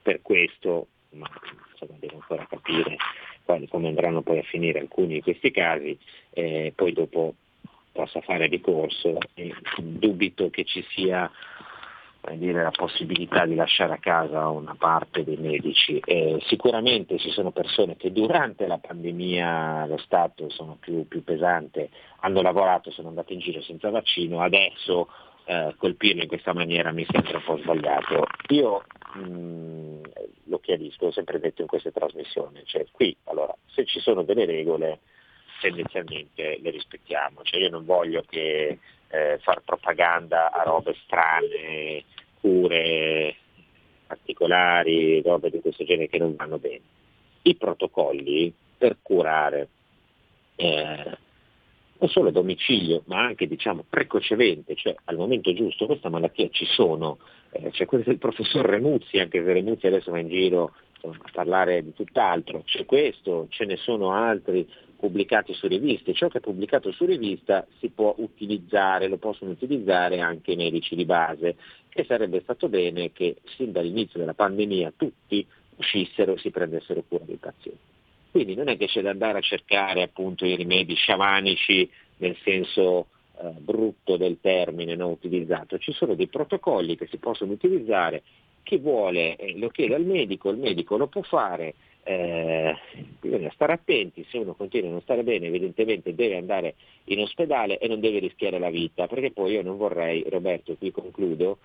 per 0.01 0.21
questo, 0.21 0.87
ma 1.11 1.29
insomma, 1.71 1.97
devo 1.99 2.15
ancora 2.15 2.45
capire 2.47 2.95
quali, 3.43 3.67
come 3.67 3.87
andranno 3.87 4.21
poi 4.21 4.39
a 4.39 4.43
finire 4.43 4.79
alcuni 4.79 5.15
di 5.15 5.21
questi 5.21 5.51
casi, 5.51 5.97
eh, 6.31 6.73
poi 6.75 6.93
dopo 6.93 7.35
possa 7.91 8.21
fare 8.21 8.47
ricorso. 8.47 9.17
E 9.33 9.53
dubito 9.77 10.49
che 10.49 10.65
ci 10.65 10.85
sia 10.89 11.31
dire, 12.33 12.63
la 12.63 12.71
possibilità 12.71 13.45
di 13.45 13.55
lasciare 13.55 13.93
a 13.93 13.97
casa 13.97 14.49
una 14.49 14.75
parte 14.77 15.23
dei 15.23 15.37
medici. 15.37 15.99
Eh, 16.03 16.39
sicuramente 16.47 17.17
ci 17.19 17.29
sono 17.29 17.51
persone 17.51 17.95
che 17.95 18.11
durante 18.11 18.67
la 18.67 18.77
pandemia 18.77 19.85
lo 19.85 19.97
Stato 19.97 20.49
sono 20.49 20.77
più, 20.79 21.07
più 21.07 21.23
pesante, 21.23 21.89
hanno 22.21 22.41
lavorato, 22.41 22.91
sono 22.91 23.09
andate 23.09 23.33
in 23.33 23.39
giro 23.39 23.61
senza 23.61 23.89
vaccino, 23.89 24.41
adesso 24.41 25.09
eh, 25.45 25.75
colpirlo 25.77 26.23
in 26.23 26.27
questa 26.27 26.53
maniera 26.53 26.91
mi 26.91 27.05
sembra 27.09 27.37
un 27.37 27.43
po' 27.43 27.57
sbagliato. 27.57 28.25
Io 28.49 28.83
mh, 29.13 29.21
mm, 29.21 30.03
lo 30.45 30.59
chiarisco, 30.59 31.07
ho 31.07 31.11
sempre 31.11 31.39
detto 31.39 31.61
in 31.61 31.67
queste 31.67 31.91
trasmissioni, 31.91 32.61
cioè 32.65 32.85
qui 32.91 33.15
allora 33.25 33.55
se 33.67 33.85
ci 33.85 33.99
sono 33.99 34.23
delle 34.23 34.45
regole 34.45 34.99
tendenzialmente 35.61 36.59
le 36.61 36.69
rispettiamo, 36.69 37.41
cioè 37.43 37.61
io 37.61 37.69
non 37.69 37.85
voglio 37.85 38.23
che 38.27 38.79
eh, 39.07 39.39
far 39.41 39.61
propaganda 39.63 40.51
a 40.51 40.63
robe 40.63 40.95
strane, 41.05 42.03
cure 42.45 43.35
particolari, 44.05 45.19
robe 45.23 45.49
di 45.49 45.61
questo 45.61 45.83
genere 45.83 46.07
che 46.07 46.19
non 46.19 46.35
vanno 46.35 46.59
bene. 46.59 46.81
I 47.41 47.55
protocolli 47.55 48.53
per 48.77 48.97
curare 49.01 49.69
eh, 50.55 51.17
non 51.97 52.09
solo 52.09 52.29
a 52.29 52.31
domicilio, 52.31 53.01
ma 53.05 53.21
anche 53.21 53.47
diciamo, 53.47 53.83
precocemente, 53.89 54.75
cioè 54.75 54.93
al 55.05 55.15
momento 55.15 55.53
giusto, 55.53 55.87
questa 55.87 56.09
malattia 56.09 56.47
ci 56.51 56.65
sono, 56.65 57.17
eh, 57.49 57.71
c'è 57.71 57.85
quello 57.85 58.03
del 58.05 58.19
professor 58.19 58.63
Renuzzi, 58.63 59.17
anche 59.17 59.43
se 59.43 59.51
Renuzzi 59.51 59.87
adesso 59.87 60.11
va 60.11 60.19
in 60.19 60.27
giro 60.27 60.73
a 61.01 61.31
parlare 61.31 61.83
di 61.83 61.93
tutt'altro, 61.93 62.61
c'è 62.63 62.85
questo, 62.85 63.47
ce 63.49 63.65
ne 63.65 63.77
sono 63.77 64.11
altri, 64.11 64.67
pubblicati 65.05 65.53
su 65.53 65.67
riviste. 65.67 66.13
Ciò 66.13 66.27
che 66.29 66.39
è 66.39 66.41
pubblicato 66.41 66.91
su 66.91 67.05
rivista 67.05 67.65
si 67.79 67.89
può 67.89 68.15
utilizzare, 68.17 69.07
lo 69.07 69.17
possono 69.17 69.51
utilizzare 69.51 70.19
anche 70.19 70.53
i 70.53 70.55
medici 70.55 70.95
di 70.95 71.05
base 71.05 71.55
e 71.89 72.05
sarebbe 72.05 72.41
stato 72.41 72.67
bene 72.69 73.11
che 73.11 73.35
sin 73.55 73.71
dall'inizio 73.71 74.19
della 74.19 74.33
pandemia 74.33 74.93
tutti 74.97 75.45
uscissero 75.75 76.33
e 76.33 76.37
si 76.39 76.49
prendessero 76.49 77.03
cura 77.07 77.23
dei 77.23 77.37
pazienti. 77.37 77.93
Quindi 78.31 78.55
non 78.55 78.67
è 78.67 78.77
che 78.77 78.87
c'è 78.87 79.01
da 79.01 79.11
andare 79.11 79.37
a 79.37 79.41
cercare 79.41 80.01
appunto 80.01 80.45
i 80.45 80.55
rimedi 80.55 80.95
sciamanici 80.95 81.89
nel 82.17 82.35
senso 82.43 83.07
eh, 83.37 83.49
brutto 83.59 84.17
del 84.17 84.39
termine 84.41 84.95
non 84.95 85.11
utilizzato, 85.11 85.77
ci 85.77 85.91
sono 85.93 86.15
dei 86.15 86.27
protocolli 86.27 86.97
che 86.97 87.07
si 87.07 87.17
possono 87.17 87.51
utilizzare, 87.51 88.23
chi 88.65 88.77
vuole 88.77 89.37
eh, 89.37 89.57
lo 89.57 89.69
chiede 89.69 89.95
al 89.95 90.03
medico, 90.03 90.49
il 90.49 90.57
medico 90.57 90.97
lo 90.97 91.07
può 91.07 91.21
fare, 91.21 91.75
eh, 92.03 92.75
bisogna 93.19 93.49
stare 93.53 93.73
attenti, 93.73 94.25
se 94.29 94.39
uno 94.39 94.53
continua 94.53 94.89
a 94.89 94.91
non 94.91 95.01
stare 95.01 95.23
bene 95.23 95.47
evidentemente 95.47 96.13
deve 96.13 96.37
andare 96.37 96.75
in 97.05 97.19
ospedale 97.19 97.77
e 97.77 97.87
non 97.87 97.99
deve 97.99 98.19
rischiare 98.19 98.59
la 98.59 98.69
vita, 98.69 99.07
perché 99.07 99.31
poi 99.31 99.53
io 99.53 99.63
non 99.63 99.77
vorrei, 99.77 100.25
Roberto, 100.27 100.75
qui 100.75 100.91
concludo, 100.91 101.59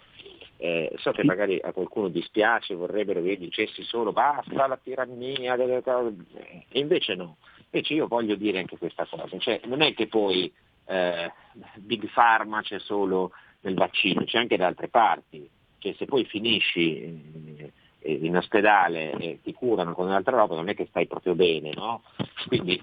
eh, 0.59 0.93
so 0.97 1.11
che 1.13 1.25
magari 1.25 1.59
a 1.63 1.73
qualcuno 1.73 2.09
dispiace, 2.09 2.75
vorrebbero 2.75 3.23
che 3.23 3.31
io 3.31 3.37
dicessi 3.39 3.83
solo 3.83 4.13
basta 4.13 4.67
la 4.67 4.79
tirannia, 4.83 5.57
e 5.57 6.79
invece 6.79 7.15
no, 7.15 7.37
invece 7.71 7.95
io 7.95 8.07
voglio 8.07 8.35
dire 8.35 8.59
anche 8.59 8.79
questa 8.79 9.07
cosa, 9.07 9.39
cioè 9.39 9.61
non 9.65 9.81
è 9.81 9.95
che 9.95 10.07
poi 10.07 10.53
eh, 10.87 11.33
Big 11.77 12.09
Pharma 12.13 12.63
c'è 12.63 12.79
solo 12.79 13.33
nel 13.61 13.75
vaccino, 13.75 14.25
c'è 14.25 14.39
anche 14.39 14.57
da 14.57 14.67
altre 14.67 14.89
parti, 14.89 15.49
cioè 15.81 15.95
se 15.99 16.05
poi 16.05 16.25
finisci 16.25 17.59
in 18.03 18.37
ospedale 18.37 19.13
e 19.13 19.41
ti 19.43 19.53
curano 19.53 19.93
con 19.95 20.07
un'altra 20.07 20.37
roba, 20.37 20.55
non 20.55 20.69
è 20.69 20.75
che 20.75 20.87
stai 20.89 21.07
proprio 21.07 21.35
bene, 21.35 21.73
no? 21.75 22.03
Quindi 22.47 22.81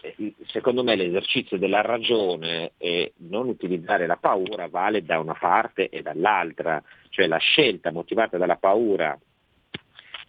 eh, 0.00 0.34
secondo 0.46 0.84
me 0.84 0.94
l'esercizio 0.94 1.58
della 1.58 1.80
ragione 1.80 2.72
e 2.78 3.14
non 3.28 3.48
utilizzare 3.48 4.06
la 4.06 4.16
paura 4.16 4.68
vale 4.68 5.04
da 5.04 5.18
una 5.18 5.34
parte 5.34 5.88
e 5.88 6.02
dall'altra, 6.02 6.82
cioè 7.08 7.26
la 7.26 7.38
scelta 7.38 7.90
motivata 7.90 8.36
dalla 8.38 8.56
paura 8.56 9.18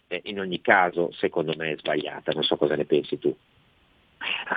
eh, 0.08 0.20
in 0.24 0.40
ogni 0.40 0.60
caso 0.60 1.10
secondo 1.12 1.54
me 1.56 1.72
è 1.72 1.76
sbagliata, 1.76 2.32
non 2.32 2.42
so 2.42 2.56
cosa 2.56 2.76
ne 2.76 2.84
pensi 2.84 3.18
tu. 3.18 3.34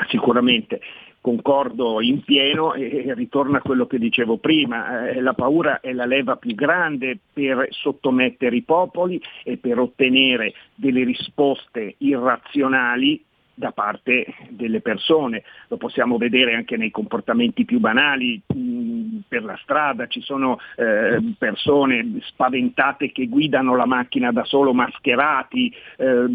Sicuramente, 0.10 0.80
concordo 1.28 2.00
in 2.00 2.24
pieno 2.24 2.74
e 2.74 3.14
ritorna 3.14 3.58
a 3.58 3.62
quello 3.62 3.86
che 3.86 4.00
dicevo 4.00 4.38
prima, 4.38 5.10
eh, 5.10 5.20
la 5.20 5.34
paura 5.34 5.82
è 5.82 5.92
la 5.92 6.06
leva 6.06 6.38
più 6.38 6.56
grande 6.56 7.20
per 7.34 7.68
sottomettere 7.72 8.56
i 8.56 8.62
popoli 8.62 9.22
e 9.44 9.58
per 9.58 9.78
ottenere 9.78 10.54
delle 10.74 11.04
risposte 11.04 11.96
irrazionali 11.98 13.22
da 13.54 13.72
parte 13.72 14.26
delle 14.52 14.80
persone. 14.80 15.44
Lo 15.68 15.76
possiamo 15.76 16.18
vedere 16.18 16.54
anche 16.54 16.78
nei 16.78 16.92
comportamenti 16.92 17.66
più 17.66 17.80
banali, 17.80 18.42
per 19.28 19.44
la 19.44 19.58
strada 19.62 20.08
ci 20.08 20.22
sono 20.22 20.60
eh, 20.76 21.20
persone 21.38 22.20
spaventate 22.22 23.12
che 23.12 23.28
guidano 23.28 23.76
la 23.76 23.86
macchina 23.86 24.32
da 24.32 24.44
solo 24.44 24.74
mascherati, 24.74 25.74
eh, 25.98 26.26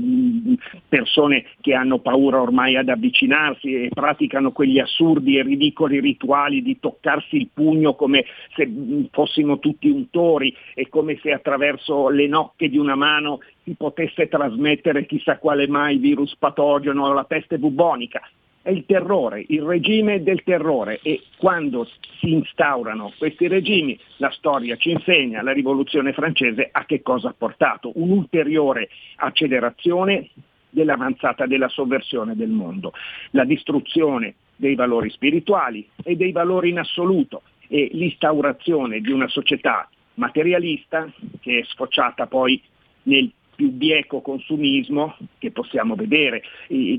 persone 0.89 1.47
che 1.61 1.75
hanno 1.75 1.99
paura 1.99 2.41
ormai 2.41 2.77
ad 2.77 2.89
avvicinarsi 2.89 3.85
e 3.85 3.89
praticano 3.93 4.53
quegli 4.53 4.79
assurdi 4.79 5.39
e 5.39 5.43
ridicoli 5.43 6.01
rituali 6.01 6.63
di 6.63 6.79
toccarsi 6.81 7.37
il 7.37 7.49
pugno 7.53 7.95
come 7.95 8.25
se 8.55 8.69
fossimo 9.11 9.59
tutti 9.59 9.89
untori 9.89 10.55
e 10.75 10.89
come 10.89 11.19
se 11.23 11.33
attraverso 11.33 12.09
le 12.09 12.27
nocche 12.27 12.69
di 12.69 12.79
una 12.79 12.95
mano 12.95 13.41
si 13.65 13.75
potesse 13.75 14.29
trasmettere 14.29 15.07
chissà 15.07 15.39
quale 15.39 15.69
mai 15.69 15.99
virus 15.99 16.35
patogeno 16.37 17.05
o 17.07 17.13
la 17.13 17.25
peste 17.25 17.59
bubonica. 17.59 18.21
È 18.63 18.71
il 18.71 18.85
terrore, 18.87 19.45
il 19.49 19.63
regime 19.63 20.23
del 20.23 20.43
terrore. 20.45 21.01
E 21.03 21.23
quando 21.37 21.85
si 22.21 22.33
instaurano 22.33 23.13
questi 23.19 23.49
regimi 23.49 23.99
la 24.19 24.31
storia 24.31 24.77
ci 24.77 24.91
insegna, 24.91 25.43
la 25.43 25.53
rivoluzione 25.53 26.13
francese 26.13 26.69
a 26.71 26.85
che 26.85 27.03
cosa 27.03 27.31
ha 27.31 27.35
portato, 27.37 27.91
un'ulteriore 27.97 28.89
accelerazione 29.17 30.31
dell'avanzata 30.71 31.47
della 31.47 31.69
sovversione 31.69 32.35
del 32.35 32.49
mondo, 32.49 32.93
la 33.33 33.45
distruzione 33.45 34.37
dei 34.57 34.75
valori 34.75 35.11
spirituali 35.11 35.87
e 36.03 36.17
dei 36.17 36.33
valori 36.33 36.71
in 36.71 36.79
assoluto 36.79 37.43
e 37.69 37.91
l'instaurazione 37.93 39.01
di 39.01 39.11
una 39.11 39.29
società 39.29 39.89
materialista 40.15 41.11
che 41.41 41.59
è 41.59 41.65
sfociata 41.65 42.27
poi 42.27 42.63
nel 43.05 43.31
più 43.63 43.71
bieco 43.71 44.21
consumismo 44.23 45.17
che 45.39 45.53
possiamo 45.53 45.95
vedere 45.95 46.43
eh, 46.67 46.99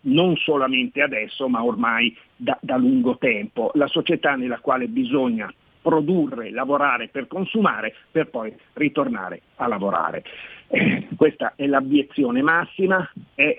non 0.00 0.36
solamente 0.38 1.02
adesso 1.02 1.48
ma 1.48 1.62
ormai 1.62 2.16
da, 2.34 2.58
da 2.60 2.76
lungo 2.76 3.16
tempo, 3.16 3.70
la 3.74 3.86
società 3.86 4.34
nella 4.34 4.58
quale 4.58 4.88
bisogna 4.88 5.52
produrre, 5.80 6.50
lavorare 6.50 7.06
per 7.06 7.28
consumare 7.28 7.94
per 8.10 8.26
poi 8.28 8.52
ritornare 8.72 9.42
a 9.56 9.68
lavorare. 9.68 10.24
Eh, 10.66 11.06
questa 11.14 11.52
è 11.54 11.66
l'abiezione 11.66 12.42
massima, 12.42 13.08
è 13.36 13.56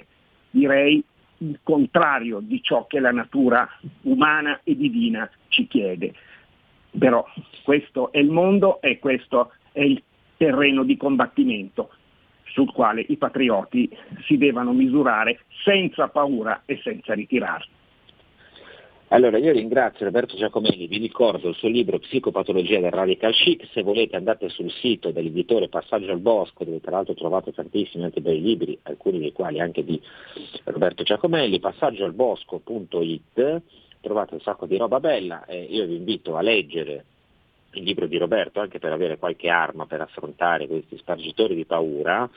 direi 0.50 1.02
il 1.38 1.60
contrario 1.64 2.40
di 2.42 2.62
ciò 2.62 2.86
che 2.86 3.00
la 3.00 3.12
natura 3.12 3.66
umana 4.02 4.60
e 4.66 4.76
divina 4.76 5.30
ci 5.48 5.68
chiede. 5.68 6.14
Però 7.00 7.26
questo 7.64 8.12
è 8.12 8.20
il 8.20 8.30
mondo 8.30 8.82
e 8.82 9.00
questo 9.00 9.54
è 9.72 9.80
il 9.80 10.04
terreno 10.36 10.84
di 10.84 10.98
combattimento 10.98 11.92
sul 12.54 12.72
quale 12.72 13.06
i 13.08 13.18
patrioti 13.18 13.90
si 14.26 14.38
devono 14.38 14.74
misurare 14.74 15.42
senza 15.64 16.08
paura 16.08 16.64
e 16.66 16.80
senza 16.84 17.14
ritirarsi. 17.14 17.80
Allora, 19.14 19.38
io 19.38 19.52
ringrazio 19.52 20.06
Roberto 20.06 20.38
Giacomelli, 20.38 20.88
vi 20.88 20.98
ricordo 20.98 21.50
il 21.50 21.56
suo 21.56 21.68
libro 21.68 22.00
Psicopatologia 22.00 22.80
del 22.80 22.92
Radical 22.92 23.34
Chic, 23.34 23.68
se 23.74 23.84
volete 23.84 24.16
andate 24.16 24.48
sul 24.48 24.72
sito 24.72 25.12
dell'editore 25.12 25.68
Passaggio 25.68 26.12
al 26.12 26.22
Bosco, 26.22 26.64
dove 26.64 26.80
tra 26.80 26.92
l'altro 26.92 27.14
trovate 27.14 27.52
tantissimi 27.52 28.06
altri 28.06 28.22
bei 28.22 28.42
libri, 28.42 28.80
alcuni 28.84 29.20
dei 29.20 29.34
quali 29.34 29.60
anche 29.60 29.84
di 29.84 30.02
Roberto 30.64 31.04
Giacomelli, 31.04 31.60
passaggioalbosco.it, 31.60 33.62
trovate 34.00 34.36
un 34.36 34.40
sacco 34.40 34.66
di 34.66 34.78
roba 34.78 35.02
bella 35.02 35.44
e 35.44 35.64
io 35.64 35.86
vi 35.88 35.98
invito 35.98 36.38
a 36.38 36.42
leggere 36.42 37.04
il 37.74 37.84
libro 37.84 38.08
di 38.08 38.18
Roberto 38.18 38.60
anche 38.60 38.80
per 38.80 38.92
avere 38.92 39.18
qualche 39.18 39.50
arma 39.50 39.86
per 39.86 40.02
affrontare 40.02 40.68
questi 40.68 40.98
spargitori 40.98 41.56
di 41.56 41.66
paura. 41.66 42.30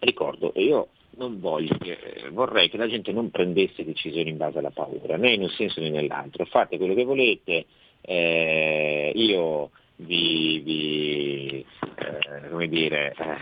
Ricordo, 0.00 0.52
io 0.56 0.88
non 1.18 1.40
voglio 1.40 1.76
che, 1.78 1.98
vorrei 2.30 2.68
che 2.68 2.76
la 2.76 2.88
gente 2.88 3.12
non 3.12 3.30
prendesse 3.30 3.84
decisioni 3.84 4.30
in 4.30 4.36
base 4.36 4.58
alla 4.58 4.70
paura, 4.70 5.16
né 5.16 5.32
in 5.32 5.42
un 5.42 5.50
senso 5.50 5.80
né 5.80 5.90
nell'altro. 5.90 6.44
Fate 6.44 6.76
quello 6.76 6.94
che 6.94 7.04
volete, 7.04 7.66
eh, 8.00 9.12
io 9.14 9.70
vi, 9.96 10.60
vi, 10.60 11.66
eh, 11.96 12.48
come 12.48 12.68
dire, 12.68 13.14
eh, 13.18 13.36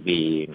vi, 0.00 0.48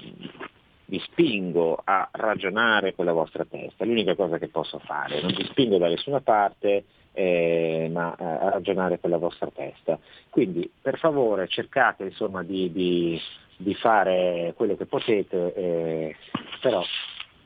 vi 0.86 1.00
spingo 1.00 1.82
a 1.84 2.10
ragionare 2.12 2.94
con 2.94 3.06
la 3.06 3.14
vostra 3.14 3.46
testa, 3.46 3.86
l'unica 3.86 4.16
cosa 4.16 4.38
che 4.38 4.50
posso 4.50 4.80
fare, 4.80 5.22
non 5.22 5.34
vi 5.34 5.46
spingo 5.46 5.78
da 5.78 5.88
nessuna 5.88 6.20
parte, 6.20 6.84
eh, 7.16 7.90
ma 7.92 8.14
a 8.18 8.50
ragionare 8.50 9.00
con 9.00 9.10
la 9.10 9.18
vostra 9.18 9.50
testa. 9.54 9.98
Quindi 10.30 10.70
per 10.82 11.00
favore 11.00 11.48
cercate 11.48 12.04
insomma, 12.04 12.44
di, 12.44 12.72
di 12.72 13.20
di 13.58 13.74
fare 13.76 14.54
quello 14.56 14.76
che 14.76 14.86
potete, 14.86 15.54
eh, 15.54 16.16
però 16.62 16.84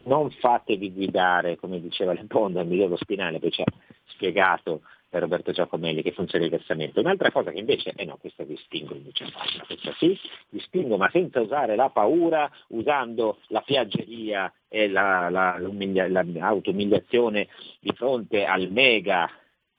non 0.03 0.31
fatevi 0.31 0.91
guidare, 0.91 1.57
come 1.57 1.79
diceva 1.79 2.13
Le 2.13 2.25
Ponda, 2.27 2.61
il 2.61 2.67
migliore 2.67 2.97
spinale, 2.97 3.39
poi 3.39 3.51
ci 3.51 3.61
ha 3.61 3.71
spiegato 4.05 4.81
per 5.07 5.21
Roberto 5.21 5.51
Giacomelli 5.51 6.03
che 6.03 6.11
funziona 6.11 6.45
diversamente. 6.45 6.99
Un'altra 6.99 7.31
cosa 7.31 7.51
che 7.51 7.59
invece, 7.59 7.93
eh 7.95 8.05
no, 8.05 8.17
questa 8.19 8.43
vi 8.43 8.55
spingo 8.57 8.95
invece 8.95 9.25
farla, 9.27 9.63
questa 9.65 9.93
sì, 9.97 10.17
vi 10.49 10.59
spingo 10.59 10.97
ma 10.97 11.09
senza 11.11 11.41
usare 11.41 11.75
la 11.75 11.89
paura, 11.89 12.49
usando 12.69 13.39
la 13.47 13.61
piaggeria 13.61 14.51
e 14.67 14.87
la, 14.87 15.29
la, 15.29 15.57
l'autoumiliazione 15.59 17.47
di 17.79 17.91
fronte 17.95 18.45
al 18.45 18.71
mega 18.71 19.29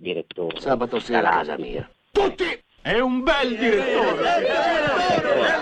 direttore. 0.01 0.61
Sabato 0.61 0.99
sera. 0.99 1.43
Tutti! 2.11 2.45
È 2.83 2.99
un 2.99 3.23
bel 3.23 3.57
direttore! 3.57 4.47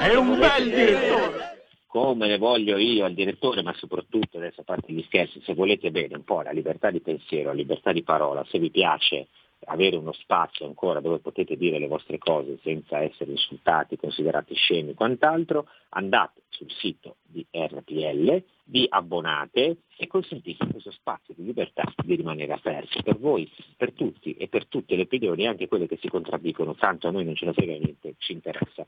È 0.01 0.15
un 0.15 0.39
bel 0.39 0.65
direttore! 0.71 1.57
Come 1.87 2.29
ne 2.29 2.39
voglio 2.39 2.77
io 2.77 3.05
al 3.05 3.15
direttore, 3.15 3.63
ma 3.63 3.75
soprattutto, 3.75 4.37
adesso 4.37 4.61
a 4.61 4.65
parte 4.65 4.93
gli 4.93 5.03
scherzi, 5.05 5.41
se 5.41 5.55
volete 5.55 5.91
bene 5.91 6.17
un 6.17 6.23
po' 6.23 6.43
la 6.43 6.53
libertà 6.53 6.91
di 6.91 7.01
pensiero, 7.01 7.49
la 7.49 7.55
libertà 7.55 7.93
di 7.93 8.03
parola, 8.03 8.45
se 8.49 8.59
vi 8.59 8.71
piace 8.71 9.29
avere 9.65 9.97
uno 9.97 10.13
spazio 10.13 10.67
ancora 10.67 11.01
dove 11.01 11.19
potete 11.19 11.57
dire 11.57 11.79
le 11.79 11.89
vostre 11.89 12.19
cose 12.19 12.59
senza 12.63 13.01
essere 13.01 13.33
insultati, 13.33 13.97
considerati 13.97 14.55
scemi 14.55 14.91
e 14.91 14.95
quant'altro, 14.95 15.67
andate 15.91 16.43
sul 16.51 16.71
sito 16.71 17.17
di 17.25 17.45
RPL, 17.51 18.43
vi 18.69 18.87
abbonate 18.89 19.79
e 19.97 20.07
consentite 20.07 20.67
questo 20.71 20.91
spazio 20.91 21.35
di 21.37 21.45
libertà 21.45 21.85
di 22.03 22.15
rimanere 22.15 22.53
aperto 22.53 23.03
per 23.03 23.19
voi, 23.19 23.51
per 23.77 23.93
tutti 23.93 24.35
e 24.35 24.49
per 24.49 24.67
tutte 24.67 24.97
le 24.97 25.03
opinioni, 25.03 25.47
anche 25.47 25.69
quelle 25.69 25.87
che 25.87 25.99
si 26.01 26.09
contraddicono, 26.09 26.75
tanto 26.75 27.09
a 27.09 27.11
noi 27.11 27.25
non 27.25 27.35
ce 27.35 27.47
ne 27.47 27.53
frega 27.53 27.73
niente, 27.73 28.15
ci 28.19 28.33
interessa 28.33 28.87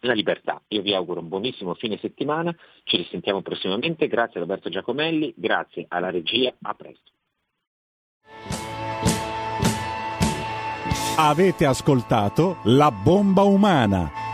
la 0.00 0.12
libertà. 0.12 0.62
Io 0.68 0.82
vi 0.82 0.94
auguro 0.94 1.20
un 1.20 1.28
buonissimo 1.28 1.74
fine 1.74 1.98
settimana, 1.98 2.54
ci 2.84 2.96
risentiamo 2.96 3.42
prossimamente, 3.42 4.08
grazie 4.08 4.40
Roberto 4.40 4.68
Giacomelli, 4.68 5.32
grazie 5.36 5.86
alla 5.88 6.10
regia, 6.10 6.54
a 6.62 6.74
presto. 6.74 7.12
Avete 11.18 11.64
ascoltato 11.64 12.58
La 12.64 12.90
bomba 12.90 13.42
umana 13.42 14.25